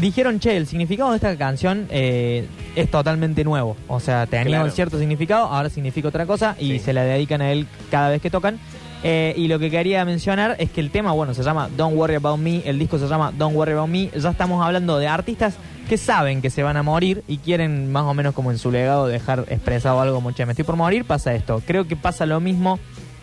dijeron, 0.00 0.38
che, 0.40 0.56
el 0.56 0.66
significado 0.66 1.10
de 1.10 1.16
esta 1.16 1.36
canción 1.36 1.86
eh, 1.90 2.46
es 2.76 2.90
totalmente 2.90 3.44
nuevo. 3.44 3.76
O 3.88 4.00
sea, 4.00 4.26
tenía 4.26 4.44
Claro. 4.46 4.64
un 4.66 4.70
cierto 4.70 4.98
significado, 4.98 5.46
ahora 5.46 5.68
significa 5.68 6.08
otra 6.08 6.26
cosa 6.26 6.56
y 6.58 6.72
Sí. 6.72 6.78
se 6.78 6.92
la 6.92 7.02
dedican 7.02 7.40
a 7.42 7.50
él 7.52 7.66
cada 7.90 8.08
vez 8.10 8.22
que 8.22 8.30
tocan. 8.30 8.58
Eh, 9.04 9.34
y 9.36 9.48
lo 9.48 9.58
que 9.58 9.70
quería 9.70 10.04
mencionar 10.04 10.56
es 10.58 10.70
que 10.70 10.80
el 10.80 10.90
tema, 10.90 11.12
bueno, 11.12 11.34
se 11.34 11.42
llama 11.42 11.68
Don't 11.76 11.96
Worry 11.96 12.14
About 12.14 12.38
Me, 12.38 12.62
el 12.64 12.78
disco 12.78 12.98
se 12.98 13.08
llama 13.08 13.32
Don't 13.36 13.56
Worry 13.56 13.72
About 13.72 13.88
Me. 13.88 14.10
Ya 14.16 14.30
estamos 14.30 14.64
hablando 14.64 14.98
de 14.98 15.08
artistas 15.08 15.56
que 15.88 15.96
saben 15.96 16.40
que 16.40 16.50
se 16.50 16.62
van 16.62 16.76
a 16.76 16.82
morir 16.82 17.24
y 17.26 17.38
quieren 17.38 17.90
más 17.90 18.04
o 18.04 18.14
menos 18.14 18.34
como 18.34 18.50
en 18.52 18.58
su 18.58 18.70
legado 18.70 19.08
dejar 19.08 19.46
expresado 19.48 20.00
algo 20.00 20.14
como, 20.14 20.30
che, 20.32 20.46
me 20.46 20.52
estoy 20.52 20.64
por 20.64 20.76
morir, 20.76 21.04
pasa 21.04 21.34
esto. 21.34 21.60
Creo 21.66 21.86
que 21.88 21.96
pasa 21.96 22.26
lo 22.26 22.40
mismo. 22.40 22.78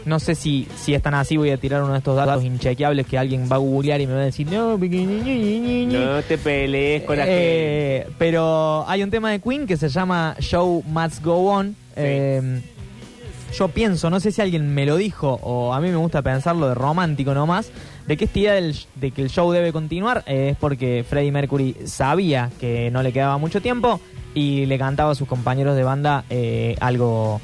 No 0.05 0.19
sé 0.19 0.33
si, 0.35 0.67
si 0.77 0.93
están 0.93 1.13
así, 1.13 1.35
voy 1.35 1.51
a 1.51 1.57
tirar 1.57 1.83
uno 1.83 1.91
de 1.91 1.97
estos 1.97 2.15
datos 2.15 2.43
inchequeables 2.43 3.05
que 3.05 3.17
alguien 3.17 3.49
va 3.51 3.57
a 3.57 3.59
googlear 3.59 3.99
y 3.99 4.07
me 4.07 4.13
va 4.13 4.21
a 4.21 4.25
decir, 4.25 4.47
no, 4.49 4.77
porque 4.79 4.89
ñi, 4.89 5.05
ñi, 5.05 5.35
ñi, 5.35 5.59
ñi, 5.59 5.85
ñi". 5.85 5.93
No 5.93 6.21
te 6.23 6.37
pelees 6.37 7.03
con 7.03 7.17
la 7.17 7.25
gente. 7.25 7.37
Eh, 7.37 8.07
pero 8.17 8.85
hay 8.87 9.03
un 9.03 9.11
tema 9.11 9.31
de 9.31 9.39
Queen 9.39 9.67
que 9.67 9.75
se 9.77 9.89
llama 9.89 10.35
Show 10.39 10.83
Must 10.87 11.23
Go 11.23 11.51
On. 11.51 11.75
Eh, 11.95 12.61
yo 13.57 13.67
pienso, 13.69 14.09
no 14.09 14.19
sé 14.19 14.31
si 14.31 14.41
alguien 14.41 14.73
me 14.73 14.85
lo 14.85 14.95
dijo 14.97 15.39
o 15.41 15.73
a 15.73 15.81
mí 15.81 15.89
me 15.89 15.95
gusta 15.95 16.21
pensarlo 16.21 16.67
de 16.69 16.75
romántico 16.75 17.33
nomás, 17.33 17.71
de 18.07 18.17
que 18.17 18.25
esta 18.25 18.39
idea 18.39 18.53
del- 18.53 18.75
de 18.95 19.11
que 19.11 19.21
el 19.21 19.29
show 19.29 19.51
debe 19.51 19.71
continuar 19.73 20.23
eh, 20.27 20.49
es 20.51 20.57
porque 20.57 21.03
Freddie 21.07 21.31
Mercury 21.31 21.75
sabía 21.85 22.49
que 22.59 22.89
no 22.91 23.01
le 23.03 23.11
quedaba 23.13 23.37
mucho 23.37 23.61
tiempo 23.61 23.99
y 24.33 24.65
le 24.67 24.77
cantaba 24.77 25.11
a 25.11 25.15
sus 25.15 25.27
compañeros 25.27 25.75
de 25.75 25.83
banda 25.83 26.23
eh, 26.29 26.75
algo 26.79 27.41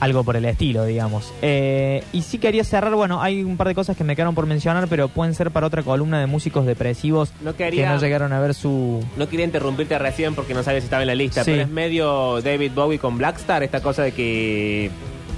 algo 0.00 0.24
por 0.24 0.34
el 0.34 0.44
estilo, 0.46 0.84
digamos. 0.84 1.32
Eh, 1.42 2.02
y 2.12 2.22
sí 2.22 2.38
quería 2.38 2.64
cerrar, 2.64 2.92
bueno, 2.96 3.22
hay 3.22 3.44
un 3.44 3.56
par 3.56 3.68
de 3.68 3.76
cosas 3.76 3.96
que 3.96 4.02
me 4.02 4.16
quedaron 4.16 4.34
por 4.34 4.46
mencionar, 4.46 4.88
pero 4.88 5.06
pueden 5.06 5.32
ser 5.32 5.52
para 5.52 5.68
otra 5.68 5.84
columna 5.84 6.18
de 6.18 6.26
músicos 6.26 6.66
depresivos 6.66 7.32
No 7.40 7.54
que 7.54 7.70
no 7.70 7.98
llegaron 8.00 8.32
a 8.32 8.40
ver 8.40 8.54
su, 8.54 9.00
no 9.16 9.28
quería 9.28 9.44
interrumpirte 9.46 9.96
recién 10.00 10.34
porque 10.34 10.54
no 10.54 10.64
sabes 10.64 10.82
si 10.82 10.86
estaba 10.86 11.02
en 11.02 11.06
la 11.06 11.14
lista, 11.14 11.44
Sí. 11.44 11.52
pero 11.52 11.62
es 11.62 11.68
medio 11.68 12.40
David 12.42 12.72
Bowie 12.74 12.98
con 12.98 13.16
Blackstar, 13.16 13.62
esta 13.62 13.80
cosa 13.80 14.02
de 14.02 14.10
que 14.10 14.90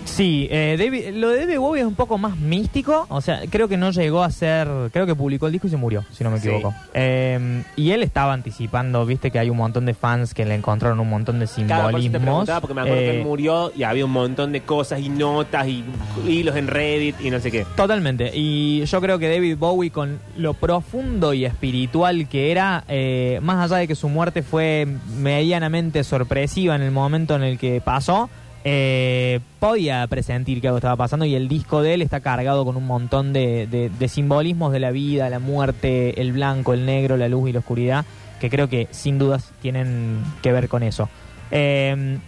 Sí, 0.05 0.47
eh, 0.51 0.77
David- 0.79 1.15
lo 1.17 1.31
de 1.31 1.41
David 1.41 1.59
Bowie 1.59 1.81
es 1.81 1.87
un 1.87 1.95
poco 1.95 2.19
más 2.19 2.37
místico. 2.37 3.07
O 3.09 3.21
sea, 3.21 3.41
creo 3.51 3.69
que 3.69 3.77
no 3.77 3.91
llegó 3.91 4.23
a 4.23 4.31
ser. 4.31 4.69
Creo 4.93 5.07
que 5.07 5.15
publicó 5.15 5.47
el 5.47 5.53
disco 5.53 5.67
y 5.67 5.71
se 5.71 5.77
murió, 5.77 6.05
si 6.13 6.23
no 6.23 6.31
me 6.31 6.39
Sí. 6.39 6.49
equivoco. 6.49 6.75
Eh, 6.93 7.63
y 7.75 7.91
él 7.91 8.03
estaba 8.03 8.33
anticipando, 8.33 9.05
viste 9.07 9.31
que 9.31 9.39
hay 9.39 9.51
un 9.51 9.57
montón 9.57 9.87
de 9.87 9.95
fans 9.95 10.35
que 10.35 10.45
le 10.45 10.55
encontraron 10.55 11.01
un 11.01 11.09
montón 11.09 11.39
de 11.41 11.47
Claro, 11.47 11.85
por 11.91 11.95
te 11.95 12.03
simbolismos. 12.03 12.21
preguntaba, 12.23 12.61
porque 12.61 12.75
me 12.75 12.81
acuerdo 12.83 13.01
que 13.01 13.11
Eh, 13.11 13.17
él 13.19 13.25
murió 13.25 13.73
y 13.75 13.83
había 13.83 14.05
un 14.05 14.13
montón 14.13 14.53
de 14.53 14.61
cosas 14.61 15.01
y 15.01 15.09
notas 15.09 15.67
y 15.67 15.85
hilos 16.29 16.55
en 16.57 16.67
Reddit 16.69 17.17
y 17.21 17.31
no 17.31 17.41
sé 17.41 17.51
qué. 17.51 17.67
Totalmente. 17.75 18.31
Y 18.35 18.85
yo 18.85 19.01
creo 19.01 19.19
que 19.19 19.29
David 19.29 19.57
Bowie, 19.59 19.91
con 19.91 20.19
lo 20.37 20.55
profundo 20.55 21.33
y 21.35 21.45
espiritual 21.45 22.29
que 22.29 22.53
era, 22.53 22.85
eh, 22.89 23.41
más 23.43 23.65
allá 23.71 23.79
de 23.81 23.89
que 23.89 23.95
su 23.95 24.09
muerte 24.09 24.43
fue 24.43 24.87
medianamente 25.19 26.05
sorpresiva 26.05 26.77
en 26.77 26.83
el 26.83 26.91
momento 26.91 27.35
en 27.35 27.43
el 27.43 27.59
que 27.59 27.81
pasó, 27.81 28.29
eh, 28.65 29.41
podía 29.61 30.07
presentir 30.07 30.61
que 30.61 30.69
algo 30.69 30.79
estaba 30.79 30.97
pasando 30.97 31.25
y 31.25 31.35
el 31.35 31.49
disco 31.49 31.83
de 31.83 31.95
él 31.95 32.03
está 32.03 32.21
cargado 32.21 32.65
con 32.65 32.77
un 32.77 32.87
montón 32.87 33.33
de, 33.33 33.91
simbolismos 34.09 34.73
de 34.73 34.81
la 34.81 34.91
vida, 34.91 35.29
la 35.31 35.39
muerte, 35.39 36.21
el 36.21 36.33
blanco, 36.33 36.73
el 36.73 36.87
negro, 36.87 37.17
la 37.17 37.29
luz 37.29 37.51
y 37.51 37.53
la 37.53 37.61
oscuridad, 37.61 38.05
que 38.41 38.51
creo 38.51 38.69
que 38.69 38.89
sin 38.91 39.19
dudas 39.19 39.53
tienen 39.63 40.23
que 40.43 40.53
ver 40.53 40.69
con 40.69 40.83
eso. 40.83 41.09
Eh, 41.51 42.19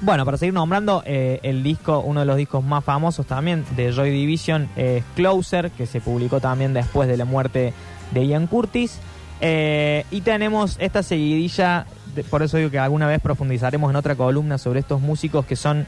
bueno, 0.00 0.24
para 0.24 0.36
seguir 0.36 0.54
nombrando, 0.54 1.02
eh, 1.06 1.40
el 1.42 1.64
disco, 1.64 1.98
uno 2.00 2.20
de 2.20 2.26
los 2.26 2.36
discos 2.36 2.62
más 2.62 2.84
famosos 2.84 3.26
también 3.26 3.64
de 3.74 3.92
Joy 3.92 4.10
Division 4.10 4.68
es 4.76 5.02
Closer, 5.16 5.72
que 5.72 5.86
se 5.86 6.00
publicó 6.00 6.40
también 6.40 6.72
después 6.72 7.08
de 7.08 7.16
la 7.16 7.24
muerte 7.24 7.72
de 8.12 8.26
Ian 8.26 8.46
Curtis. 8.46 9.00
Eh, 9.40 10.04
y 10.12 10.20
tenemos 10.20 10.76
esta 10.78 11.02
seguidilla, 11.02 11.86
por 12.30 12.42
eso 12.42 12.56
digo 12.56 12.70
que 12.70 12.78
alguna 12.78 13.06
vez 13.06 13.20
profundizaremos 13.20 13.90
en 13.90 13.96
otra 13.96 14.14
columna 14.14 14.58
sobre 14.58 14.80
estos 14.80 15.00
músicos 15.00 15.46
que 15.46 15.56
son 15.56 15.86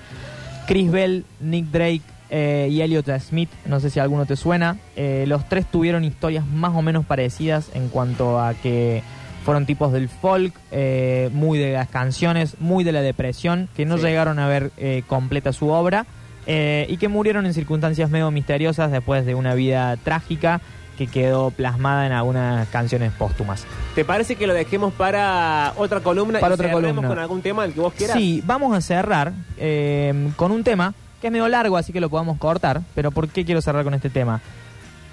Chris 0.66 0.90
Bell, 0.90 1.24
Nick 1.40 1.66
Drake 1.66 2.02
eh, 2.30 2.68
y 2.70 2.80
Elliot 2.80 3.09
Smith. 3.20 3.50
No 3.66 3.80
sé 3.80 3.90
si 3.90 3.98
alguno 3.98 4.26
te 4.26 4.37
suena. 4.37 4.76
Eh, 4.96 5.24
los 5.26 5.48
tres 5.48 5.66
tuvieron 5.66 6.04
historias 6.04 6.46
más 6.46 6.74
o 6.76 6.83
menos 6.83 7.04
parecidas 7.04 7.70
en 7.74 7.88
cuanto 7.88 8.40
a 8.40 8.54
que 8.54 9.02
fueron 9.44 9.66
tipos 9.66 9.92
del 9.92 10.09
folk, 10.09 10.54
eh, 10.70 11.30
muy 11.33 11.59
de 11.59 11.72
las 11.72 11.88
canciones, 11.88 12.56
muy 12.61 12.85
de 12.85 12.92
la 12.92 13.00
depresión, 13.02 13.68
que 13.74 13.87
no 13.87 13.96
Sí. 13.96 14.04
llegaron 14.04 14.38
a 14.38 14.46
ver 14.46 14.70
eh, 14.76 15.02
completa 15.06 15.52
su 15.52 15.68
obra 15.70 16.06
y 16.46 16.96
que 16.96 17.06
murieron 17.06 17.46
en 17.46 17.54
circunstancias 17.54 18.11
medio 18.11 18.28
misteriosas 18.33 18.90
después 18.90 19.24
de 19.24 19.37
una 19.37 19.54
vida 19.54 19.96
trágica 19.98 20.61
que 21.00 21.06
quedó 21.06 21.50
plasmada 21.50 22.04
en 22.04 22.12
algunas 22.12 22.68
canciones 22.68 23.10
póstumas. 23.12 23.64
¿Te 23.94 24.04
parece 24.04 24.36
que 24.36 24.46
lo 24.46 24.52
dejemos 24.52 24.92
para 24.92 25.72
otra 25.78 26.00
columna 26.00 26.40
Para 26.40 26.52
y 26.52 26.54
otra 26.56 26.70
columna. 26.70 27.08
con 27.08 27.18
algún 27.18 27.40
tema 27.40 27.62
del 27.62 27.72
que 27.72 27.80
vos 27.80 27.94
quieras? 27.94 28.18
Sí, 28.18 28.42
vamos 28.44 28.76
a 28.76 28.82
cerrar 28.82 29.32
eh, 29.56 30.30
con 30.36 30.52
un 30.52 30.62
tema 30.62 30.92
que 31.22 31.28
es 31.28 31.32
medio 31.32 31.48
largo, 31.48 31.78
así 31.78 31.90
que 31.90 32.02
lo 32.02 32.10
podemos 32.10 32.36
cortar. 32.36 32.82
Pero 32.94 33.12
¿por 33.12 33.30
qué 33.30 33.46
quiero 33.46 33.62
cerrar 33.62 33.82
con 33.82 33.94
este 33.94 34.10
tema? 34.10 34.42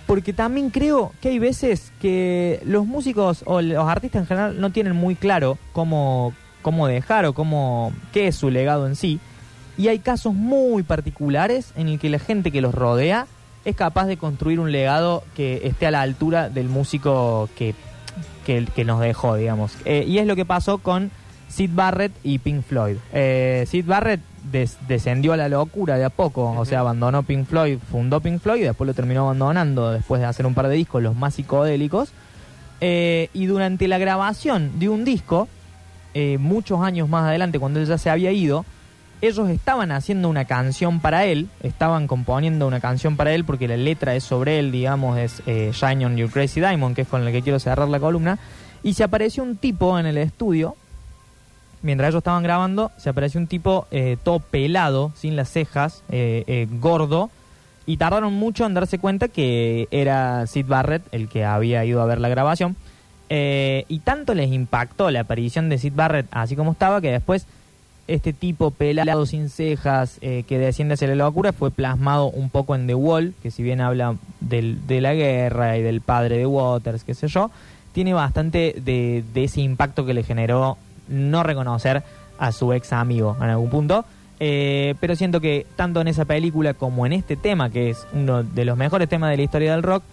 Porque 0.07 0.33
también 0.33 0.71
creo 0.71 1.13
que 1.21 1.29
hay 1.29 1.39
veces 1.39 1.93
que 2.01 2.61
los 2.65 2.85
músicos 2.85 3.43
o 3.45 3.61
los 3.61 3.87
artistas 3.87 4.23
en 4.23 4.27
general 4.27 4.59
no 4.59 4.71
tienen 4.71 4.93
muy 4.93 5.15
claro 5.15 5.57
cómo, 5.71 6.33
cómo 6.63 6.85
dejar 6.87 7.25
o 7.27 7.31
cómo 7.33 7.93
qué 8.11 8.27
es 8.27 8.35
su 8.35 8.49
legado 8.49 8.87
en 8.87 8.97
sí. 8.97 9.21
Y 9.77 9.87
hay 9.87 9.99
casos 9.99 10.33
muy 10.33 10.83
particulares 10.83 11.71
en 11.77 11.87
el 11.87 11.97
que 11.97 12.09
la 12.09 12.19
gente 12.19 12.51
que 12.51 12.59
los 12.59 12.75
rodea 12.75 13.25
es 13.69 13.75
capaz 13.75 14.05
de 14.05 14.17
construir 14.17 14.59
un 14.59 14.71
legado 14.71 15.23
que 15.35 15.67
esté 15.67 15.87
a 15.87 15.91
la 15.91 16.01
altura 16.01 16.49
del 16.49 16.69
músico 16.69 17.49
que, 17.57 17.75
que, 18.45 18.65
que 18.75 18.85
nos 18.85 18.99
dejó, 19.01 19.35
digamos. 19.35 19.73
Eh, 19.85 20.05
y 20.07 20.19
es 20.19 20.25
lo 20.27 20.35
que 20.35 20.45
pasó 20.45 20.77
con 20.77 21.11
Sid 21.49 21.71
Barrett 21.73 22.13
y 22.23 22.39
Pink 22.39 22.63
Floyd. 22.63 22.97
Eh, 23.13 23.65
Sid 23.67 23.85
Barrett 23.85 24.21
des- 24.51 24.77
descendió 24.87 25.33
a 25.33 25.37
la 25.37 25.49
locura 25.49 25.97
de 25.97 26.05
a 26.05 26.09
poco, 26.09 26.51
o 26.57 26.65
sea, 26.65 26.79
abandonó 26.79 27.23
Pink 27.23 27.45
Floyd, 27.45 27.77
fundó 27.91 28.21
Pink 28.21 28.39
Floyd 28.41 28.61
y 28.61 28.63
después 28.63 28.87
lo 28.87 28.93
terminó 28.93 29.23
abandonando 29.23 29.91
después 29.91 30.21
de 30.21 30.27
hacer 30.27 30.45
un 30.45 30.53
par 30.53 30.67
de 30.69 30.75
discos, 30.75 31.03
los 31.03 31.15
más 31.15 31.35
psicodélicos. 31.35 32.11
Eh, 32.79 33.29
y 33.33 33.47
durante 33.47 33.87
la 33.87 33.97
grabación 33.97 34.79
de 34.79 34.87
un 34.87 35.03
disco, 35.03 35.47
eh, 36.13 36.37
muchos 36.39 36.81
años 36.81 37.09
más 37.09 37.25
adelante, 37.25 37.59
cuando 37.59 37.79
él 37.79 37.85
ya 37.87 37.97
se 37.97 38.09
había 38.09 38.31
ido, 38.31 38.65
ellos 39.21 39.49
estaban 39.49 39.91
haciendo 39.91 40.29
una 40.29 40.45
canción 40.45 40.99
para 40.99 41.25
él, 41.25 41.49
estaban 41.63 42.07
componiendo 42.07 42.67
una 42.67 42.79
canción 42.79 43.17
para 43.17 43.33
él 43.33 43.45
porque 43.45 43.67
la 43.67 43.77
letra 43.77 44.15
es 44.15 44.23
sobre 44.23 44.59
él, 44.59 44.71
digamos, 44.71 45.17
es 45.17 45.41
eh, 45.47 45.71
Shine 45.73 46.05
on 46.05 46.17
Your 46.17 46.29
Crazy 46.29 46.59
Diamond, 46.59 46.95
que 46.95 47.01
es 47.01 47.07
con 47.07 47.25
el 47.25 47.31
que 47.31 47.41
quiero 47.41 47.59
cerrar 47.59 47.87
la 47.87 47.99
columna, 47.99 48.37
y 48.83 48.93
se 48.93 49.03
apareció 49.03 49.43
un 49.43 49.57
tipo 49.57 49.97
en 49.97 50.05
el 50.05 50.17
estudio, 50.17 50.75
mientras 51.81 52.09
ellos 52.09 52.19
estaban 52.19 52.43
grabando, 52.43 52.91
se 52.97 53.09
apareció 53.09 53.39
un 53.39 53.47
tipo 53.47 53.87
eh, 53.91 54.17
todo 54.23 54.39
pelado, 54.39 55.11
sin 55.15 55.35
las 55.35 55.49
cejas, 55.49 56.03
eh, 56.09 56.43
eh, 56.47 56.67
gordo, 56.79 57.29
y 57.85 57.97
tardaron 57.97 58.33
mucho 58.33 58.65
en 58.65 58.73
darse 58.73 58.99
cuenta 58.99 59.29
que 59.29 59.87
era 59.91 60.45
Sid 60.45 60.65
Barrett 60.67 61.03
el 61.13 61.29
que 61.29 61.45
había 61.45 61.85
ido 61.85 62.01
a 62.01 62.05
ver 62.05 62.19
la 62.19 62.27
grabación. 62.29 62.75
Y 63.29 63.99
tanto 64.05 64.33
les 64.33 64.51
impactó 64.51 65.09
la 65.09 65.21
aparición 65.21 65.69
de 65.69 65.77
Sid 65.77 65.93
Barrett 65.95 66.27
así 66.31 66.55
como 66.55 66.73
estaba 66.73 67.01
que 67.01 67.11
después 67.11 67.45
este 68.07 68.31
tipo 68.33 68.71
pelado 68.71 69.25
sin 69.25 69.49
cejas 69.49 70.17
eh, 70.21 70.43
que 70.47 70.57
desciende 70.57 70.93
hacia 70.93 71.07
la 71.09 71.15
locura 71.15 71.51
fue 71.53 71.71
plasmado 71.71 72.29
un 72.29 72.49
poco 72.49 72.73
en 72.75 72.87
The 72.87 72.95
Wall, 72.95 73.33
que 73.43 73.51
si 73.51 73.63
bien 73.63 73.81
habla 73.81 74.15
del- 74.39 74.85
de 74.87 75.01
la 75.01 75.13
guerra 75.13 75.77
y 75.77 75.81
del 75.81 76.01
padre 76.01 76.37
de 76.37 76.45
Waters, 76.45 77.03
qué 77.03 77.13
sé 77.13 77.27
yo, 77.27 77.51
tiene 77.91 78.13
bastante 78.13 78.75
de, 78.83 79.23
de 79.33 79.43
ese 79.43 79.61
impacto 79.61 80.05
que 80.05 80.13
le 80.13 80.23
generó 80.23 80.77
no 81.09 81.43
reconocer 81.43 82.03
a 82.39 82.51
su 82.51 82.71
ex 82.73 82.93
amigo 82.93 83.35
en 83.41 83.49
algún 83.49 83.69
punto. 83.69 84.05
Eh, 84.39 84.93
pero 84.99 85.15
siento 85.15 85.41
que 85.41 85.65
tanto 85.75 85.99
en 85.99 86.07
esa 86.07 86.23
película 86.25 86.75
como 86.75 87.05
en 87.07 87.13
este 87.13 87.35
tema, 87.35 87.71
que 87.71 87.89
es 87.89 88.05
uno 88.13 88.43
de 88.43 88.65
los 88.65 88.77
mejores 88.77 89.09
temas 89.09 89.31
de 89.31 89.37
la 89.37 89.43
historia 89.43 89.71
del 89.71 89.81
rock, 89.83 90.03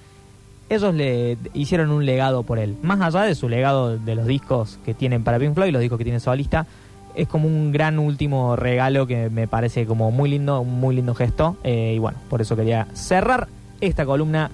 ellos 0.71 0.95
le 0.95 1.37
hicieron 1.53 1.91
un 1.91 2.07
legado 2.07 2.43
por 2.43 2.59
él. 2.59 2.75
Más 2.83 3.01
allá 3.03 3.21
de 3.27 3.35
su 3.35 3.51
legado 3.51 3.99
de 3.99 4.15
los 4.15 4.27
discos 4.27 4.79
que 4.85 4.95
tienen 4.95 5.23
para 5.23 5.39
Pink 5.39 5.55
Floyd, 5.55 5.73
los 5.73 5.83
discos 5.83 5.99
que 5.99 6.05
tiene 6.05 6.21
solista, 6.21 6.67
es 7.15 7.29
como 7.29 7.47
un 7.47 7.73
gran 7.73 7.99
último 7.99 8.57
regalo 8.57 9.07
que 9.07 9.31
me 9.31 9.47
parece 9.47 9.87
como 9.87 10.11
muy 10.11 10.31
lindo, 10.31 10.61
un 10.61 10.81
muy 10.81 10.97
lindo 10.97 11.15
gesto. 11.15 11.57
Eh, 11.65 11.95
y 11.97 11.99
bueno, 11.99 12.19
por 12.29 12.41
eso 12.41 12.57
quería 12.57 12.87
cerrar 12.93 13.49
esta 13.81 14.05
columna 14.05 14.51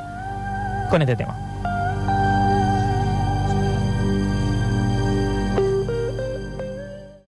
con 0.90 1.02
este 1.02 1.16
tema. 1.16 1.49